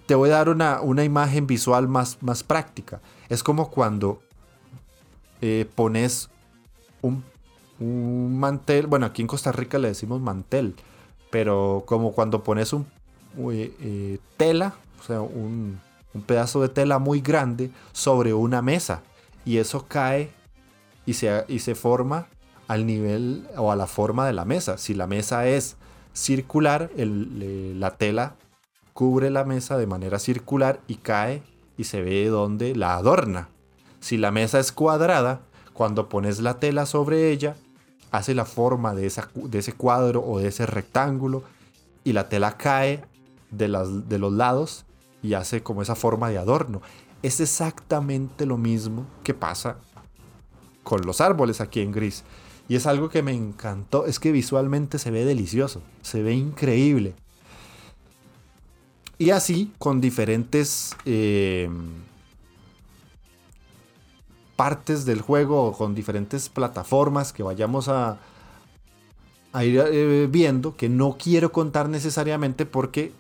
Te 0.07 0.14
voy 0.14 0.29
a 0.29 0.35
dar 0.35 0.51
una, 0.51 0.83
una 0.83 1.05
imagen 1.05 1.47
visual 1.47 1.89
más, 1.89 2.18
más 2.20 2.43
práctica. 2.43 3.01
Es 3.31 3.43
como 3.43 3.70
cuando 3.70 4.20
eh, 5.41 5.68
pones 5.75 6.31
un, 7.01 7.25
mantel, 8.39 8.87
bueno, 8.87 9.07
aquí 9.07 9.23
en 9.23 9.29
Costa 9.29 9.51
Rica 9.51 9.79
le 9.79 9.89
decimos 9.89 10.20
mantel, 10.20 10.77
pero 11.31 11.83
como 11.85 12.12
cuando 12.12 12.45
pones 12.45 12.73
un 12.73 12.87
eh, 13.39 14.18
tela, 14.37 14.74
o 15.01 15.03
sea, 15.05 15.20
un, 15.20 15.80
pedazo 16.26 16.61
de 16.61 16.68
tela 16.68 16.99
muy 16.99 17.20
grande 17.20 17.70
sobre 17.93 18.35
una 18.35 18.61
mesa 18.61 19.03
y 19.47 19.57
eso 19.57 19.87
cae 19.89 20.30
y 21.07 21.14
se, 21.14 21.45
y 21.49 21.61
se 21.61 21.74
forma 21.74 22.26
al 22.68 22.87
nivel 22.87 23.49
o 23.57 23.72
a 23.72 23.76
la 23.76 23.87
forma 23.87 24.26
de 24.26 24.33
la 24.33 24.45
mesa. 24.45 24.76
Si 24.76 24.95
la 24.95 25.07
mesa 25.07 25.47
es 25.47 25.76
circular, 26.12 26.91
la 26.97 27.97
tela 27.97 28.37
cubre 28.93 29.30
la 29.30 29.45
mesa 29.45 29.78
de 29.78 29.87
manera 29.87 30.18
circular 30.18 30.80
y 30.87 30.97
cae 30.97 31.43
y 31.76 31.85
se 31.85 32.03
ve 32.03 32.26
donde 32.28 32.74
la 32.74 32.97
adorna. 32.97 33.49
Si 34.01 34.16
la 34.16 34.30
mesa 34.30 34.59
es 34.61 34.72
cuadrada, 34.72 35.41
cuando 35.72 36.09
pones 36.09 36.41
la 36.41 36.59
tela 36.59 36.87
sobre 36.87 37.30
ella, 37.30 37.57
hace 38.11 38.35
la 38.35 38.45
forma 38.45 38.95
de, 38.95 39.11
de 39.35 39.59
ese 39.59 39.72
cuadro 39.72 40.22
o 40.22 40.39
de 40.39 40.49
ese 40.49 40.66
rectángulo 40.66 41.43
y 42.05 42.12
la 42.12 42.28
tela 42.28 42.57
cae 42.57 43.05
de, 43.53 43.68
las, 43.68 44.09
de 44.09 44.18
los 44.18 44.32
lados 44.32 44.84
y 45.22 45.34
hace 45.34 45.62
como 45.62 45.82
esa 45.82 45.94
forma 45.94 46.28
de 46.28 46.38
adorno. 46.38 46.82
Es 47.22 47.38
exactamente 47.38 48.46
lo 48.46 48.59
mismo 48.59 49.07
que 49.22 49.34
pasa 49.34 49.76
con 50.82 51.03
los 51.03 51.20
árboles 51.20 51.61
aquí 51.61 51.80
en 51.80 51.92
gris. 51.92 52.24
Y 52.68 52.74
es 52.74 52.86
algo 52.86 53.09
que 53.09 53.22
me 53.22 53.32
encantó, 53.32 54.07
es 54.07 54.18
que 54.18 54.32
visualmente 54.32 54.98
se 54.98 55.11
ve 55.11 55.24
delicioso, 55.24 55.82
se 56.03 56.22
ve 56.22 56.34
increíble. 56.34 57.14
Y 59.18 59.30
así 59.30 59.72
con 59.78 60.00
diferentes 60.00 60.96
eh, 61.05 61.68
partes 64.57 65.05
del 65.05 65.20
juego 65.20 65.64
o 65.64 65.72
con 65.72 65.94
diferentes 65.94 66.48
plataformas 66.48 67.32
que 67.32 67.42
vayamos 67.42 67.88
a, 67.88 68.18
ir 69.62 69.78
eh, 69.78 70.28
viendo, 70.30 70.76
que 70.76 70.88
no 70.88 71.16
quiero 71.18 71.53
contar 71.53 71.88
necesariamente 71.88 72.64
porque 72.64 73.12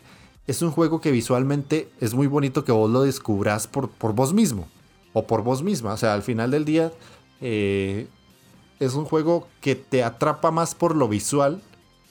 es 0.46 0.62
un 0.62 0.70
juego 0.70 1.00
que 1.00 1.10
visualmente 1.10 1.88
es 2.00 2.14
muy 2.14 2.26
bonito 2.26 2.64
que 2.64 2.72
vos 2.72 2.90
lo 2.90 3.02
descubras 3.02 3.66
por, 3.66 3.88
por 3.90 4.14
vos 4.14 4.32
mismo 4.32 4.68
o 5.12 5.26
por 5.26 5.42
vos 5.42 5.62
misma. 5.62 5.92
O 5.92 5.96
sea, 5.96 6.14
al 6.14 6.22
final 6.22 6.50
del 6.50 6.64
día 6.64 6.92
eh, 7.40 8.08
es 8.80 8.94
un 8.94 9.04
juego 9.04 9.46
que 9.60 9.76
te 9.76 10.02
atrapa 10.02 10.50
más 10.50 10.74
por 10.74 10.96
lo 10.96 11.08
visual 11.08 11.62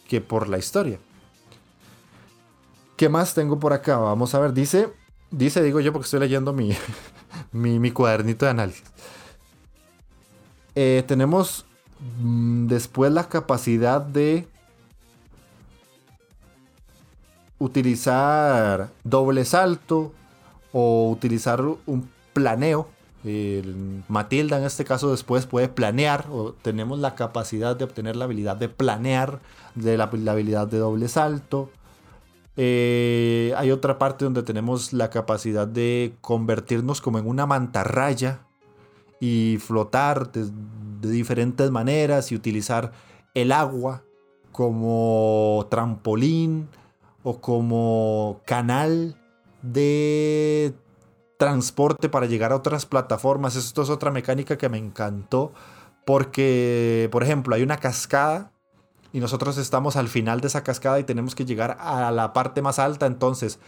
que 0.08 0.22
por 0.22 0.48
la 0.48 0.58
historia. 0.58 1.00
¿Qué 2.96 3.10
más 3.10 3.34
tengo 3.34 3.60
por 3.60 3.74
acá? 3.74 3.98
Vamos 3.98 4.36
a 4.36 4.40
ver, 4.40 4.54
dice, 4.54 4.90
dice, 5.32 5.64
digo 5.64 5.80
yo 5.80 5.92
porque 5.92 6.06
estoy 6.06 6.20
leyendo 6.20 6.54
mi, 6.54 6.72
mi, 7.52 7.92
cuadernito 7.92 8.46
de 8.46 8.52
análisis. 8.52 8.84
Eh, 10.76 11.04
tenemos 11.08 11.66
mm, 12.20 12.68
después 12.68 13.12
la 13.12 13.28
capacidad 13.28 14.00
de 14.00 14.48
utilizar 17.62 18.90
doble 19.04 19.46
salto 19.46 20.12
o 20.74 21.12
utilizar 21.12 21.62
un 21.62 22.10
planeo. 22.34 22.88
Matilda 24.08 24.58
en 24.58 24.64
este 24.64 24.84
caso 24.84 25.12
después 25.12 25.46
puede 25.46 25.68
planear 25.68 26.26
o 26.32 26.54
tenemos 26.54 26.98
la 26.98 27.14
capacidad 27.14 27.76
de 27.76 27.84
obtener 27.84 28.16
la 28.16 28.26
habilidad 28.26 28.58
de 28.58 28.68
planear 28.68 29.40
de 29.76 29.96
la, 29.96 30.06
habilidad 30.06 30.68
de 30.68 30.80
doble 30.80 31.08
salto. 31.08 31.70
Eh, 32.58 33.54
hay 33.58 33.70
otra 33.70 34.00
parte 34.00 34.26
donde 34.26 34.42
tenemos 34.42 34.92
la 34.92 35.12
capacidad 35.12 35.68
de 35.68 36.16
convertirnos 36.22 37.00
como 37.00 37.20
en 37.20 37.28
una 37.28 37.46
mantarraya 37.46 38.42
y 39.20 39.60
flotar 39.60 40.32
de, 40.32 40.50
diferentes 41.08 41.70
maneras 41.70 42.32
y 42.32 42.36
utilizar 42.36 42.92
el 43.36 43.52
agua 43.52 44.04
como 44.52 45.68
trampolín 45.70 46.68
o 47.24 47.40
como 47.40 48.42
canal 48.46 49.18
de 49.62 50.74
transporte 51.38 52.10
para 52.10 52.26
llegar 52.26 52.52
a 52.52 52.56
otras 52.56 52.86
plataformas. 52.86 53.56
Esto 53.56 53.82
es 53.82 53.90
otra 53.90 54.12
mecánica 54.12 54.58
que 54.58 54.70
me 54.70 54.78
encantó 54.78 55.54
porque, 56.06 57.10
por 57.12 57.24
ejemplo, 57.24 57.56
hay 57.56 57.64
una 57.64 57.78
cascada 57.78 58.52
y 59.14 59.20
nosotros 59.20 59.58
estamos 59.58 59.96
al 59.96 60.08
final 60.08 60.42
de 60.42 60.48
esa 60.48 60.64
cascada 60.64 61.00
y 61.00 61.04
tenemos 61.04 61.36
que 61.36 61.46
llegar 61.46 61.78
a 61.80 62.12
la 62.12 62.34
parte 62.34 62.62
más 62.62 62.80
alta. 62.80 63.06
Entonces, 63.06 63.60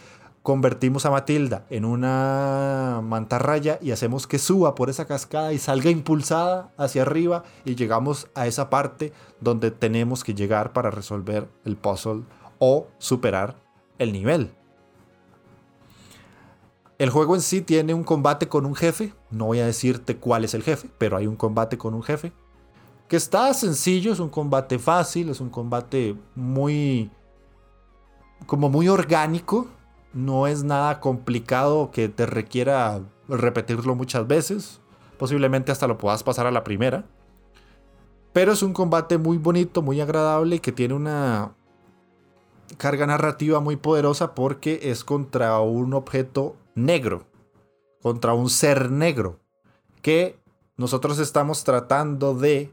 convertimos 0.44 1.06
a 1.06 1.10
Matilda 1.10 1.64
en 1.70 1.84
una 1.84 3.00
mantarraya 3.02 3.78
y 3.80 3.92
hacemos 3.92 4.26
que 4.26 4.38
suba 4.38 4.74
por 4.74 4.90
esa 4.90 5.06
cascada 5.06 5.52
y 5.52 5.58
salga 5.58 5.90
impulsada 5.90 6.70
hacia 6.76 7.02
arriba 7.02 7.44
y 7.64 7.76
llegamos 7.76 8.28
a 8.34 8.46
esa 8.46 8.68
parte 8.68 9.12
donde 9.40 9.70
tenemos 9.70 10.22
que 10.22 10.34
llegar 10.34 10.72
para 10.72 10.90
resolver 10.90 11.48
el 11.64 11.76
puzzle 11.76 12.24
o 12.66 12.86
superar 12.96 13.56
el 13.98 14.10
nivel. 14.10 14.54
El 16.96 17.10
juego 17.10 17.34
en 17.34 17.42
sí 17.42 17.60
tiene 17.60 17.92
un 17.92 18.04
combate 18.04 18.48
con 18.48 18.64
un 18.64 18.74
jefe, 18.74 19.12
no 19.30 19.46
voy 19.46 19.60
a 19.60 19.66
decirte 19.66 20.16
cuál 20.16 20.44
es 20.44 20.54
el 20.54 20.62
jefe, 20.62 20.88
pero 20.96 21.18
hay 21.18 21.26
un 21.26 21.36
combate 21.36 21.76
con 21.76 21.92
un 21.92 22.02
jefe 22.02 22.32
que 23.06 23.16
está 23.16 23.52
sencillo, 23.52 24.14
es 24.14 24.18
un 24.18 24.30
combate 24.30 24.78
fácil, 24.78 25.28
es 25.28 25.40
un 25.40 25.50
combate 25.50 26.16
muy 26.34 27.10
como 28.46 28.70
muy 28.70 28.88
orgánico, 28.88 29.66
no 30.14 30.46
es 30.46 30.64
nada 30.64 31.00
complicado 31.00 31.90
que 31.90 32.08
te 32.08 32.24
requiera 32.24 33.02
repetirlo 33.28 33.94
muchas 33.94 34.26
veces. 34.26 34.80
Posiblemente 35.18 35.70
hasta 35.70 35.86
lo 35.86 35.98
puedas 35.98 36.22
pasar 36.22 36.46
a 36.46 36.50
la 36.50 36.64
primera. 36.64 37.04
Pero 38.32 38.52
es 38.52 38.62
un 38.62 38.72
combate 38.72 39.18
muy 39.18 39.36
bonito, 39.36 39.82
muy 39.82 40.00
agradable 40.00 40.60
que 40.60 40.72
tiene 40.72 40.94
una 40.94 41.54
carga 42.76 43.06
narrativa 43.06 43.60
muy 43.60 43.76
poderosa 43.76 44.34
porque 44.34 44.80
es 44.84 45.04
contra 45.04 45.60
un 45.60 45.94
objeto 45.94 46.56
negro, 46.74 47.26
contra 48.02 48.34
un 48.34 48.50
ser 48.50 48.90
negro, 48.90 49.40
que 50.02 50.38
nosotros 50.76 51.18
estamos 51.18 51.64
tratando 51.64 52.34
de 52.34 52.72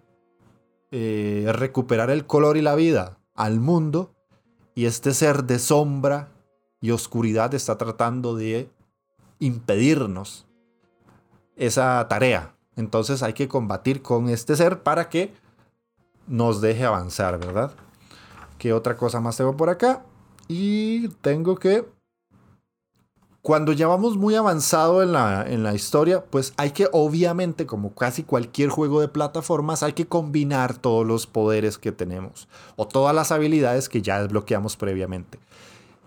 eh, 0.91 1.45
recuperar 1.53 2.09
el 2.09 2.25
color 2.25 2.57
y 2.57 2.61
la 2.61 2.75
vida 2.75 3.17
al 3.35 3.59
mundo 3.59 4.13
y 4.75 4.85
este 4.85 5.13
ser 5.13 5.43
de 5.43 5.59
sombra 5.59 6.31
y 6.81 6.91
oscuridad 6.91 7.53
está 7.53 7.77
tratando 7.77 8.35
de 8.35 8.69
impedirnos 9.39 10.47
esa 11.55 12.05
tarea. 12.07 12.55
Entonces 12.75 13.21
hay 13.23 13.33
que 13.33 13.47
combatir 13.47 14.01
con 14.01 14.29
este 14.29 14.55
ser 14.55 14.81
para 14.81 15.09
que 15.09 15.33
nos 16.27 16.61
deje 16.61 16.85
avanzar, 16.85 17.37
¿verdad? 17.37 17.71
¿Qué 18.61 18.73
otra 18.73 18.95
cosa 18.95 19.19
más 19.19 19.37
tengo 19.37 19.57
por 19.57 19.71
acá? 19.71 20.05
Y 20.47 21.07
tengo 21.23 21.55
que 21.55 21.83
Cuando 23.41 23.71
ya 23.73 23.87
vamos 23.87 24.17
muy 24.17 24.35
avanzado 24.35 25.01
en 25.01 25.13
la, 25.13 25.43
en 25.47 25.63
la 25.63 25.73
historia, 25.73 26.23
pues 26.25 26.53
hay 26.57 26.69
que, 26.69 26.87
obviamente, 26.91 27.65
como 27.65 27.95
casi 27.95 28.21
cualquier 28.21 28.69
juego 28.69 29.01
de 29.01 29.07
plataformas, 29.07 29.81
hay 29.81 29.93
que 29.93 30.05
combinar 30.05 30.77
todos 30.77 31.07
los 31.07 31.25
poderes 31.25 31.79
que 31.79 31.91
tenemos 31.91 32.47
o 32.75 32.87
todas 32.87 33.15
las 33.15 33.31
habilidades 33.31 33.89
que 33.89 34.03
ya 34.03 34.21
desbloqueamos 34.21 34.77
previamente. 34.77 35.39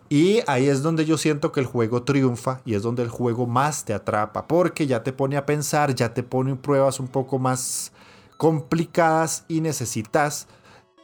Y 0.09 0.43
ahí 0.47 0.69
es 0.69 0.81
donde 0.81 1.07
yo 1.07 1.19
siento 1.19 1.51
que 1.51 1.59
el 1.59 1.67
juego 1.67 2.05
triunfa 2.05 2.61
y 2.65 2.75
es 2.75 2.83
donde 2.85 3.03
el 3.03 3.09
juego 3.09 3.49
más 3.49 3.85
te 3.85 3.95
atrapa, 3.95 4.47
porque 4.47 4.87
ya 4.87 5.03
te 5.03 5.13
pone 5.13 5.37
a 5.37 5.45
pensar, 5.45 5.93
ya 5.93 6.15
te 6.15 6.23
pone 6.23 6.53
en 6.53 6.59
pruebas 6.59 7.01
un 7.01 7.09
poco 7.09 7.41
más 7.41 7.91
complicadas 8.37 9.45
y 9.49 9.61
necesitas 9.61 10.47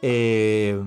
eh, 0.01 0.81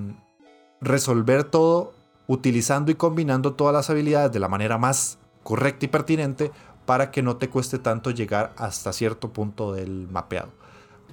resolver 0.85 1.45
todo 1.45 1.93
utilizando 2.26 2.91
y 2.91 2.95
combinando 2.95 3.55
todas 3.55 3.74
las 3.74 3.91
habilidades 3.91 4.32
de 4.32 4.39
la 4.39 4.49
manera 4.49 4.78
más 4.78 5.18
correcta 5.43 5.85
y 5.85 5.89
pertinente 5.89 6.53
para 6.87 7.11
que 7.11 7.22
no 7.22 7.37
te 7.37 7.49
cueste 7.49 7.78
tanto 7.78 8.11
llegar 8.11 8.53
hasta 8.57 8.93
cierto 8.93 9.32
punto 9.32 9.72
del 9.72 10.09
mapeado. 10.09 10.51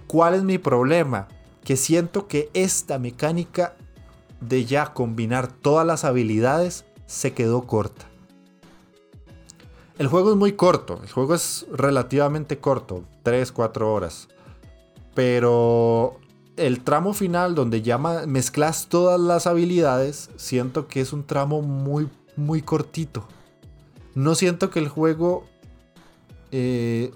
¿Cuál 0.08 0.36
es 0.36 0.44
mi 0.44 0.58
problema? 0.58 1.28
Que 1.64 1.78
siento 1.78 2.28
que 2.28 2.50
esta 2.54 3.00
mecánica 3.00 3.76
de 4.42 4.66
ya 4.66 4.94
combinar 4.94 5.48
todas 5.48 5.86
las 5.86 6.04
habilidades 6.04 6.86
se 7.06 7.34
quedó 7.34 7.68
corta. 7.68 8.08
El 9.98 10.08
juego 10.08 10.32
es 10.32 10.38
muy 10.38 10.54
corto, 10.54 11.00
el 11.04 11.12
juego 11.12 11.36
es 11.36 11.68
relativamente 11.72 12.58
corto, 12.58 13.04
3-4 13.24 13.82
horas. 13.84 14.28
Pero 15.14 16.21
el 16.68 16.84
tramo 16.84 17.14
final 17.14 17.56
donde 17.56 17.82
ya 17.82 17.98
mezclas 17.98 18.88
todas 18.88 19.20
las 19.20 19.48
habilidades, 19.48 20.30
siento 20.36 20.88
que 20.88 21.02
es 21.02 21.14
un 21.14 21.26
tramo 21.26 21.62
muy, 21.62 22.10
muy 22.36 22.62
cortito 22.62 23.28
no 24.14 24.36
siento 24.36 24.70
que 24.70 24.80
el 24.80 24.90
juego 24.90 25.46
eh, 26.52 27.12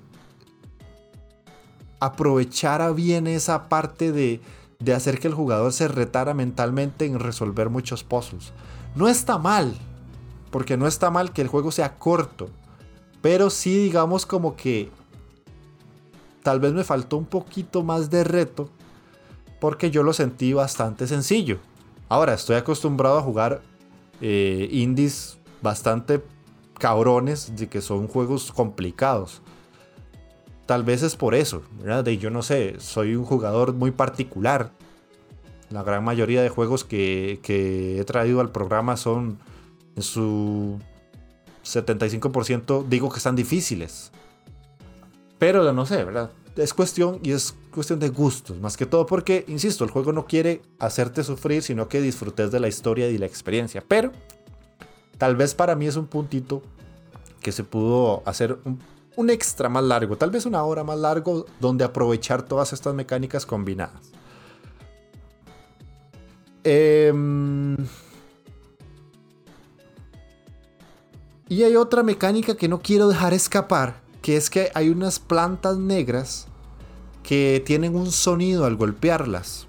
aprovechara 1.99 2.91
bien 2.91 3.27
esa 3.27 3.67
parte 3.67 4.11
de, 4.11 4.41
de 4.79 4.93
hacer 4.93 5.19
que 5.19 5.27
el 5.27 5.33
jugador 5.33 5.73
se 5.73 5.87
retara 5.87 6.33
mentalmente 6.33 7.05
en 7.05 7.19
resolver 7.19 7.69
muchos 7.69 8.03
puzzles. 8.03 8.53
No 8.95 9.07
está 9.09 9.37
mal, 9.37 9.75
porque 10.51 10.77
no 10.77 10.87
está 10.87 11.11
mal 11.11 11.33
que 11.33 11.41
el 11.41 11.49
juego 11.49 11.71
sea 11.71 11.97
corto, 11.97 12.49
pero 13.21 13.49
sí 13.49 13.77
digamos 13.77 14.25
como 14.25 14.55
que 14.55 14.89
tal 16.43 16.59
vez 16.59 16.73
me 16.73 16.83
faltó 16.83 17.17
un 17.17 17.25
poquito 17.25 17.83
más 17.83 18.09
de 18.09 18.23
reto, 18.23 18.69
porque 19.59 19.91
yo 19.91 20.03
lo 20.03 20.13
sentí 20.13 20.53
bastante 20.53 21.07
sencillo. 21.07 21.59
Ahora, 22.09 22.33
estoy 22.33 22.55
acostumbrado 22.55 23.17
a 23.17 23.21
jugar 23.21 23.61
eh, 24.21 24.67
indies 24.71 25.37
bastante 25.61 26.21
cabrones 26.77 27.55
de 27.55 27.67
que 27.67 27.81
son 27.81 28.07
juegos 28.07 28.51
complicados. 28.51 29.41
Tal 30.65 30.83
vez 30.83 31.03
es 31.03 31.15
por 31.15 31.35
eso, 31.35 31.61
De, 32.03 32.17
yo 32.17 32.31
no 32.31 32.41
sé, 32.41 32.75
soy 32.79 33.15
un 33.15 33.23
jugador 33.23 33.73
muy 33.73 33.91
particular. 33.91 34.71
La 35.69 35.83
gran 35.83 36.03
mayoría 36.03 36.41
de 36.41 36.49
juegos 36.49 36.83
que, 36.83 37.39
que 37.43 37.99
he 37.99 38.03
traído 38.03 38.41
al 38.41 38.51
programa 38.51 38.97
son 38.97 39.39
en 39.95 40.03
su 40.03 40.79
75% 41.63 42.85
digo 42.87 43.09
que 43.09 43.17
están 43.17 43.35
difíciles. 43.35 44.11
Pero 45.39 45.71
no 45.73 45.85
sé, 45.85 46.03
¿verdad? 46.03 46.31
Es 46.55 46.73
cuestión 46.73 47.19
y 47.21 47.31
es 47.31 47.53
cuestión 47.73 47.99
de 47.99 48.09
gustos, 48.09 48.57
más 48.59 48.77
que 48.77 48.85
todo 48.85 49.05
porque, 49.05 49.43
insisto, 49.47 49.83
el 49.83 49.91
juego 49.91 50.13
no 50.13 50.25
quiere 50.25 50.61
hacerte 50.79 51.23
sufrir, 51.23 51.61
sino 51.63 51.89
que 51.89 51.99
disfrutes 51.99 52.51
de 52.51 52.59
la 52.59 52.67
historia 52.67 53.09
y 53.09 53.17
la 53.17 53.25
experiencia. 53.25 53.83
Pero 53.85 54.11
Tal 55.17 55.35
vez 55.35 55.55
para 55.55 55.75
mí 55.75 55.87
es 55.87 55.95
un 55.95 56.07
puntito 56.07 56.61
que 57.41 57.51
se 57.51 57.63
pudo 57.63 58.21
hacer 58.25 58.57
un, 59.15 59.29
extra 59.29 59.69
más 59.69 59.83
largo, 59.83 60.17
tal 60.17 60.29
vez 60.29 60.45
una 60.45 60.63
hora 60.63 60.83
más 60.83 60.97
largo, 60.99 61.45
donde 61.61 61.85
aprovechar 61.85 62.43
todas 62.43 62.73
estas 62.73 62.93
mecánicas 62.93 63.45
combinadas. 63.45 64.11
Em, 66.63 67.77
y 71.47 71.63
hay 71.63 71.75
otra 71.75 72.03
mecánica 72.03 72.55
que 72.55 72.67
no 72.67 72.81
quiero 72.81 73.07
dejar 73.07 73.33
escapar, 73.33 74.01
que 74.25 74.37
es 74.37 74.49
que 74.49 74.71
hay 74.73 74.89
unas 74.89 75.19
plantas 75.19 75.77
negras 75.77 76.47
que 77.21 77.61
tienen 77.63 77.95
un 77.95 78.11
sonido 78.11 78.65
al 78.65 78.75
golpearlas. 78.75 79.67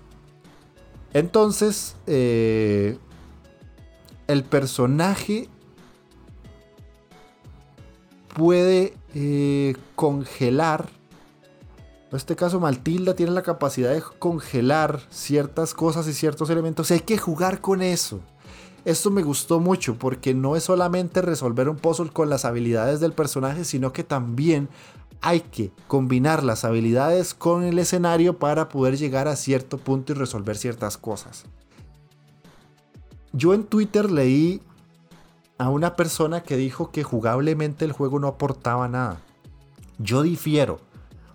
Entonces, 1.12 1.94
eh, 2.06 2.96
el 4.26 4.44
personaje 4.44 5.50
puede 8.34 8.94
eh, 9.14 9.76
congelar. 9.94 10.88
En 12.10 12.16
este 12.16 12.34
caso, 12.34 12.58
Matilda 12.58 13.14
tiene 13.14 13.32
la 13.32 13.42
capacidad 13.42 13.92
de 13.92 14.02
congelar 14.18 15.02
ciertas 15.10 15.74
cosas 15.74 16.08
y 16.08 16.14
ciertos 16.14 16.48
elementos. 16.48 16.90
hay 16.90 17.00
que 17.00 17.18
jugar 17.18 17.60
con 17.60 17.82
eso. 17.82 18.22
Esto 18.86 19.10
me 19.10 19.24
gustó 19.24 19.58
mucho 19.58 19.98
porque 19.98 20.32
no 20.32 20.54
es 20.54 20.62
solamente 20.62 21.20
resolver 21.20 21.68
un 21.68 21.74
puzzle 21.74 22.10
con 22.12 22.30
las 22.30 22.44
habilidades 22.44 23.00
del 23.00 23.12
personaje, 23.12 23.64
sino 23.64 23.92
que 23.92 24.04
también 24.04 24.68
hay 25.20 25.40
que 25.40 25.72
combinar 25.88 26.44
las 26.44 26.64
habilidades 26.64 27.34
con 27.34 27.64
el 27.64 27.80
escenario 27.80 28.38
para 28.38 28.68
poder 28.68 28.96
llegar 28.96 29.26
a 29.26 29.34
cierto 29.34 29.78
punto 29.78 30.12
y 30.12 30.14
resolver 30.14 30.56
ciertas 30.56 30.96
cosas. 30.96 31.46
Yo 33.32 33.54
en 33.54 33.64
Twitter 33.64 34.08
leí 34.08 34.62
a 35.58 35.68
una 35.68 35.96
persona 35.96 36.44
que 36.44 36.56
dijo 36.56 36.92
que 36.92 37.02
jugablemente 37.02 37.84
el 37.84 37.90
juego 37.90 38.20
no 38.20 38.28
aportaba 38.28 38.86
nada. 38.86 39.20
Yo 39.98 40.22
difiero, 40.22 40.78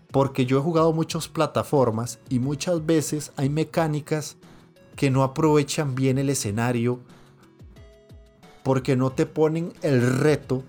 porque 0.10 0.46
yo 0.46 0.58
he 0.58 0.62
jugado 0.62 0.94
muchas 0.94 1.28
plataformas 1.28 2.20
y 2.30 2.40
muchas 2.40 2.86
veces 2.86 3.34
hay 3.36 3.50
mecánicas 3.50 4.38
que 4.96 5.12
no 5.12 5.22
aprovechan 5.22 5.96
bien 5.96 6.18
el 6.18 6.30
escenario 6.30 7.02
porque 8.64 8.96
no 8.96 9.12
te 9.12 9.26
ponen 9.26 9.74
el 9.82 10.20
reto 10.20 10.64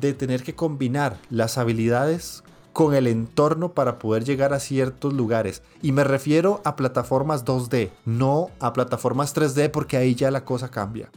de 0.00 0.14
tener 0.14 0.42
que 0.42 0.54
combinar 0.54 1.18
las 1.30 1.58
habilidades 1.58 2.42
con 2.72 2.94
el 2.94 3.06
entorno 3.06 3.72
para 3.72 3.98
poder 3.98 4.24
llegar 4.24 4.54
a 4.54 4.60
ciertos 4.60 5.12
lugares. 5.12 5.62
Y 5.82 5.92
me 5.92 6.04
refiero 6.04 6.60
a 6.64 6.76
plataformas 6.76 7.44
2D, 7.44 7.90
no 8.06 8.50
a 8.60 8.72
plataformas 8.72 9.34
3D 9.34 9.70
porque 9.70 9.96
ahí 9.96 10.14
ya 10.14 10.30
la 10.30 10.44
cosa 10.44 10.70
cambia. 10.70 11.10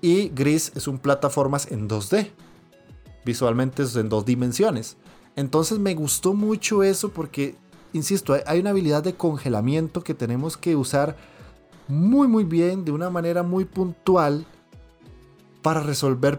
Y 0.00 0.28
Gris 0.28 0.72
es 0.74 0.88
un 0.88 0.98
plataformas 0.98 1.70
en 1.70 1.88
2D. 1.88 2.30
Visualmente 3.24 3.82
es 3.82 3.96
en 3.96 4.08
dos 4.08 4.24
dimensiones. 4.24 4.96
Entonces 5.36 5.78
me 5.78 5.94
gustó 5.94 6.34
mucho 6.34 6.82
eso 6.82 7.10
porque, 7.10 7.56
insisto, 7.92 8.36
hay 8.46 8.60
una 8.60 8.70
habilidad 8.70 9.02
de 9.02 9.14
congelamiento 9.14 10.02
que 10.02 10.14
tenemos 10.14 10.56
que 10.56 10.76
usar 10.76 11.16
muy 11.88 12.28
muy 12.28 12.44
bien, 12.44 12.84
de 12.84 12.92
una 12.92 13.10
manera 13.10 13.42
muy 13.42 13.64
puntual, 13.64 14.46
para 15.64 15.80
resolver 15.80 16.38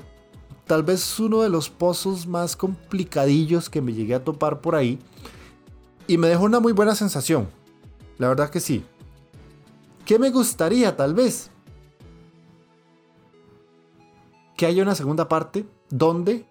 tal 0.67 0.84
vez 0.84 1.19
uno 1.19 1.41
de 1.41 1.49
los 1.49 1.71
pozos 1.71 2.28
más 2.28 2.55
complicadillos 2.55 3.71
que 3.71 3.82
me 3.82 3.91
llegué 3.91 4.13
a 4.13 4.23
topar 4.23 4.61
por 4.61 4.76
ahí. 4.76 4.99
Y 6.05 6.19
me 6.19 6.28
dejó 6.28 6.43
una 6.43 6.59
muy 6.59 6.73
buena 6.73 6.93
sensación. 6.93 7.49
La 8.19 8.28
verdad 8.28 8.51
que 8.51 8.59
sí. 8.59 8.86
¿Qué 10.05 10.19
me 10.19 10.30
gustaría 10.30 10.95
tal 10.95 11.15
vez? 11.15 11.49
Que 14.55 14.67
haya 14.67 14.84
una 14.84 14.93
segunda 14.93 15.28
parte 15.28 15.65
donde 15.89 16.45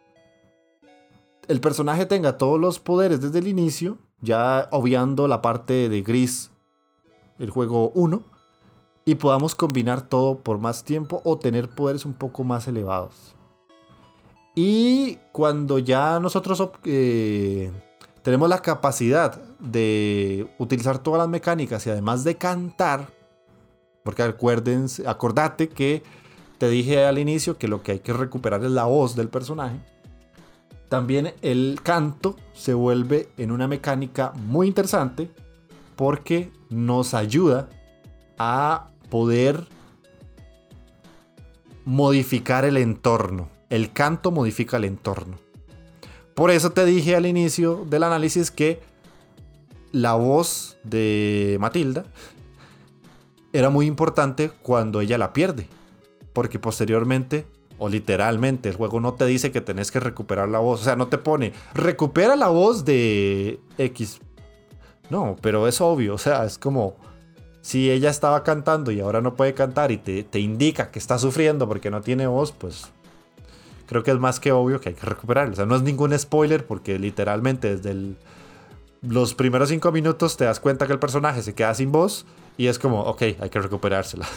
el 1.47 1.61
personaje 1.61 2.07
tenga 2.07 2.39
todos 2.39 2.61
los 2.61 2.81
poderes 2.81 3.21
desde 3.21 3.39
el 3.39 3.47
inicio, 3.47 3.99
ya 4.21 4.69
obviando 4.73 5.29
la 5.29 5.43
parte 5.43 5.89
de 5.89 6.03
gris, 6.03 6.51
el 7.39 7.51
juego 7.51 7.93
1, 7.95 8.25
y 9.05 9.17
podamos 9.17 9.55
combinar 9.55 10.03
todo 10.03 10.39
por 10.39 10.59
más 10.59 10.85
tiempo 10.85 11.21
o 11.25 11.39
tener 11.39 11.69
poderes 11.69 12.05
un 12.05 12.15
poco 12.15 12.45
más 12.45 12.67
elevados. 12.69 13.35
Y 14.55 15.19
cuando 15.33 15.79
ya 15.79 16.21
nosotros 16.21 16.63
eh, 16.85 17.71
tenemos 18.23 18.49
la 18.49 18.63
capacidad 18.63 19.41
de 19.59 20.47
utilizar 20.59 20.99
todas 20.99 21.19
las 21.19 21.29
mecánicas 21.29 21.87
y 21.87 21.91
además 21.91 22.25
de 22.25 22.37
cantar, 22.37 23.09
porque 24.05 24.23
acuérdense, 24.23 25.07
acordate 25.09 25.69
que 25.69 26.03
te 26.59 26.69
dije 26.69 27.05
al 27.05 27.19
inicio 27.19 27.59
que 27.59 27.69
lo 27.69 27.83
que 27.83 27.93
hay 27.93 27.99
que 27.99 28.13
recuperar 28.13 28.65
es 28.65 28.71
la 28.71 28.85
voz 28.85 29.17
del 29.17 29.29
personaje. 29.29 29.77
También 30.89 31.35
el 31.43 31.81
canto 31.83 32.37
se 32.53 32.75
vuelve 32.75 33.29
en 33.37 33.51
una 33.51 33.67
mecánica 33.67 34.33
muy 34.37 34.69
interesante 34.69 35.31
porque 35.97 36.53
nos 36.71 37.15
ayuda 37.15 37.69
a 38.39 38.91
poder 39.15 39.69
modificar 41.85 42.65
el 42.65 42.79
entorno 42.79 43.49
el 43.71 43.93
canto 43.93 44.31
modifica 44.31 44.77
el 44.77 44.85
entorno. 44.85 45.39
Por 46.35 46.51
eso 46.51 46.71
te 46.73 46.85
dije 46.85 47.17
al 47.17 47.27
inicio 47.27 47.85
del 47.89 48.03
análisis 48.05 48.51
que 48.51 48.81
la 49.93 50.15
voz 50.15 50.77
de 50.83 51.57
Matilda 51.61 52.05
era 53.53 53.71
muy 53.71 53.87
importante 53.87 54.51
cuando 54.63 55.01
ella 55.01 55.19
la 55.19 55.33
pierde, 55.33 55.69
porque 56.33 56.59
posteriormente 56.59 57.47
O 57.77 57.89
literalmente, 57.89 58.69
el 58.69 58.77
juego 58.77 59.01
no 59.01 59.15
te 59.15 59.27
dice 59.27 59.51
que 59.51 59.61
tenés 59.61 59.91
que 59.91 59.99
recuperar 59.99 60.49
la 60.49 60.61
voz. 60.61 60.81
O 60.81 60.85
sea, 60.85 60.95
no 60.95 61.09
te 61.09 61.19
pone, 61.19 61.53
recupera 61.75 62.37
la 62.37 62.49
voz 62.49 62.85
de 62.85 63.59
X. 63.79 64.21
No, 65.11 65.35
pero 65.41 65.67
es 65.67 65.81
obvio. 65.81 66.15
O 66.15 66.19
sea, 66.19 66.45
es 66.45 66.57
como 66.57 66.95
si 67.65 67.91
ella 67.91 68.11
estaba 68.11 68.45
cantando 68.45 68.91
y 68.91 69.01
ahora 69.01 69.23
no 69.23 69.37
puede 69.37 69.55
cantar 69.55 69.91
y 69.91 69.97
te, 69.97 70.23
te 70.23 70.39
indica 70.39 70.91
que 70.91 70.99
está 70.99 71.19
sufriendo 71.19 71.67
porque 71.67 71.91
no 71.91 72.03
tiene 72.03 72.27
voz, 72.27 72.53
pues 72.53 72.89
creo 73.87 74.03
que 74.03 74.11
es 74.11 74.19
más 74.19 74.39
que 74.39 74.53
obvio 74.53 74.83
que 74.83 74.91
hay 74.91 74.95
que 74.95 75.07
recuperarla. 75.07 75.55
O 75.55 75.57
sea, 75.57 75.65
no 75.65 75.75
es 75.75 75.81
ningún 75.81 76.17
spoiler 76.19 76.67
porque 76.67 76.99
literalmente 76.99 77.75
desde 77.75 78.17
los 79.01 79.33
primeros 79.33 79.71
cinco 79.71 79.93
minutos 79.93 80.37
te 80.37 80.45
das 80.45 80.61
cuenta 80.61 80.87
que 80.87 80.93
el 80.93 80.99
personaje 80.99 81.43
se 81.43 81.55
queda 81.55 81.73
sin 81.73 81.91
voz 81.91 82.27
y 82.59 82.67
es 82.67 82.79
como, 82.79 83.01
ok, 83.01 83.23
hay 83.41 83.49
que 83.49 83.59
recuperársela. 83.59 84.29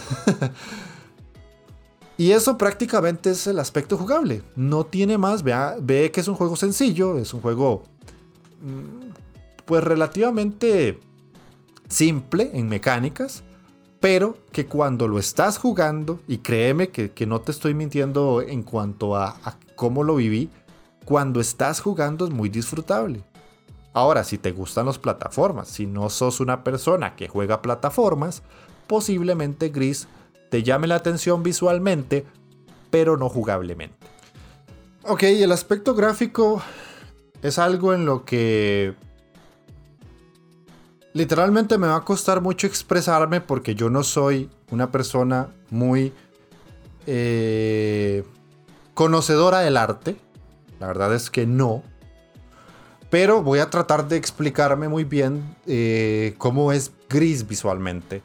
y 2.16 2.30
eso 2.30 2.56
prácticamente 2.56 3.32
es 3.32 3.46
el 3.46 3.58
aspecto 3.58 3.98
jugable. 3.98 4.40
No 4.56 4.86
tiene 4.86 5.18
más. 5.18 5.42
Vea, 5.42 5.76
ve 5.78 6.10
que 6.10 6.20
es 6.20 6.28
un 6.28 6.34
juego 6.34 6.56
sencillo, 6.56 7.18
es 7.18 7.34
un 7.34 7.42
juego 7.42 7.84
mm, 8.62 9.10
pues 9.66 9.84
relativamente 9.84 10.98
simple 11.88 12.50
en 12.54 12.68
mecánicas, 12.68 13.42
pero 14.00 14.38
que 14.52 14.66
cuando 14.66 15.08
lo 15.08 15.18
estás 15.18 15.58
jugando, 15.58 16.20
y 16.28 16.38
créeme 16.38 16.88
que, 16.88 17.26
no 17.26 17.40
te 17.40 17.50
estoy 17.50 17.74
mintiendo 17.74 18.42
en 18.42 18.62
cuanto 18.62 19.16
a 19.16 19.36
cómo 19.74 20.04
lo 20.04 20.16
viví, 20.16 20.50
cuando 21.04 21.40
estás 21.40 21.80
jugando 21.80 22.26
es 22.26 22.30
muy 22.30 22.50
disfrutable. 22.50 23.24
Ahora, 23.94 24.24
si 24.24 24.38
te 24.38 24.52
gustan 24.52 24.86
las 24.86 24.98
plataformas, 24.98 25.68
si 25.68 25.86
no 25.86 26.10
sos 26.10 26.40
una 26.40 26.62
persona 26.62 27.16
que 27.16 27.28
juega 27.28 27.62
plataformas, 27.62 28.42
posiblemente 28.86 29.70
Gris 29.70 30.06
te 30.50 30.62
llame 30.62 30.86
la 30.86 30.96
atención 30.96 31.42
visualmente, 31.42 32.26
pero 32.90 33.16
no 33.16 33.28
jugablemente. 33.28 33.96
Ok, 35.04 35.22
el 35.22 35.50
aspecto 35.50 35.94
gráfico 35.94 36.62
es 37.42 37.58
algo 37.58 37.94
en 37.94 38.04
lo 38.04 38.24
que 38.24 38.94
literalmente 41.12 41.78
me 41.78 41.86
va 41.86 41.96
a 41.96 42.04
costar 42.04 42.40
mucho 42.40 42.66
expresarme 42.66 43.40
porque 43.40 43.74
yo 43.74 43.90
no 43.90 44.02
soy 44.02 44.50
una 44.70 44.90
persona 44.90 45.48
muy 45.70 46.12
eh, 47.06 48.24
conocedora 48.94 49.60
del 49.60 49.76
arte. 49.76 50.16
La 50.80 50.86
verdad 50.88 51.14
es 51.14 51.30
que 51.30 51.46
no. 51.46 51.82
Pero 53.10 53.42
voy 53.42 53.60
a 53.60 53.70
tratar 53.70 54.08
de 54.08 54.16
explicarme 54.16 54.88
muy 54.88 55.04
bien 55.04 55.56
eh, 55.66 56.34
cómo 56.36 56.72
es 56.72 56.92
Gris 57.08 57.48
visualmente. 57.48 58.22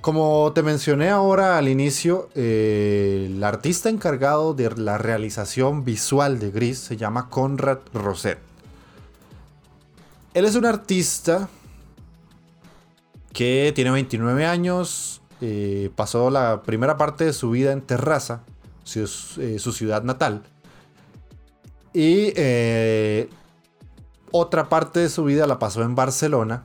Como 0.00 0.52
te 0.54 0.62
mencioné 0.62 1.08
ahora 1.10 1.56
al 1.56 1.68
inicio, 1.68 2.28
eh, 2.34 3.30
el 3.30 3.42
artista 3.42 3.88
encargado 3.88 4.52
de 4.52 4.70
la 4.76 4.98
realización 4.98 5.84
visual 5.84 6.38
de 6.38 6.50
Gris 6.50 6.78
se 6.78 6.96
llama 6.96 7.28
Conrad 7.30 7.78
Roset. 7.92 8.38
Él 10.34 10.44
es 10.44 10.54
un 10.56 10.66
artista 10.66 11.48
que 13.32 13.72
tiene 13.74 13.90
29 13.90 14.44
años, 14.44 15.22
eh, 15.40 15.90
pasó 15.96 16.30
la 16.30 16.62
primera 16.62 16.96
parte 16.96 17.24
de 17.24 17.32
su 17.32 17.50
vida 17.50 17.72
en 17.72 17.80
Terraza, 17.80 18.42
su 18.84 19.72
ciudad 19.72 20.02
natal 20.02 20.42
y 21.94 22.32
eh, 22.34 23.30
otra 24.32 24.68
parte 24.68 24.98
de 24.98 25.08
su 25.08 25.24
vida 25.24 25.46
la 25.46 25.60
pasó 25.60 25.82
en 25.82 25.94
Barcelona, 25.94 26.64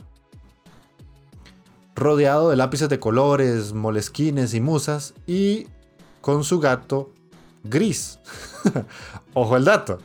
rodeado 1.95 2.49
de 2.49 2.55
lápices 2.55 2.89
de 2.89 2.99
colores, 2.99 3.73
molesquines 3.73 4.55
y 4.55 4.59
musas, 4.59 5.13
y 5.27 5.67
con 6.21 6.43
su 6.43 6.59
gato 6.59 7.11
gris. 7.63 8.19
Ojo 9.35 9.55
el 9.55 9.65
dato. 9.65 9.99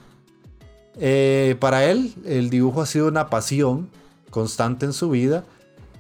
Eh, 0.99 1.57
para 1.61 1.85
él, 1.85 2.15
el 2.25 2.51
dibujo 2.51 2.83
ha 2.83 2.87
sido 2.87 3.09
una 3.09 3.29
pasión 3.29 3.91
constante 4.31 4.87
en 4.87 4.93
su 4.93 5.11
vida, 5.11 5.45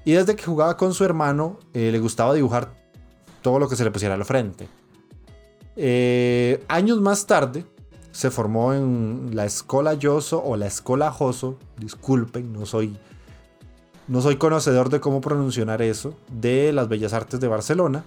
y 0.04 0.12
desde 0.12 0.36
que 0.36 0.44
jugaba 0.44 0.76
con 0.76 0.92
su 0.94 1.04
hermano, 1.04 1.58
eh, 1.72 1.90
le 1.90 1.98
gustaba 1.98 2.34
dibujar 2.34 2.74
todo 3.42 3.58
lo 3.58 3.68
que 3.68 3.76
se 3.76 3.84
le 3.84 3.90
pusiera 3.90 4.14
al 4.14 4.24
frente. 4.24 4.68
años 6.68 7.00
más 7.00 7.26
tarde, 7.26 7.64
se 8.14 8.30
formó 8.30 8.72
en 8.72 9.30
la 9.32 9.44
Escola 9.44 9.94
Yoso 9.94 10.40
o 10.42 10.56
la 10.56 10.66
Escola 10.66 11.10
Joso, 11.10 11.58
disculpen, 11.78 12.52
no 12.52 12.64
soy, 12.64 12.96
no 14.06 14.22
soy 14.22 14.36
conocedor 14.36 14.88
de 14.88 15.00
cómo 15.00 15.20
pronunciar 15.20 15.82
eso, 15.82 16.14
de 16.30 16.72
las 16.72 16.88
Bellas 16.88 17.12
Artes 17.12 17.40
de 17.40 17.48
Barcelona. 17.48 18.04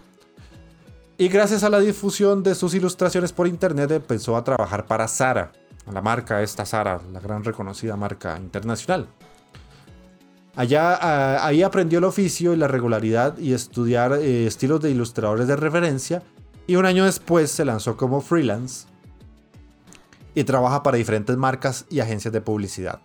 Y 1.17 1.27
gracias 1.27 1.63
a 1.63 1.69
la 1.69 1.81
difusión 1.81 2.41
de 2.41 2.55
sus 2.55 2.73
ilustraciones 2.73 3.33
por 3.33 3.47
internet 3.47 3.91
empezó 3.91 4.37
a 4.37 4.45
trabajar 4.45 4.85
para 4.85 5.09
Sara, 5.09 5.51
la 5.91 6.01
marca 6.01 6.41
esta 6.41 6.65
Sara, 6.65 6.99
la 7.11 7.19
gran 7.19 7.43
reconocida 7.43 7.95
marca 7.95 8.37
internacional. 8.37 9.07
Allá, 10.55 10.97
ah, 10.99 11.45
ahí 11.45 11.61
aprendió 11.61 11.99
el 11.99 12.05
oficio 12.05 12.53
y 12.53 12.57
la 12.57 12.67
regularidad 12.67 13.37
y 13.37 13.53
estudiar 13.53 14.13
eh, 14.13 14.47
estilos 14.47 14.81
de 14.81 14.89
ilustradores 14.89 15.47
de 15.47 15.55
referencia 15.55 16.23
y 16.65 16.75
un 16.75 16.85
año 16.85 17.05
después 17.05 17.51
se 17.51 17.63
lanzó 17.63 17.95
como 17.95 18.21
freelance 18.21 18.87
y 20.33 20.43
trabaja 20.43 20.83
para 20.83 20.97
diferentes 20.97 21.37
marcas 21.37 21.85
y 21.89 21.99
agencias 21.99 22.33
de 22.33 22.41
publicidad. 22.41 22.99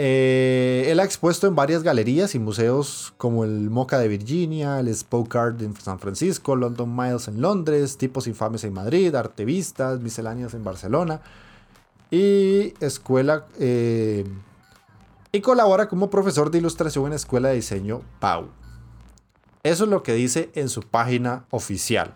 Eh, 0.00 0.86
él 0.86 1.00
ha 1.00 1.04
expuesto 1.04 1.48
en 1.48 1.56
varias 1.56 1.82
galerías 1.82 2.36
y 2.36 2.38
museos 2.38 3.12
como 3.16 3.42
el 3.42 3.68
Moca 3.68 3.98
de 3.98 4.06
Virginia, 4.06 4.78
el 4.78 4.94
Spoke 4.94 5.34
Art 5.36 5.60
en 5.60 5.74
San 5.74 5.98
Francisco, 5.98 6.54
London 6.54 6.94
Miles 6.94 7.26
en 7.26 7.40
Londres, 7.40 7.98
Tipos 7.98 8.28
Infames 8.28 8.62
en 8.62 8.72
Madrid, 8.72 9.12
Artevistas, 9.16 9.98
Misceláneas 10.00 10.54
en 10.54 10.62
Barcelona 10.62 11.20
y 12.12 12.74
escuela 12.80 13.46
eh, 13.58 14.24
y 15.32 15.40
colabora 15.40 15.88
como 15.88 16.10
profesor 16.10 16.52
de 16.52 16.58
ilustración 16.58 17.08
en 17.08 17.14
Escuela 17.14 17.48
de 17.48 17.56
Diseño 17.56 18.02
Pau. 18.20 18.48
Eso 19.64 19.84
es 19.84 19.90
lo 19.90 20.04
que 20.04 20.14
dice 20.14 20.50
en 20.54 20.68
su 20.68 20.82
página 20.82 21.44
oficial. 21.50 22.14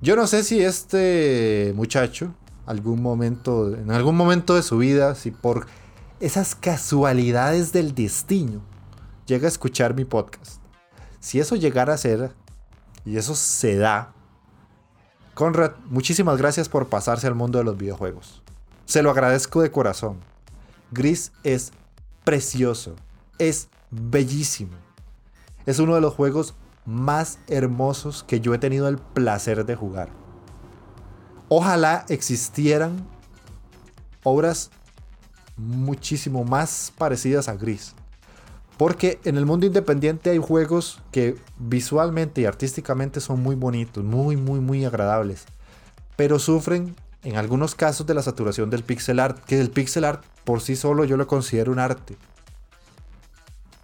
Yo 0.00 0.16
no 0.16 0.26
sé 0.28 0.44
si 0.44 0.62
este 0.62 1.72
muchacho, 1.74 2.34
algún 2.70 3.02
momento, 3.02 3.74
en 3.74 3.90
algún 3.90 4.16
momento 4.16 4.54
de 4.54 4.62
su 4.62 4.78
vida, 4.78 5.14
si 5.14 5.30
por 5.30 5.66
esas 6.20 6.54
casualidades 6.54 7.72
del 7.72 7.94
destino 7.94 8.60
llega 9.26 9.46
a 9.46 9.48
escuchar 9.48 9.94
mi 9.94 10.04
podcast. 10.04 10.60
Si 11.18 11.40
eso 11.40 11.56
llegara 11.56 11.94
a 11.94 11.98
ser, 11.98 12.32
y 13.04 13.16
eso 13.16 13.34
se 13.34 13.76
da, 13.76 14.12
Conrad, 15.34 15.72
muchísimas 15.86 16.36
gracias 16.36 16.68
por 16.68 16.88
pasarse 16.88 17.26
al 17.26 17.34
mundo 17.34 17.58
de 17.58 17.64
los 17.64 17.76
videojuegos. 17.76 18.42
Se 18.84 19.02
lo 19.02 19.10
agradezco 19.10 19.62
de 19.62 19.70
corazón. 19.70 20.18
Gris 20.90 21.32
es 21.44 21.72
precioso, 22.24 22.96
es 23.38 23.68
bellísimo. 23.90 24.72
Es 25.66 25.78
uno 25.78 25.94
de 25.94 26.00
los 26.00 26.14
juegos 26.14 26.54
más 26.84 27.38
hermosos 27.46 28.22
que 28.22 28.40
yo 28.40 28.52
he 28.52 28.58
tenido 28.58 28.88
el 28.88 28.98
placer 28.98 29.64
de 29.64 29.76
jugar. 29.76 30.10
Ojalá 31.52 32.06
existieran 32.08 33.04
obras 34.22 34.70
muchísimo 35.56 36.44
más 36.44 36.92
parecidas 36.96 37.48
a 37.48 37.56
Gris. 37.56 37.94
Porque 38.78 39.18
en 39.24 39.36
el 39.36 39.44
mundo 39.44 39.66
independiente 39.66 40.30
hay 40.30 40.38
juegos 40.38 41.02
que 41.10 41.36
visualmente 41.58 42.40
y 42.40 42.44
artísticamente 42.44 43.20
son 43.20 43.42
muy 43.42 43.56
bonitos, 43.56 44.04
muy, 44.04 44.36
muy, 44.36 44.60
muy 44.60 44.84
agradables. 44.84 45.44
Pero 46.16 46.38
sufren 46.38 46.94
en 47.24 47.36
algunos 47.36 47.74
casos 47.74 48.06
de 48.06 48.14
la 48.14 48.22
saturación 48.22 48.70
del 48.70 48.84
pixel 48.84 49.18
art, 49.18 49.44
que 49.44 49.60
el 49.60 49.70
pixel 49.70 50.04
art 50.04 50.24
por 50.44 50.60
sí 50.60 50.76
solo 50.76 51.04
yo 51.04 51.16
lo 51.16 51.26
considero 51.26 51.72
un 51.72 51.80
arte. 51.80 52.16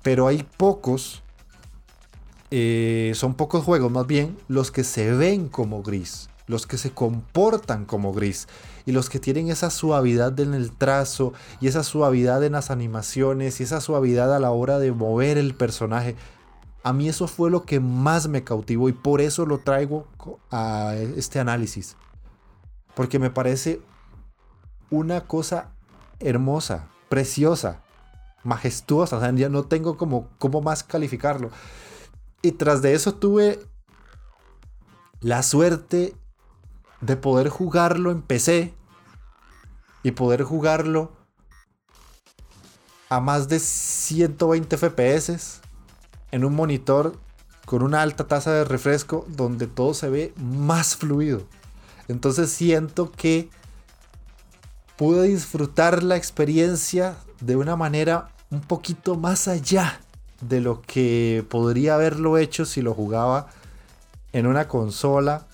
Pero 0.03 0.29
hay 0.29 0.47
pocos 0.57 1.25
eh, 2.53 3.11
son 3.17 3.35
pocos 3.35 3.65
juegos 3.65 3.91
más 3.91 4.07
bien 4.07 4.39
los 4.47 4.71
que 4.71 4.85
se 4.85 5.13
ven 5.13 5.49
como 5.49 5.83
gris, 5.83 6.29
los 6.47 6.67
que 6.67 6.79
se 6.79 6.91
comportan 6.91 7.85
como 7.85 8.13
gris 8.13 8.49
y 8.85 8.93
los 8.93 9.11
que 9.11 9.19
tienen 9.19 9.49
esa 9.49 9.71
suavidad 9.71 10.39
en 10.39 10.55
el 10.55 10.71
trazo 10.71 11.33
y 11.61 11.67
esa 11.67 11.83
suavidad 11.83 12.43
en 12.45 12.53
las 12.53 12.71
animaciones 12.71 13.61
y 13.61 13.65
esa 13.65 13.81
suavidad 13.81 14.35
a 14.35 14.39
la 14.39 14.51
hora 14.51 14.79
de 14.79 14.93
mover 14.93 15.39
el 15.39 15.55
personaje. 15.55 16.17
A 16.83 16.93
mí 16.93 17.09
eso 17.09 17.27
fue 17.27 17.51
lo 17.51 17.65
que 17.65 17.81
más 17.81 18.29
me 18.29 18.45
cautivó 18.45 18.89
y 18.89 18.93
por 18.93 19.21
eso 19.21 19.45
lo 19.45 19.59
traigo 19.59 20.07
a 20.53 20.95
este 21.17 21.41
análisis. 21.41 21.97
Porque 22.95 23.19
me 23.19 23.31
parece 23.31 23.81
una 24.91 25.23
cosa 25.23 25.73
hermosa, 26.21 26.87
preciosa, 27.09 27.83
majestuosa. 28.45 29.17
O 29.17 29.21
sea, 29.21 29.33
ya 29.33 29.49
no 29.49 29.65
tengo 29.65 29.97
como 29.97 30.29
cómo 30.39 30.61
más 30.61 30.85
calificarlo. 30.85 31.51
Y 32.41 32.53
tras 32.53 32.83
de 32.83 32.95
eso 32.95 33.15
tuve 33.15 33.59
la 35.21 35.43
suerte 35.43 36.15
de 37.01 37.17
poder 37.17 37.49
jugarlo 37.49 38.11
en 38.11 38.23
PC 38.23 38.75
y 40.03 40.13
poder 40.13 40.43
jugarlo 40.43 41.13
a 43.09 43.21
más 43.21 43.49
de 43.49 43.59
120 43.61 44.77
FPS 44.77 45.61
en 46.33 46.45
un 46.45 46.55
monitor 46.55 47.19
con 47.65 47.83
una 47.83 48.03
alta 48.03 48.27
tasa 48.27 48.53
de 48.53 48.65
refresco 48.65 49.27
donde 49.29 49.67
todo 49.67 49.95
se 49.95 50.09
ve 50.09 50.33
más 50.37 50.97
fluido. 50.97 51.43
Entonces 52.09 52.51
siento 52.51 53.11
que 53.11 53.51
pude 54.97 55.29
disfrutar 55.29 56.03
la 56.03 56.17
experiencia 56.17 57.17
de 57.41 57.57
una 57.57 57.77
manera 57.77 58.29
un 58.51 58.61
poquito 58.61 59.17
más 59.17 59.49
allá 59.49 60.01
de 60.41 60.61
lo 60.61 60.83
que 60.83 61.45
podría 61.49 61.95
haberlo 61.95 62.39
hecho 62.39 62.65
si 62.65 62.83
lo 62.83 62.95
jugaba 62.95 63.49
en 64.33 64.47
una 64.47 64.69
consola, 64.69 65.47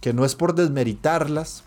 que 0.00 0.12
no 0.12 0.24
es 0.24 0.34
por 0.34 0.54
desmeritarlas, 0.54 1.64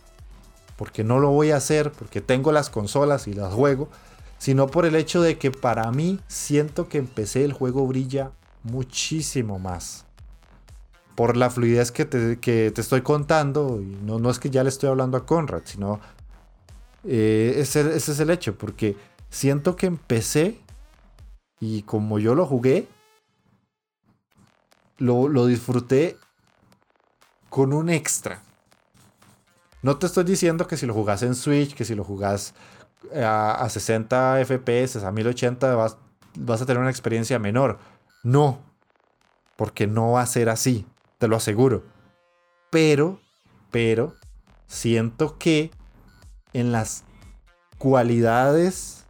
porque 0.78 1.04
no 1.04 1.20
lo 1.20 1.30
voy 1.30 1.52
a 1.52 1.58
hacer, 1.58 1.92
porque 1.92 2.22
tengo 2.22 2.52
las 2.52 2.70
consolas 2.70 3.28
y 3.28 3.34
las 3.34 3.54
juego, 3.54 3.90
sino 4.38 4.68
por 4.68 4.86
el 4.86 4.96
hecho 4.96 5.22
de 5.22 5.38
que 5.38 5.52
para 5.52 5.92
mí 5.92 6.20
siento 6.28 6.90
que 6.90 6.98
empecé 6.98 7.44
el 7.44 7.54
juego 7.54 7.86
brilla 7.86 8.32
muchísimo 8.64 9.60
más. 9.60 10.06
Por 11.16 11.38
la 11.38 11.50
fluidez 11.50 11.92
que 11.92 12.06
te, 12.06 12.72
estoy 12.76 13.02
contando, 13.02 13.80
y 13.82 13.86
no, 14.04 14.18
no, 14.18 14.30
es 14.30 14.40
que 14.40 14.50
ya 14.50 14.64
le 14.64 14.70
estoy 14.70 14.90
hablando 14.90 15.18
a 15.18 15.26
Conrad, 15.26 15.62
sino 15.66 16.00
eh, 17.04 17.54
ese, 17.58 17.96
ese 17.96 18.14
es 18.14 18.20
el 18.20 18.32
hecho, 18.32 18.58
porque 18.58 18.96
siento 19.30 19.76
que 19.76 19.86
empecé 19.86 20.60
y 21.60 21.84
como 21.84 22.18
yo 22.18 22.34
lo 22.34 22.48
jugué, 22.48 22.88
lo, 24.98 25.28
lo 25.28 25.46
disfruté 25.46 26.18
con 27.52 27.74
un 27.74 27.90
extra. 27.90 28.42
No 29.82 29.98
te 29.98 30.06
estoy 30.06 30.24
diciendo 30.24 30.68
que 30.68 30.78
si 30.78 30.86
lo 30.86 30.94
jugás 30.94 31.22
en 31.22 31.36
Switch, 31.36 31.76
que 31.76 31.84
si 31.84 31.96
lo 31.96 32.06
jugás 32.06 32.54
eh, 33.12 33.26
a, 33.26 33.68
60 33.68 34.46
FPS, 34.46 35.04
a 35.04 35.12
1080, 35.12 35.76
vas, 35.76 35.98
vas 36.40 36.62
a 36.62 36.66
tener 36.66 36.80
una 36.80 36.90
experiencia 36.90 37.40
menor. 37.40 37.78
No, 38.24 38.60
porque 39.58 39.86
no 39.86 40.14
va 40.14 40.22
a 40.22 40.28
ser 40.28 40.48
así, 40.48 40.88
te 41.18 41.28
lo 41.28 41.36
aseguro. 41.36 41.84
Pero, 42.70 43.20
pero, 43.70 44.16
siento 44.68 45.38
que 45.38 45.72
en 46.54 46.72
las 46.72 47.04
cualidades 47.78 49.04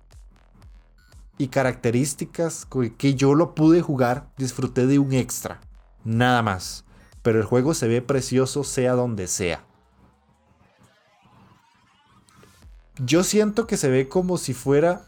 y 1.38 1.50
características 1.50 2.68
que 2.98 3.14
yo 3.14 3.36
lo 3.36 3.54
pude 3.54 3.84
jugar, 3.84 4.32
disfruté 4.36 4.88
de 4.88 4.98
un 4.98 5.14
extra. 5.14 5.62
Nada 6.04 6.42
más. 6.42 6.86
Pero 7.22 7.40
el 7.40 7.46
juego 7.46 7.74
se 7.74 7.88
ve 7.88 8.02
precioso 8.02 8.64
sea 8.64 8.94
donde 8.94 9.28
sea. 9.28 9.64
Yo 12.98 13.24
siento 13.24 13.68
que 13.68 13.78
se 13.78 13.90
ve 13.90 14.08
como 14.08 14.38
si 14.38 14.54
fuera 14.54 15.08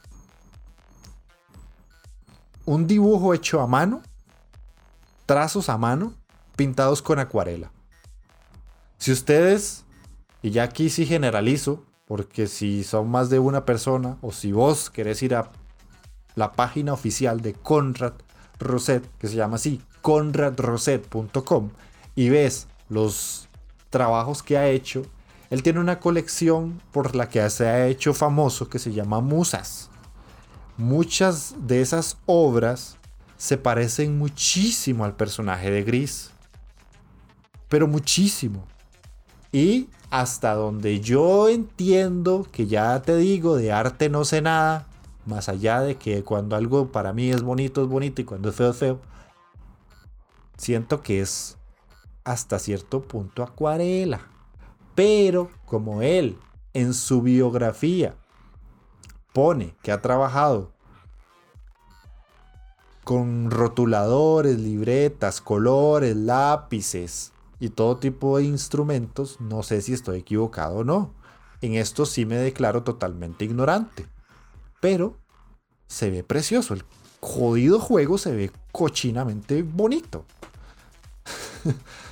un 2.66 2.88
dibujo 2.88 3.34
hecho 3.34 3.62
a 3.62 3.68
mano, 3.68 4.02
trazos 5.26 5.70
a 5.70 5.78
mano, 5.78 6.14
pintados 6.56 7.02
con 7.02 7.20
acuarela. 7.20 7.72
Si 8.98 9.12
ustedes, 9.12 9.86
y 10.42 10.52
ya 10.52 10.64
aquí 10.64 10.90
sí 10.90 11.06
generalizo, 11.06 11.84
porque 12.06 12.48
si 12.48 12.84
son 12.84 13.10
más 13.10 13.30
de 13.30 13.40
una 13.40 13.66
persona, 13.66 14.18
o 14.22 14.32
si 14.32 14.52
vos 14.52 14.90
querés 14.90 15.22
ir 15.24 15.36
a 15.36 15.52
la 16.36 16.54
página 16.54 16.94
oficial 16.94 17.42
de 17.42 17.54
Conrad 17.54 18.14
Roset, 18.60 19.08
que 19.18 19.28
se 19.28 19.36
llama 19.36 19.56
así, 19.56 19.82
conradroset.com, 20.02 21.70
y 22.16 22.30
ves 22.30 22.68
los 22.90 23.48
trabajos 23.90 24.44
que 24.44 24.58
ha 24.58 24.68
hecho, 24.68 25.04
él 25.50 25.62
tiene 25.64 25.80
una 25.80 26.00
colección 26.00 26.82
por 26.92 27.16
la 27.16 27.30
que 27.30 27.48
se 27.50 27.68
ha 27.68 27.88
hecho 27.88 28.14
famoso 28.14 28.70
que 28.70 28.80
se 28.80 28.92
llama 28.92 29.22
Musas. 29.22 29.90
Muchas 30.78 31.56
de 31.60 31.82
esas 31.82 32.18
obras 32.26 32.98
se 33.38 33.58
parecen 33.58 34.18
muchísimo 34.18 35.06
al 35.06 35.16
personaje 35.16 35.70
de 35.70 35.84
Gris. 35.84 36.32
Pero 37.70 37.88
muchísimo. 37.88 38.66
Y 39.52 39.90
hasta 40.10 40.56
donde 40.56 41.00
yo 41.02 41.50
entiendo, 41.50 42.48
que 42.52 42.68
ya 42.68 43.02
te 43.02 43.16
digo, 43.18 43.56
de 43.56 43.72
arte 43.72 44.10
no 44.10 44.26
sé 44.26 44.42
nada, 44.42 44.88
más 45.26 45.50
allá 45.50 45.82
de 45.82 45.96
que 45.96 46.24
cuando 46.24 46.56
algo 46.56 46.92
para 46.92 47.14
mí 47.14 47.30
es 47.30 47.44
bonito 47.44 47.84
es 47.84 47.90
bonito 47.90 48.22
y 48.22 48.26
cuando 48.26 48.50
es 48.50 48.56
feo 48.56 48.72
es 48.72 48.78
feo, 48.78 49.00
siento 50.58 51.02
que 51.02 51.22
es 51.22 51.58
hasta 52.24 52.60
cierto 52.60 53.02
punto 53.02 53.44
acuarela. 53.44 54.28
Pero 54.96 55.50
como 55.66 56.02
él 56.02 56.38
en 56.74 56.94
su 56.94 57.22
biografía 57.22 58.16
pone 59.34 59.76
que 59.82 59.92
ha 59.92 60.02
trabajado 60.02 60.72
con 63.04 63.52
rotuladores, 63.52 64.60
libretas, 64.60 65.42
colores, 65.42 66.16
lápices 66.16 67.34
y 67.60 67.70
todo 67.70 67.98
tipo 67.98 68.38
de 68.38 68.46
instrumentos, 68.46 69.42
no 69.42 69.64
sé 69.64 69.82
si 69.82 69.94
estoy 69.94 70.20
equivocado 70.20 70.78
o 70.78 70.84
no. 70.84 71.14
En 71.62 71.76
esto 71.76 72.06
sí 72.06 72.26
me 72.26 72.36
declaro 72.36 72.84
totalmente 72.84 73.46
ignorante. 73.46 74.06
Pero 74.82 75.18
se 75.88 76.10
ve 76.10 76.24
precioso. 76.24 76.74
El 76.74 76.84
jodido 77.20 77.80
juego 77.80 78.18
se 78.18 78.36
ve 78.36 78.52
cochinamente 78.72 79.64
bonito. 79.64 80.26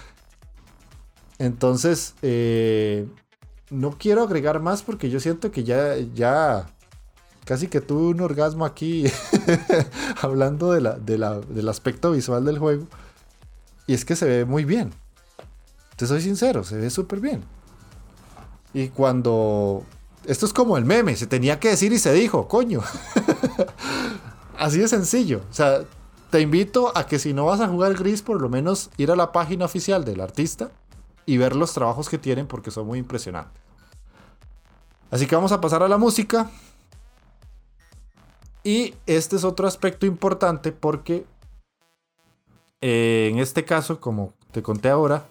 Entonces, 1.42 2.14
eh, 2.22 3.08
no 3.72 3.98
quiero 3.98 4.22
agregar 4.22 4.60
más 4.60 4.84
porque 4.84 5.10
yo 5.10 5.20
siento 5.20 5.50
que 5.50 5.64
ya, 5.64 5.98
ya 6.14 6.68
casi 7.46 7.68
que 7.68 7.82
tuve 7.82 8.12
un 8.12 8.22
orgasmo 8.22 8.64
aquí 8.64 9.06
hablando 10.22 10.72
de 10.72 10.82
la, 10.82 11.00
del 11.00 11.68
aspecto 11.68 12.12
visual 12.12 12.46
del 12.46 12.60
juego. 12.60 12.86
Y 13.88 13.96
es 13.96 14.06
que 14.06 14.16
se 14.16 14.28
ve 14.28 14.46
muy 14.46 14.66
bien. 14.66 14.92
Te 15.96 16.06
soy 16.06 16.22
sincero, 16.22 16.64
se 16.64 16.78
ve 16.78 16.92
súper 16.92 17.20
bien. 17.20 17.44
Y 18.76 18.90
cuando... 18.90 19.84
Esto 20.26 20.46
es 20.46 20.54
como 20.54 20.78
el 20.78 20.86
meme, 20.86 21.16
se 21.16 21.26
tenía 21.26 21.60
que 21.60 21.70
decir 21.70 21.92
y 21.92 21.98
se 21.98 22.14
dijo, 22.14 22.48
coño. 22.48 22.82
Así 24.60 24.78
de 24.78 24.88
sencillo. 24.88 25.42
O 25.50 25.54
sea, 25.54 25.86
te 26.30 26.40
invito 26.40 26.96
a 26.96 27.08
que 27.08 27.18
si 27.18 27.34
no 27.34 27.46
vas 27.46 27.62
a 27.62 27.68
jugar 27.68 27.96
gris, 27.96 28.22
por 28.22 28.40
lo 28.40 28.48
menos 28.48 28.92
ir 28.98 29.10
a 29.10 29.16
la 29.16 29.32
página 29.32 29.66
oficial 29.66 30.06
del 30.06 30.22
artista 30.22 30.70
y 31.26 31.38
ver 31.38 31.56
los 31.56 31.74
trabajos 31.74 32.10
que 32.10 32.18
tienen 32.18 32.48
porque 32.48 32.72
son 32.72 32.88
muy 32.88 33.00
impresionantes. 33.00 33.62
Así 35.10 35.28
que 35.28 35.36
vamos 35.36 35.52
a 35.52 35.62
pasar 35.62 35.84
a 35.84 35.90
la 35.90 35.98
música. 35.98 36.50
Y 38.64 38.94
este 39.06 39.36
es 39.36 39.44
otro 39.44 39.68
aspecto 39.68 40.06
importante 40.06 40.72
porque 40.72 41.26
eh, 42.82 43.30
en 43.32 43.40
este 43.40 43.66
caso, 43.66 44.00
como 44.00 44.34
te 44.52 44.62
conté 44.62 44.90
ahora, 44.90 45.26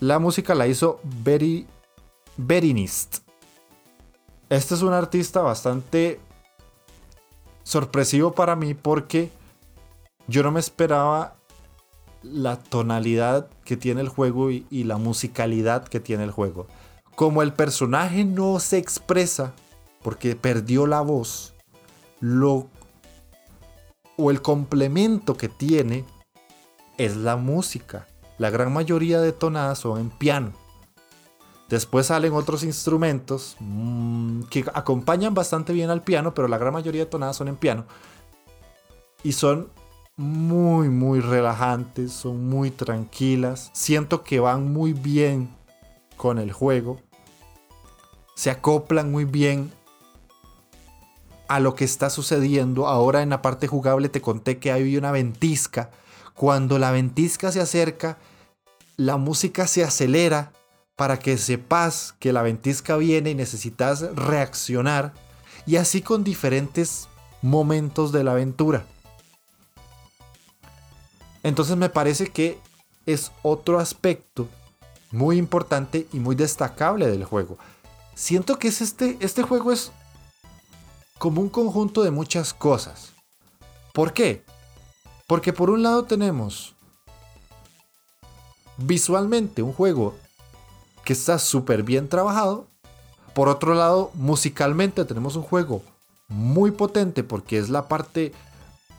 la 0.00 0.18
música 0.18 0.54
la 0.54 0.66
hizo 0.66 1.00
Very 1.02 1.66
Berinist. 2.36 3.18
Este 4.50 4.74
es 4.74 4.82
un 4.82 4.92
artista 4.92 5.40
bastante 5.40 6.20
sorpresivo 7.62 8.32
para 8.32 8.54
mí 8.56 8.74
porque 8.74 9.30
yo 10.26 10.42
no 10.42 10.50
me 10.50 10.60
esperaba 10.60 11.36
la 12.24 12.56
tonalidad 12.56 13.48
que 13.64 13.76
tiene 13.76 14.00
el 14.00 14.08
juego 14.08 14.50
y, 14.50 14.66
la 14.70 14.96
musicalidad 14.96 15.86
que 15.86 16.00
tiene 16.00 16.24
el 16.24 16.30
juego. 16.30 16.66
Como 17.14 17.42
el 17.42 17.52
personaje 17.52 18.24
no 18.24 18.58
se 18.60 18.78
expresa 18.78 19.52
porque 20.02 20.34
perdió 20.34 20.86
la 20.86 21.00
voz, 21.00 21.54
lo 22.20 22.68
o 24.16 24.30
el 24.30 24.42
complemento 24.42 25.36
que 25.36 25.48
tiene 25.48 26.04
es 26.98 27.16
la 27.16 27.36
música. 27.36 28.06
La 28.38 28.50
gran 28.50 28.72
mayoría 28.72 29.20
de 29.20 29.32
tonadas 29.32 29.78
son 29.78 30.00
en 30.00 30.10
piano. 30.10 30.52
Después 31.68 32.06
salen 32.06 32.32
otros 32.34 32.62
instrumentos 32.62 33.56
mm, 33.58 34.42
que 34.44 34.64
acompañan 34.74 35.34
bastante 35.34 35.72
bien 35.72 35.90
al 35.90 36.02
piano, 36.02 36.34
pero 36.34 36.46
la 36.46 36.58
gran 36.58 36.72
mayoría 36.72 37.04
de 37.04 37.10
tonadas 37.10 37.36
son 37.36 37.48
en 37.48 37.56
piano. 37.56 37.86
Y 39.22 39.32
son 39.32 39.70
muy, 40.16 40.88
muy 40.88 41.20
relajantes, 41.20 42.12
son 42.12 42.48
muy 42.48 42.70
tranquilas. 42.70 43.70
Siento 43.72 44.22
que 44.22 44.40
van 44.40 44.72
muy 44.72 44.92
bien 44.92 45.48
con 46.16 46.38
el 46.38 46.52
juego. 46.52 47.00
Se 48.36 48.50
acoplan 48.50 49.10
muy 49.10 49.24
bien 49.24 49.72
a 51.48 51.60
lo 51.60 51.74
que 51.74 51.84
está 51.84 52.10
sucediendo. 52.10 52.86
Ahora 52.86 53.22
en 53.22 53.30
la 53.30 53.42
parte 53.42 53.66
jugable 53.66 54.08
te 54.08 54.20
conté 54.20 54.58
que 54.58 54.72
hay 54.72 54.96
una 54.96 55.10
ventisca. 55.10 55.90
Cuando 56.34 56.78
la 56.78 56.90
ventisca 56.90 57.52
se 57.52 57.60
acerca, 57.60 58.18
la 58.96 59.16
música 59.16 59.66
se 59.66 59.84
acelera 59.84 60.52
para 60.96 61.18
que 61.18 61.38
sepas 61.38 62.14
que 62.20 62.32
la 62.32 62.42
ventisca 62.42 62.96
viene 62.96 63.30
y 63.30 63.34
necesitas 63.34 64.02
reaccionar. 64.14 65.12
Y 65.66 65.76
así 65.76 66.02
con 66.02 66.22
diferentes 66.22 67.08
momentos 67.42 68.12
de 68.12 68.22
la 68.22 68.32
aventura. 68.32 68.86
Entonces 71.44 71.76
me 71.76 71.90
parece 71.90 72.30
que 72.30 72.58
es 73.06 73.30
otro 73.42 73.78
aspecto 73.78 74.48
muy 75.12 75.36
importante 75.36 76.08
y 76.12 76.18
muy 76.18 76.34
destacable 76.34 77.06
del 77.06 77.24
juego. 77.24 77.58
Siento 78.14 78.58
que 78.58 78.68
es 78.68 78.80
este, 78.80 79.18
este 79.20 79.42
juego 79.42 79.70
es 79.70 79.92
como 81.18 81.40
un 81.40 81.50
conjunto 81.50 82.02
de 82.02 82.10
muchas 82.10 82.54
cosas. 82.54 83.12
¿Por 83.92 84.12
qué? 84.12 84.42
Porque 85.26 85.52
por 85.52 85.70
un 85.70 85.82
lado 85.82 86.04
tenemos 86.04 86.74
visualmente 88.78 89.62
un 89.62 89.72
juego 89.72 90.14
que 91.04 91.12
está 91.12 91.38
súper 91.38 91.82
bien 91.82 92.08
trabajado. 92.08 92.66
Por 93.34 93.48
otro 93.48 93.74
lado, 93.74 94.10
musicalmente 94.14 95.04
tenemos 95.04 95.36
un 95.36 95.42
juego 95.42 95.82
muy 96.28 96.70
potente 96.70 97.22
porque 97.22 97.58
es 97.58 97.68
la 97.68 97.86
parte 97.86 98.32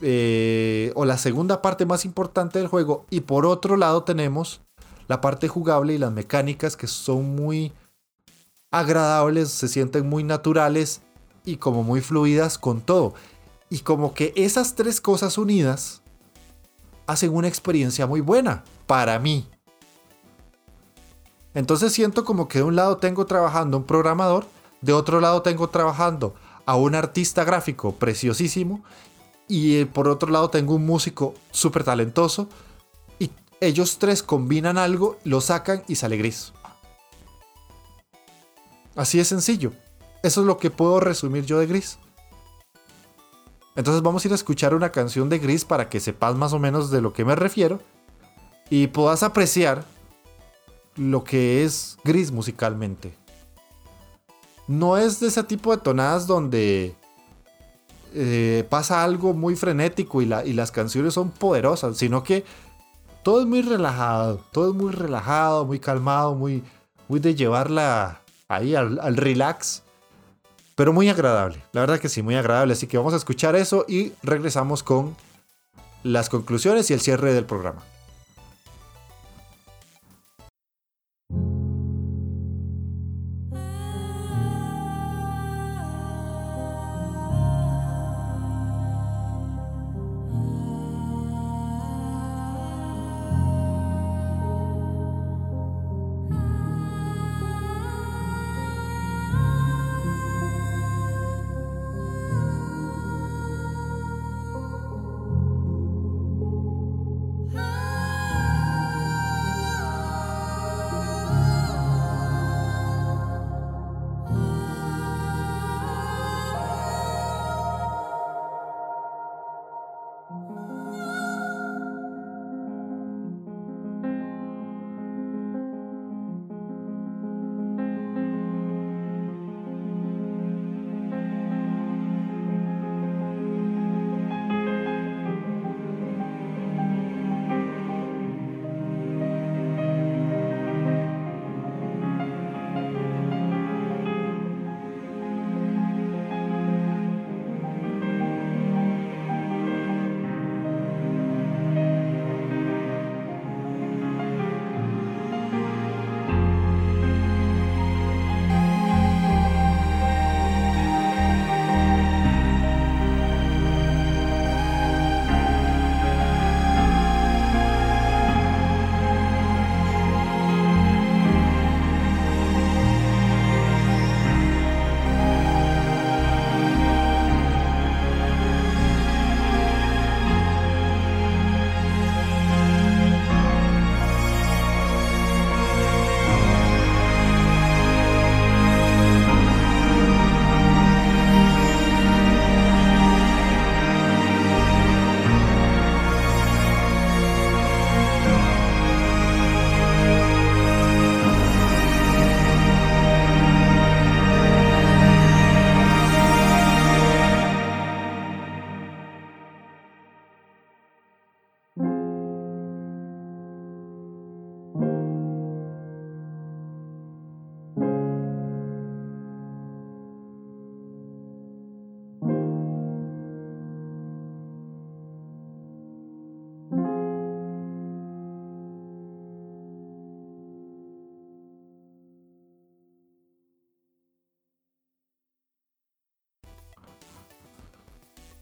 eh, 0.01 0.91
o 0.95 1.05
la 1.05 1.17
segunda 1.17 1.61
parte 1.61 1.85
más 1.85 2.05
importante 2.05 2.59
del 2.59 2.67
juego. 2.67 3.05
Y 3.09 3.21
por 3.21 3.45
otro 3.45 3.77
lado 3.77 4.03
tenemos 4.03 4.61
la 5.07 5.21
parte 5.21 5.47
jugable 5.47 5.93
y 5.93 5.97
las 5.97 6.11
mecánicas 6.11 6.75
que 6.75 6.87
son 6.87 7.35
muy 7.35 7.73
agradables, 8.71 9.49
se 9.49 9.67
sienten 9.67 10.07
muy 10.07 10.23
naturales 10.23 11.01
y 11.45 11.57
como 11.57 11.83
muy 11.83 12.01
fluidas 12.01 12.57
con 12.57 12.81
todo. 12.81 13.13
Y 13.69 13.79
como 13.79 14.13
que 14.13 14.33
esas 14.35 14.75
tres 14.75 14.99
cosas 14.99 15.37
unidas 15.37 16.01
hacen 17.07 17.33
una 17.33 17.47
experiencia 17.47 18.07
muy 18.07 18.21
buena 18.21 18.63
para 18.87 19.17
mí. 19.19 19.47
Entonces 21.53 21.93
siento 21.93 22.25
como 22.25 22.47
que 22.47 22.59
de 22.59 22.63
un 22.65 22.75
lado 22.75 22.97
tengo 22.97 23.25
trabajando 23.25 23.77
un 23.77 23.85
programador, 23.85 24.45
de 24.81 24.93
otro 24.93 25.21
lado 25.21 25.41
tengo 25.41 25.69
trabajando 25.69 26.35
a 26.65 26.75
un 26.75 26.95
artista 26.95 27.43
gráfico 27.43 27.93
preciosísimo 27.93 28.83
y 29.47 29.77
eh, 29.77 29.85
por 29.85 30.07
otro 30.07 30.31
lado 30.31 30.49
tengo 30.49 30.75
un 30.75 30.85
músico 30.85 31.33
súper 31.51 31.83
talentoso 31.83 32.49
y 33.19 33.29
ellos 33.61 33.97
tres 33.99 34.23
combinan 34.23 34.77
algo, 34.77 35.17
lo 35.23 35.41
sacan 35.41 35.83
y 35.87 35.95
sale 35.95 36.17
gris. 36.17 36.53
Así 38.95 39.19
es 39.19 39.27
sencillo. 39.27 39.73
Eso 40.23 40.41
es 40.41 40.47
lo 40.47 40.57
que 40.57 40.71
puedo 40.71 40.99
resumir 40.99 41.45
yo 41.45 41.59
de 41.59 41.67
gris. 41.67 41.99
Entonces 43.75 44.01
vamos 44.01 44.23
a 44.23 44.27
ir 44.27 44.31
a 44.31 44.35
escuchar 44.35 44.73
una 44.73 44.91
canción 44.91 45.29
de 45.29 45.37
Gris 45.37 45.65
para 45.65 45.89
que 45.89 45.99
sepas 45.99 46.35
más 46.35 46.53
o 46.53 46.59
menos 46.59 46.91
de 46.91 47.01
lo 47.01 47.11
que 47.11 47.25
me 47.25 47.35
refiero 47.35 47.81
y 48.69 48.87
puedas 48.87 49.21
apreciar 49.21 49.83
lo 50.95 51.25
que 51.25 51.65
es 51.65 51.97
Gris 52.05 52.31
musicalmente. 52.31 53.17
No 54.67 54.97
es 54.97 55.19
de 55.19 55.27
ese 55.27 55.43
tipo 55.43 55.75
de 55.75 55.81
tonadas 55.81 56.25
donde 56.25 56.95
eh, 58.15 58.65
pasa 58.69 59.03
algo 59.03 59.33
muy 59.33 59.55
frenético 59.55 60.21
y, 60.21 60.33
y 60.45 60.53
las 60.53 60.71
canciones 60.71 61.13
son 61.13 61.31
poderosas, 61.31 61.97
sino 61.97 62.23
que 62.23 62.45
todo 63.23 63.41
es 63.41 63.47
muy 63.47 63.61
relajado, 63.61 64.39
todo 64.51 64.69
es 64.69 64.75
muy 64.75 64.91
relajado, 64.91 65.65
muy 65.65 65.79
calmado, 65.79 66.35
muy, 66.35 66.63
muy 67.07 67.19
de 67.19 67.35
llevarla 67.35 68.21
ahí 68.47 68.75
al, 68.75 68.99
al 68.99 69.17
relax 69.17 69.83
pero 70.75 70.91
muy 70.91 71.09
agradable. 71.09 71.63
La 71.71 71.81
verdad 71.81 71.99
que 71.99 72.09
sí, 72.09 72.21
muy 72.21 72.35
agradable. 72.35 72.73
Así 72.73 72.85
que 72.87 72.97
vamos 72.97 73.13
a 73.13 73.17
escuchar 73.17 73.55
eso 73.55 73.85
y 73.87 74.11
regresamos 74.21 74.83
con 74.83 75.15
las 76.03 76.29
conclusiones 76.29 76.89
y 76.89 76.93
el 76.93 76.99
cierre 76.99 77.33
del 77.33 77.45
programa. 77.45 77.81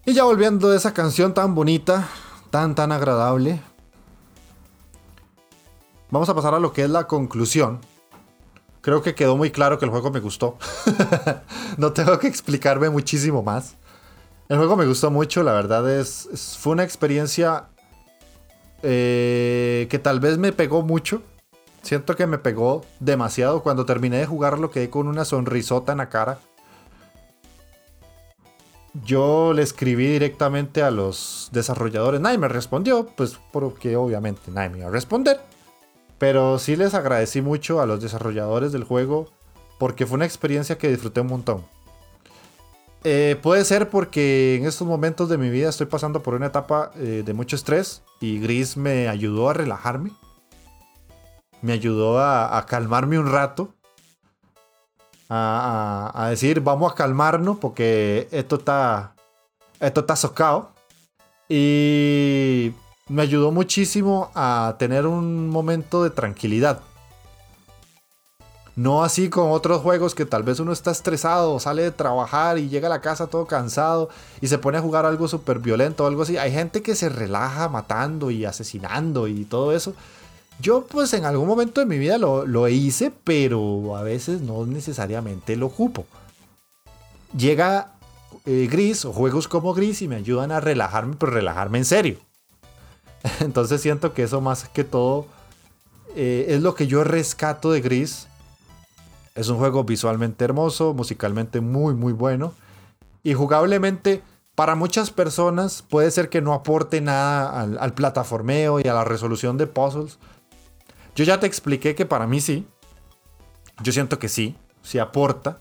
Y 0.05 0.13
ya 0.13 0.25
volviendo 0.25 0.69
de 0.69 0.75
esa 0.75 0.93
canción 0.93 1.33
tan 1.33 1.55
bonita, 1.55 2.09
tan 2.49 2.75
tan 2.75 2.91
agradable, 2.91 3.61
vamos 6.11 6.27
a 6.27 6.35
pasar 6.35 6.53
a 6.53 6.59
lo 6.59 6.73
que 6.73 6.83
es 6.83 6.89
la 6.89 7.07
conclusión. 7.07 7.79
Creo 8.81 9.01
que 9.01 9.15
quedó 9.15 9.37
muy 9.37 9.49
claro 9.49 9.79
que 9.79 9.85
el 9.85 9.91
juego 9.91 10.11
me 10.11 10.19
gustó. 10.19 10.57
no 11.77 11.93
tengo 11.93 12.19
que 12.19 12.27
explicarme 12.27 12.89
muchísimo 12.89 13.43
más. 13.43 13.75
El 14.49 14.57
juego 14.57 14.75
me 14.75 14.85
gustó 14.85 15.09
mucho, 15.09 15.41
la 15.41 15.53
verdad 15.53 15.89
es, 15.89 16.57
fue 16.59 16.73
una 16.73 16.83
experiencia 16.83 17.69
eh, 18.81 19.87
que 19.89 19.99
tal 19.99 20.19
vez 20.19 20.37
me 20.37 20.51
pegó 20.51 20.81
mucho. 20.81 21.21
Siento 21.81 22.17
que 22.17 22.27
me 22.27 22.39
pegó 22.39 22.83
demasiado. 22.99 23.63
Cuando 23.63 23.85
terminé 23.85 24.17
de 24.17 24.25
jugarlo 24.25 24.69
quedé 24.69 24.89
con 24.89 25.07
una 25.07 25.23
sonrisota 25.23 25.93
en 25.93 25.99
la 25.99 26.09
cara 26.09 26.39
yo 28.93 29.53
le 29.53 29.63
escribí 29.63 30.07
directamente 30.07 30.83
a 30.83 30.91
los 30.91 31.49
desarrolladores. 31.51 32.21
Nadie 32.21 32.37
me 32.37 32.47
respondió, 32.47 33.07
pues 33.15 33.39
porque 33.51 33.95
obviamente 33.95 34.51
nadie 34.51 34.69
me 34.69 34.77
iba 34.79 34.87
a 34.87 34.91
responder. 34.91 35.39
Pero 36.19 36.59
sí 36.59 36.75
les 36.75 36.93
agradecí 36.93 37.41
mucho 37.41 37.81
a 37.81 37.85
los 37.85 38.01
desarrolladores 38.01 38.71
del 38.71 38.83
juego 38.83 39.27
porque 39.79 40.05
fue 40.05 40.15
una 40.15 40.25
experiencia 40.25 40.77
que 40.77 40.89
disfruté 40.89 41.21
un 41.21 41.27
montón. 41.27 41.65
Eh, 43.03 43.37
puede 43.41 43.65
ser 43.65 43.89
porque 43.89 44.55
en 44.55 44.65
estos 44.65 44.87
momentos 44.87 45.27
de 45.27 45.37
mi 45.37 45.49
vida 45.49 45.67
estoy 45.67 45.87
pasando 45.87 46.23
por 46.23 46.35
una 46.35 46.45
etapa 46.45 46.91
eh, 46.95 47.23
de 47.25 47.33
mucho 47.33 47.57
estrés 47.57 48.01
y 48.21 48.39
Gris 48.39 48.77
me 48.77 49.09
ayudó 49.09 49.49
a 49.49 49.53
relajarme. 49.53 50.11
me 51.61 51.73
ayudó 51.73 52.19
a, 52.19 52.65
calmarme 52.67 53.19
un 53.19 53.29
rato. 53.29 53.73
A, 55.35 56.27
decir, 56.29 56.61
vamos 56.61 56.91
a 56.91 56.95
calmarnos 56.95 57.57
porque 57.57 58.27
esto 58.31 58.57
está, 58.57 59.15
esto 59.79 60.01
está. 60.01 60.69
Y 61.49 62.71
me 63.09 63.23
ayudó 63.23 63.51
muchísimo 63.51 64.29
a 64.35 64.75
tener 64.77 65.07
un 65.07 65.49
momento 65.49 66.03
de 66.03 66.11
tranquilidad. 66.11 66.81
No 68.75 69.03
así 69.03 69.29
con 69.29 69.51
otros 69.51 69.81
juegos 69.81 70.13
que 70.13 70.25
tal 70.25 70.43
vez 70.43 70.59
uno 70.59 70.71
está 70.71 70.91
estresado, 70.91 71.59
sale 71.59 71.81
de 71.81 71.91
trabajar 71.91 72.59
y 72.59 72.69
llega 72.69 72.85
a 72.85 72.89
la 72.89 73.01
casa 73.01 73.25
todo 73.25 73.47
cansado 73.47 74.09
y 74.39 74.47
se 74.47 74.59
pone 74.59 74.77
a 74.77 74.81
jugar 74.81 75.05
algo 75.05 75.27
súper 75.27 75.57
violento 75.57 76.03
o 76.03 76.07
algo 76.07 76.21
así. 76.21 76.37
Hay 76.37 76.51
gente 76.51 76.83
que 76.83 76.95
se 76.95 77.09
relaja 77.09 77.69
matando 77.69 78.29
y 78.29 78.45
asesinando 78.45 79.27
y 79.27 79.45
todo 79.45 79.73
eso. 79.73 79.95
Yo 80.59 80.85
pues 80.85 81.13
en 81.13 81.25
algún 81.25 81.47
momento 81.47 81.81
de 81.81 81.87
mi 81.87 81.97
vida 81.97 82.17
lo, 82.17 82.67
hice, 82.67 83.11
pero 83.23 83.97
a 83.97 84.03
veces 84.03 84.41
no 84.41 84.65
necesariamente 84.65 85.55
lo 85.55 85.67
ocupo. 85.67 86.05
Llega 87.37 87.93
eh, 88.45 88.67
Gris 88.71 89.05
o 89.05 89.13
juegos 89.13 89.47
como 89.47 89.73
Gris 89.73 90.01
y 90.01 90.07
me 90.07 90.15
ayudan 90.15 90.51
a 90.51 90.59
relajarme, 90.59 91.15
pero 91.17 91.33
relajarme 91.33 91.79
en 91.79 91.85
serio. 91.85 92.17
Entonces 93.39 93.81
siento 93.81 94.13
que 94.13 94.23
eso 94.23 94.41
más 94.41 94.69
que 94.69 94.83
todo 94.83 95.25
eh, 96.15 96.45
es 96.49 96.61
lo 96.61 96.75
que 96.75 96.87
yo 96.87 97.03
rescato 97.03 97.71
de 97.71 97.81
Gris 97.81 98.27
es 99.35 99.49
un 99.49 99.57
juego 99.57 99.83
visualmente 99.83 100.45
hermoso, 100.45 100.93
musicalmente 100.93 101.59
muy 101.59 101.95
muy 101.95 102.13
bueno 102.13 102.53
y 103.23 103.33
jugablemente 103.33 104.21
para 104.55 104.75
muchas 104.75 105.09
personas 105.09 105.81
puede 105.81 106.11
ser 106.11 106.29
que 106.29 106.41
no 106.41 106.53
aporte 106.53 107.01
nada 107.01 107.61
al, 107.61 107.93
plataformeo 107.93 108.79
y 108.79 108.87
a 108.87 108.93
la 108.93 109.03
resolución 109.03 109.57
de 109.57 109.65
puzzles. 109.65 110.19
Yo 111.15 111.23
ya 111.23 111.39
te 111.39 111.47
expliqué 111.47 111.95
que 111.95 112.05
para 112.05 112.27
mí 112.27 112.41
sí. 112.41 112.67
Yo 113.81 113.91
siento 113.91 114.19
que 114.19 114.29
sí, 114.29 114.55
sí 114.81 114.99
aporta. 114.99 115.59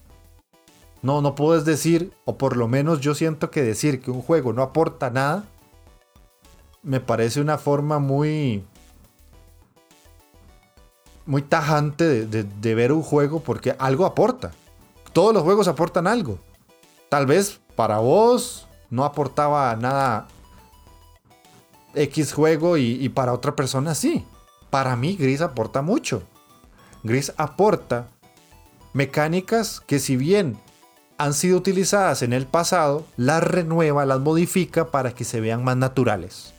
No, 1.03 1.21
no 1.21 1.35
puedes 1.35 1.65
decir, 1.65 2.13
o 2.25 2.39
por 2.39 2.57
lo 2.57 2.69
menos 2.69 3.01
yo 3.01 3.15
siento 3.15 3.51
que 3.51 3.63
decir 3.63 4.01
que 4.01 4.11
un 4.11 4.23
juego 4.23 4.53
no 4.53 4.63
aporta 4.63 5.11
nada, 5.11 5.45
me 6.83 7.01
parece 7.01 7.41
una 7.41 7.59
forma 7.59 7.99
muy 7.99 8.65
muy 11.25 11.43
tajante 11.43 12.27
de, 12.27 12.75
ver 12.75 12.93
un 12.93 13.03
juego 13.03 13.41
porque 13.41 13.75
algo 13.79 14.07
aporta. 14.07 14.53
Todos 15.13 15.33
los 15.33 15.43
juegos 15.43 15.69
aportan 15.69 16.07
algo. 16.07 16.39
Tal 17.09 17.27
vez 17.27 17.61
para 17.77 17.99
vos 17.99 18.67
no 18.91 19.05
aportaba 19.05 19.75
nada 19.77 20.27
X 21.95 22.33
juego 22.33 22.77
y, 22.77 23.05
y, 23.05 23.09
para 23.11 23.33
otra 23.33 23.55
persona 23.55 23.95
sí. 23.95 24.25
Para 24.73 24.97
mí 24.97 25.17
Gris 25.17 25.43
aporta 25.43 25.83
mucho. 25.83 26.23
Gris 27.03 27.35
aporta 27.37 28.09
mecánicas 28.95 29.83
que 29.83 29.99
si 29.99 30.17
bien 30.17 30.59
han 31.19 31.35
sido 31.35 31.59
utilizadas 31.59 32.23
en 32.23 32.33
el 32.33 32.47
pasado, 32.47 33.05
las 33.19 33.45
renueva, 33.45 34.07
las 34.07 34.21
modifica 34.21 34.91
para 34.91 35.15
que 35.15 35.25
se 35.25 35.43
vean 35.43 35.63
más 35.63 35.77
naturales. 35.77 36.55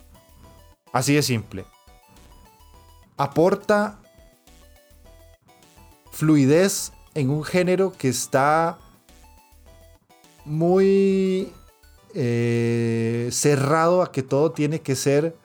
Así 0.92 1.16
de 1.16 1.24
simple. 1.24 1.66
Aporta 3.18 4.00
fluidez 6.12 6.92
en 7.16 7.32
un 7.32 7.44
género 7.44 7.94
que 7.98 8.10
está 8.10 8.78
muy 10.46 11.52
eh, 12.14 13.30
cerrado 13.32 14.04
a 14.04 14.12
que 14.12 14.22
todo 14.22 14.52
tiene 14.52 14.82
que 14.82 14.96
ser 14.96 15.36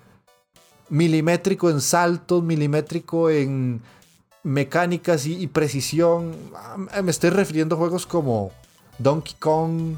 milimétrico 0.88 1.70
en 1.70 1.80
saltos, 1.80 2.42
milimétrico 2.42 3.30
en 3.30 3.80
mecánicas 4.42 5.26
y, 5.26 5.46
precisión. 5.46 6.34
Ah, 6.54 7.02
me 7.02 7.10
estoy 7.10 7.30
refiriendo 7.30 7.74
a 7.74 7.78
juegos 7.78 8.06
como 8.06 8.50
Donkey 8.98 9.34
Kong 9.38 9.96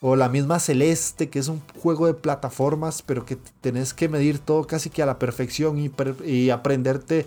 o 0.00 0.16
la 0.16 0.28
misma 0.28 0.58
Celeste, 0.58 1.30
que 1.30 1.38
es 1.38 1.48
un 1.48 1.62
juego 1.80 2.06
de 2.06 2.14
plataformas, 2.14 3.02
pero 3.02 3.24
que 3.24 3.36
tenés 3.60 3.94
que 3.94 4.08
medir 4.08 4.40
todo 4.40 4.66
casi 4.66 4.90
que 4.90 5.02
a 5.02 5.06
la 5.06 5.18
perfección 5.18 5.78
y, 5.78 6.50
aprenderte 6.50 7.26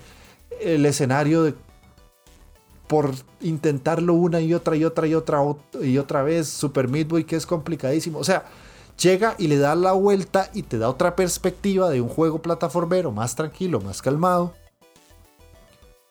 el 0.62 0.86
escenario 0.86 1.54
por 2.88 3.12
intentarlo 3.42 4.14
una 4.14 4.42
y 4.42 4.54
otra 4.54 4.76
y 4.76 4.84
otra 4.84 5.08
y 5.08 5.16
otra 5.16 5.40
y 5.82 5.98
otra 5.98 6.22
vez, 6.22 6.48
Super 6.48 6.88
Meat 6.88 7.08
Boy 7.08 7.24
que 7.24 7.38
es 7.38 7.46
complicadísimo. 7.46 8.20
O 8.20 8.24
sea, 8.24 8.46
llega 9.02 9.36
y 9.38 9.48
le 9.48 9.58
da 9.58 9.76
la 9.76 9.92
vuelta 9.94 10.50
y 10.54 10.64
te 10.64 10.78
da 10.78 10.90
otra 10.90 11.16
perspectiva 11.16 11.90
de 11.90 12.02
un 12.02 12.10
juego 12.10 12.42
plataformero 12.42 13.12
más 13.12 13.36
tranquilo, 13.36 13.82
más 13.82 14.02
calmado. 14.02 14.54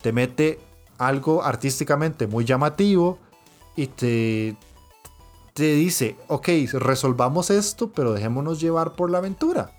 Te 0.01 0.12
mete 0.12 0.59
algo 0.98 1.43
artísticamente 1.43 2.27
muy 2.27 2.44
llamativo 2.44 3.19
y 3.77 3.86
te, 3.89 4.56
te 5.55 5.74
dice, 5.74 6.16
ok, 6.28 6.48
resolvamos 6.74 7.51
esto, 7.51 7.90
pero 7.90 8.12
dejémonos 8.12 8.61
llevar 8.61 8.93
por 8.93 9.11
la 9.11 9.19
aventura. 9.19 9.73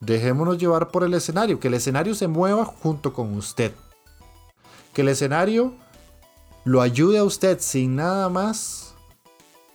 Dejémonos 0.00 0.58
llevar 0.58 0.88
por 0.88 1.04
el 1.04 1.14
escenario, 1.14 1.60
que 1.60 1.68
el 1.68 1.74
escenario 1.74 2.14
se 2.14 2.26
mueva 2.26 2.64
junto 2.64 3.12
con 3.12 3.36
usted. 3.36 3.72
Que 4.92 5.02
el 5.02 5.08
escenario 5.08 5.74
lo 6.64 6.80
ayude 6.80 7.18
a 7.18 7.24
usted 7.24 7.58
sin 7.60 7.96
nada 7.96 8.28
más 8.28 8.94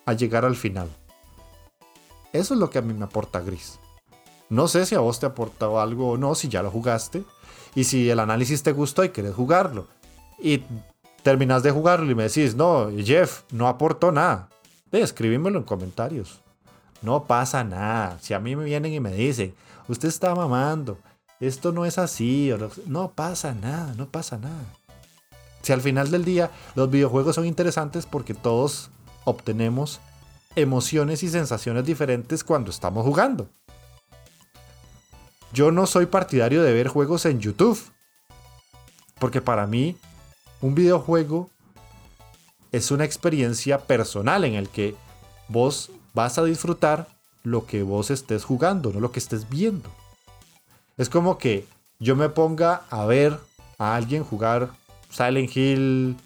a 0.06 0.14
llegar 0.14 0.46
al 0.46 0.56
final. 0.56 0.90
Eso 2.38 2.54
es 2.54 2.60
lo 2.60 2.70
que 2.70 2.78
a 2.78 2.82
mí 2.82 2.94
me 2.94 3.06
aporta 3.06 3.40
Gris. 3.40 3.80
No 4.50 4.68
sé 4.68 4.86
si 4.86 4.96
a 4.96 5.00
vos 5.00 5.20
te 5.20 5.26
aportado 5.26 5.80
algo 5.80 6.12
o 6.12 6.18
no, 6.18 6.36
si 6.36 6.48
ya 6.48 6.62
lo 6.62 6.72
jugaste. 6.72 7.24
Y 7.76 7.84
si 7.84 8.10
el 8.10 8.20
análisis 8.20 8.64
te 8.64 8.72
gustó 8.72 9.04
y 9.04 9.10
querés 9.10 9.36
jugarlo. 9.36 9.88
Y 10.40 10.64
terminas 11.24 11.64
de 11.64 11.72
jugarlo 11.72 12.10
y 12.12 12.16
me 12.16 12.24
decís, 12.24 12.56
no, 12.56 12.90
Jeff, 12.98 13.42
no 13.52 13.68
aportó 13.68 14.12
nada. 14.12 14.50
Escribímelo 14.92 15.60
en 15.60 15.66
comentarios. 15.66 16.40
No 17.02 17.26
pasa 17.26 17.64
nada. 17.64 18.18
Si 18.22 18.34
a 18.34 18.40
mí 18.40 18.56
me 18.56 18.66
vienen 18.66 18.94
y 18.94 19.00
me 19.00 19.12
dicen, 19.12 19.54
usted 19.88 20.08
está 20.08 20.34
mamando, 20.34 20.98
esto 21.40 21.72
no 21.72 21.86
es 21.86 21.98
así, 21.98 22.52
no 22.86 23.12
pasa 23.12 23.54
nada, 23.54 23.94
no 23.96 24.08
pasa 24.08 24.38
nada. 24.38 24.66
Si 25.62 25.74
al 25.74 25.82
final 25.82 26.10
del 26.10 26.24
día 26.24 26.52
los 26.76 26.90
videojuegos 26.90 27.36
son 27.36 27.46
interesantes 27.46 28.06
porque 28.06 28.34
todos 28.34 28.90
obtenemos 29.26 30.00
emociones 30.58 31.22
y 31.22 31.30
sensaciones 31.30 31.86
diferentes 31.86 32.44
cuando 32.44 32.72
estamos 32.72 33.06
jugando. 33.06 33.48
Yo 35.54 35.72
no 35.72 35.86
soy 35.86 36.08
partidario 36.08 36.64
de 36.64 36.74
ver 36.74 36.88
juegos 36.88 37.26
en 37.26 37.40
YouTube. 37.40 37.80
Porque 39.20 39.40
para 39.40 39.68
mí 39.68 39.96
un 40.62 40.76
videojuego 40.76 41.50
es 42.72 42.92
una 42.92 43.06
experiencia 43.06 43.80
personal 43.80 44.44
en 44.44 44.56
el 44.56 44.68
que 44.70 44.96
vos 45.48 45.92
vas 46.14 46.38
a 46.38 46.44
disfrutar 46.44 47.08
lo 47.44 47.66
que 47.66 47.84
vos 47.84 48.12
estés 48.12 48.44
jugando, 48.44 48.92
no 48.92 49.00
lo 49.00 49.12
que 49.12 49.20
estés 49.20 49.50
viendo. 49.50 49.90
Es 50.98 51.10
como 51.10 51.38
que 51.38 51.66
yo 52.00 52.16
me 52.16 52.30
ponga 52.30 52.84
a 52.90 53.06
ver 53.06 53.40
a 53.78 53.96
alguien 53.96 54.24
jugar 54.24 54.72
Silent 55.10 55.56
Hill 55.56 56.18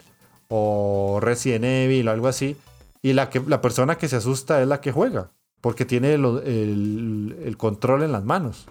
o 0.48 1.20
Resident 1.22 1.66
Evil 1.66 2.08
o 2.08 2.12
algo 2.12 2.28
así, 2.28 2.58
y 3.02 3.14
la, 3.14 3.30
que, 3.30 3.40
la 3.40 3.62
persona 3.62 3.98
que 3.98 4.08
se 4.08 4.18
asusta 4.18 4.62
es 4.62 4.68
la 4.68 4.82
que 4.82 4.92
juega, 4.92 5.32
porque 5.62 5.86
tiene 5.86 6.14
el, 6.14 7.56
control 7.58 8.04
en 8.04 8.12
las 8.12 8.24
manos. 8.24 8.68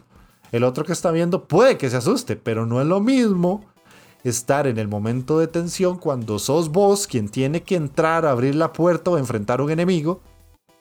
El 0.52 0.64
otro 0.64 0.84
que 0.84 0.92
está 0.92 1.10
viendo 1.10 1.46
puede 1.46 1.78
que 1.78 1.90
se 1.90 1.96
asuste, 1.96 2.36
pero 2.36 2.66
no 2.66 2.80
es 2.80 2.86
lo 2.86 3.00
mismo 3.00 3.64
estar 4.24 4.66
en 4.66 4.78
el 4.78 4.88
momento 4.88 5.38
de 5.38 5.46
tensión 5.46 5.96
cuando 5.96 6.38
sos 6.38 6.70
vos 6.70 7.06
quien 7.06 7.28
tiene 7.28 7.62
que 7.62 7.76
entrar 7.76 8.26
abrir 8.26 8.54
la 8.54 8.72
puerta 8.72 9.10
o 9.10 9.18
enfrentar 9.18 9.60
a 9.60 9.62
un 9.62 9.70
enemigo 9.70 10.20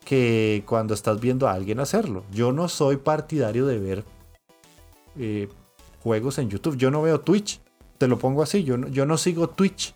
que 0.04 0.64
cuando 0.66 0.94
estás 0.94 1.20
viendo 1.20 1.48
a 1.48 1.54
alguien 1.54 1.80
hacerlo. 1.80 2.24
Yo 2.32 2.52
no 2.52 2.68
soy 2.68 2.98
partidario 2.98 3.66
de 3.66 3.80
ver 3.80 4.04
eh, 5.18 5.48
juegos 6.02 6.38
en 6.40 6.50
YouTube. 6.50 6.78
Yo 6.78 6.92
no 6.92 7.02
veo 7.02 7.22
Twitch 7.22 7.62
te 8.00 8.08
lo 8.08 8.18
pongo 8.18 8.42
así, 8.42 8.64
yo, 8.64 8.78
yo 8.88 9.06
no 9.06 9.18
sigo 9.18 9.50
Twitch 9.50 9.94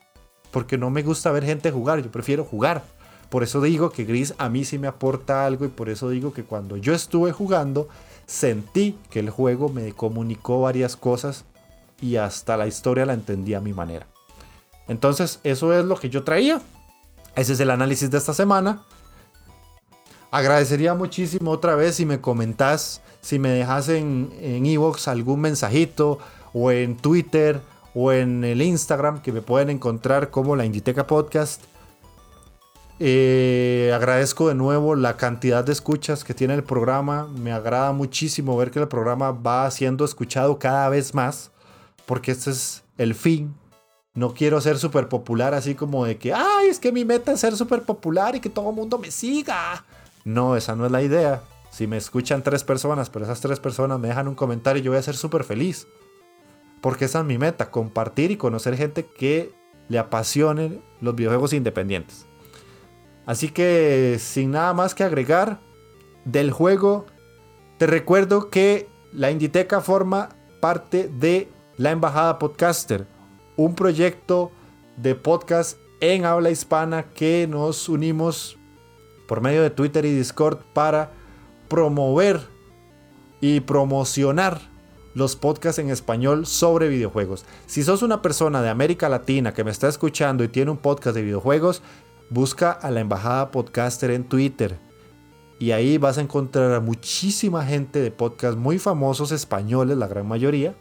porque 0.52 0.78
no 0.78 0.92
me 0.92 1.02
gusta 1.02 1.32
ver 1.32 1.46
gente 1.46 1.72
jugar, 1.72 2.04
yo 2.04 2.12
prefiero 2.12 2.44
jugar. 2.44 2.84
Por 3.34 3.41
eso 3.41 3.61
digo 3.61 3.89
que 3.89 4.03
Gris 4.03 4.35
a 4.38 4.47
mí 4.47 4.64
sí 4.64 4.77
me 4.77 4.85
aporta 4.85 5.47
algo 5.47 5.65
y 5.65 5.68
por 5.68 5.89
eso 5.89 6.07
digo 6.11 6.34
que 6.34 6.43
cuando 6.43 6.77
yo 6.77 6.93
estuve 6.93 7.31
jugando 7.31 7.89
sentí 8.27 8.95
que 9.10 9.22
el 9.22 9.31
juego 9.31 9.69
me 9.69 9.91
comunicó 9.93 10.61
varias 10.61 10.95
cosas 10.95 11.43
y 11.99 12.18
hasta 12.18 12.57
la 12.57 12.68
historia 12.68 13.07
la 13.07 13.15
entendí 13.15 13.55
a 13.55 13.60
mi 13.60 13.73
manera. 13.73 14.05
Entonces 14.88 15.39
eso 15.43 15.73
es 15.73 15.84
lo 15.84 15.95
que 15.95 16.11
yo 16.11 16.23
traía. 16.23 16.61
Ese 17.35 17.53
es 17.53 17.60
el 17.60 17.72
análisis 17.72 18.11
de 18.11 18.19
esta 18.19 18.35
semana. 18.35 18.84
Agradecería 20.30 20.93
muchísimo 20.93 21.49
otra 21.49 21.73
vez 21.73 21.95
si 21.95 22.05
me 22.05 22.22
comentás, 22.22 23.01
si 23.22 23.39
me 23.39 23.49
dejas 23.49 23.89
en 23.89 24.30
Evox 24.64 25.07
algún 25.07 25.41
mensajito 25.41 26.19
o 26.53 26.69
en 26.69 26.97
Twitter 26.97 27.61
o 27.95 28.11
en 28.11 28.43
el 28.43 28.61
Instagram 28.61 29.23
que 29.23 29.31
me 29.31 29.41
pueden 29.41 29.72
encontrar 29.72 30.30
como 30.30 30.55
la 30.55 30.65
Inditeca 30.65 31.07
Podcast. 31.07 31.64
Eh, 32.99 33.91
agradezco 33.94 34.48
de 34.48 34.56
nuevo 34.56 34.95
la 34.95 35.18
cantidad 35.18 35.64
de 35.64 35.72
escuchas 35.72 36.24
que 36.24 36.34
tiene 36.34 36.53
el 36.53 36.64
programa. 36.64 37.28
Me 37.28 37.52
agrada 37.52 37.91
muchísimo 37.91 38.56
ver 38.56 38.72
que 38.72 38.80
el 38.80 38.88
programa 38.88 39.32
va 39.32 39.70
siendo 39.72 40.06
escuchado 40.06 40.60
cada 40.60 40.90
vez 40.90 41.14
más, 41.14 41.52
porque 42.06 42.32
este 42.32 42.52
es 42.52 42.84
el 42.98 43.15
fin 43.15 43.56
No 44.14 44.36
quiero 44.36 44.61
ser 44.61 44.78
súper 44.78 45.10
popular 45.10 45.56
así 45.56 45.74
como 45.74 46.06
de 46.06 46.18
que, 46.18 46.34
ay, 46.34 46.68
es 46.70 46.80
que 46.80 46.91
mi 46.91 47.03
meta 47.03 47.32
es 47.32 47.40
ser 47.40 47.56
súper 47.57 47.82
popular 47.82 48.36
y 48.36 48.40
que 48.40 48.49
todo 48.49 48.70
el 48.70 48.76
mundo 48.76 48.99
me 48.99 49.10
siga. 49.10 49.84
No, 50.24 50.56
esa 50.56 50.76
no 50.76 50.86
es 50.86 50.91
la 50.91 51.02
idea. 51.02 51.41
Si 51.72 51.88
me 51.88 51.98
escuchan 51.98 52.44
tres 52.44 52.64
personas, 52.64 53.10
pero 53.10 53.26
esas 53.26 53.41
tres 53.41 53.60
personas 53.60 53.99
me 53.99 54.10
dejan 54.10 54.28
un 54.28 54.36
comentario, 54.36 54.84
yo 54.84 54.91
voy 54.91 54.99
a 54.99 55.03
ser 55.03 55.15
súper 55.15 55.44
feliz. 55.44 55.88
Porque 56.82 57.06
esa 57.06 57.20
es 57.20 57.26
mi 57.26 57.40
meta, 57.40 57.72
compartir 57.72 58.30
y 58.30 58.38
conocer 58.38 58.78
gente 58.78 59.06
que 59.06 59.52
le 59.90 59.98
apasionen 59.98 60.82
los 61.02 61.15
videojuegos 61.15 61.53
independientes. 61.53 62.28
Así 63.26 63.50
que 63.50 64.18
sin 64.20 64.52
nada 64.52 64.74
más 64.74 64.95
que 64.95 65.04
agregar 65.04 65.60
del 66.26 66.52
juego, 66.52 67.06
te 67.78 67.88
recuerdo 67.88 68.50
que 68.50 68.90
la 69.12 69.32
Inditeca 69.32 69.82
forma 69.82 70.30
parte 70.60 71.08
de 71.08 71.50
la 71.78 71.91
Embajada 71.91 72.40
Podcaster, 72.40 73.08
un 73.56 73.76
proyecto 73.76 74.52
de 74.98 75.16
podcast 75.16 75.78
en 76.02 76.26
habla 76.26 76.50
hispana 76.50 77.04
que 77.14 77.48
nos 77.50 77.88
unimos 77.90 78.58
por 79.28 79.41
medio 79.41 79.62
de 79.62 79.70
Twitter 79.70 80.06
y 80.06 80.14
Discord 80.14 80.60
para 80.74 81.12
promover 81.70 82.41
y 83.41 83.62
promocionar 83.62 84.60
los 85.14 85.36
podcasts 85.36 85.80
en 85.80 85.90
español 85.90 86.45
sobre 86.45 86.88
videojuegos. 86.88 87.45
Si 87.68 87.84
sos 87.84 88.02
una 88.02 88.22
persona 88.22 88.62
de 88.62 88.70
América 88.70 89.10
Latina 89.10 89.54
que 89.54 89.64
me 89.64 89.72
está 89.72 89.88
escuchando 89.88 90.44
y 90.44 90.48
tiene 90.48 90.72
un 90.72 90.78
podcast 90.78 91.16
de 91.16 91.24
videojuegos, 91.24 91.82
busca 92.34 92.72
a 92.72 92.89
la 92.89 92.99
Embajada 92.99 93.51
Podcaster 93.51 94.10
en 94.10 94.23
Twitter. 94.23 94.80
Y 95.60 95.72
ahí 95.72 95.99
vas 95.99 96.18
a 96.18 96.22
encontrar 96.22 96.73
a 96.73 96.80
muchísima 96.80 97.64
gente 97.64 98.01
de 98.01 98.10
podcasts 98.10 98.57
muy 98.57 98.80
famosos 98.80 99.31
españoles, 99.31 99.97
la 99.97 100.07
gran 100.07 100.27
mayoría, 100.27 100.76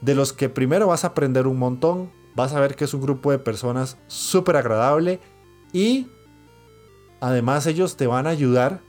de 0.00 0.14
los 0.14 0.32
que 0.32 0.48
primero 0.48 0.88
vas 0.88 1.04
a 1.04 1.08
aprender 1.08 1.46
un 1.46 1.58
montón, 1.58 2.10
vas 2.34 2.54
a 2.54 2.60
ver 2.60 2.74
que 2.74 2.84
es 2.84 2.94
un 2.94 3.02
grupo 3.02 3.30
de 3.30 3.38
personas 3.38 3.98
súper 4.06 4.56
agradable 4.56 5.20
y 5.72 6.08
además 7.20 7.66
ellos 7.66 7.96
te 7.96 8.06
van 8.06 8.26
a 8.26 8.30
ayudar 8.30 8.80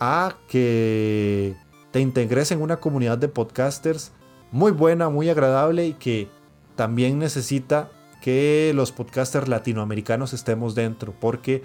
a 0.00 0.36
que 0.48 1.56
te 1.92 2.00
integres 2.00 2.50
en 2.50 2.60
una 2.60 2.78
comunidad 2.80 3.16
de 3.16 3.28
podcasters 3.28 4.12
muy 4.50 4.72
buena, 4.72 5.08
muy 5.08 5.30
agradable 5.30 5.86
y 5.86 5.94
que 5.94 6.28
también 6.76 7.18
necesita 7.18 7.90
que 8.24 8.72
los 8.74 8.90
podcasters 8.90 9.48
latinoamericanos 9.48 10.32
estemos 10.32 10.74
dentro, 10.74 11.12
porque 11.20 11.62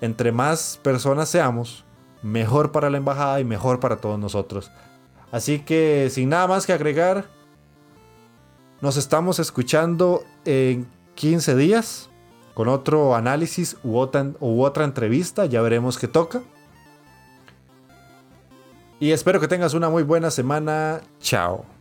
entre 0.00 0.30
más 0.30 0.78
personas 0.80 1.28
seamos, 1.28 1.84
mejor 2.22 2.70
para 2.70 2.90
la 2.90 2.98
embajada 2.98 3.40
y 3.40 3.44
mejor 3.44 3.80
para 3.80 3.96
todos 3.96 4.16
nosotros. 4.16 4.70
Así 5.32 5.58
que 5.58 6.06
sin 6.12 6.28
nada 6.28 6.46
más 6.46 6.64
que 6.64 6.72
agregar, 6.72 7.24
nos 8.80 8.96
estamos 8.96 9.40
escuchando 9.40 10.22
en 10.44 10.86
15 11.16 11.56
días 11.56 12.08
con 12.54 12.68
otro 12.68 13.16
análisis 13.16 13.76
u 13.82 13.96
otra, 13.96 14.30
u 14.38 14.62
otra 14.62 14.84
entrevista, 14.84 15.44
ya 15.46 15.60
veremos 15.60 15.98
qué 15.98 16.06
toca. 16.06 16.40
Y 19.00 19.10
espero 19.10 19.40
que 19.40 19.48
tengas 19.48 19.74
una 19.74 19.90
muy 19.90 20.04
buena 20.04 20.30
semana. 20.30 21.00
Chao. 21.18 21.75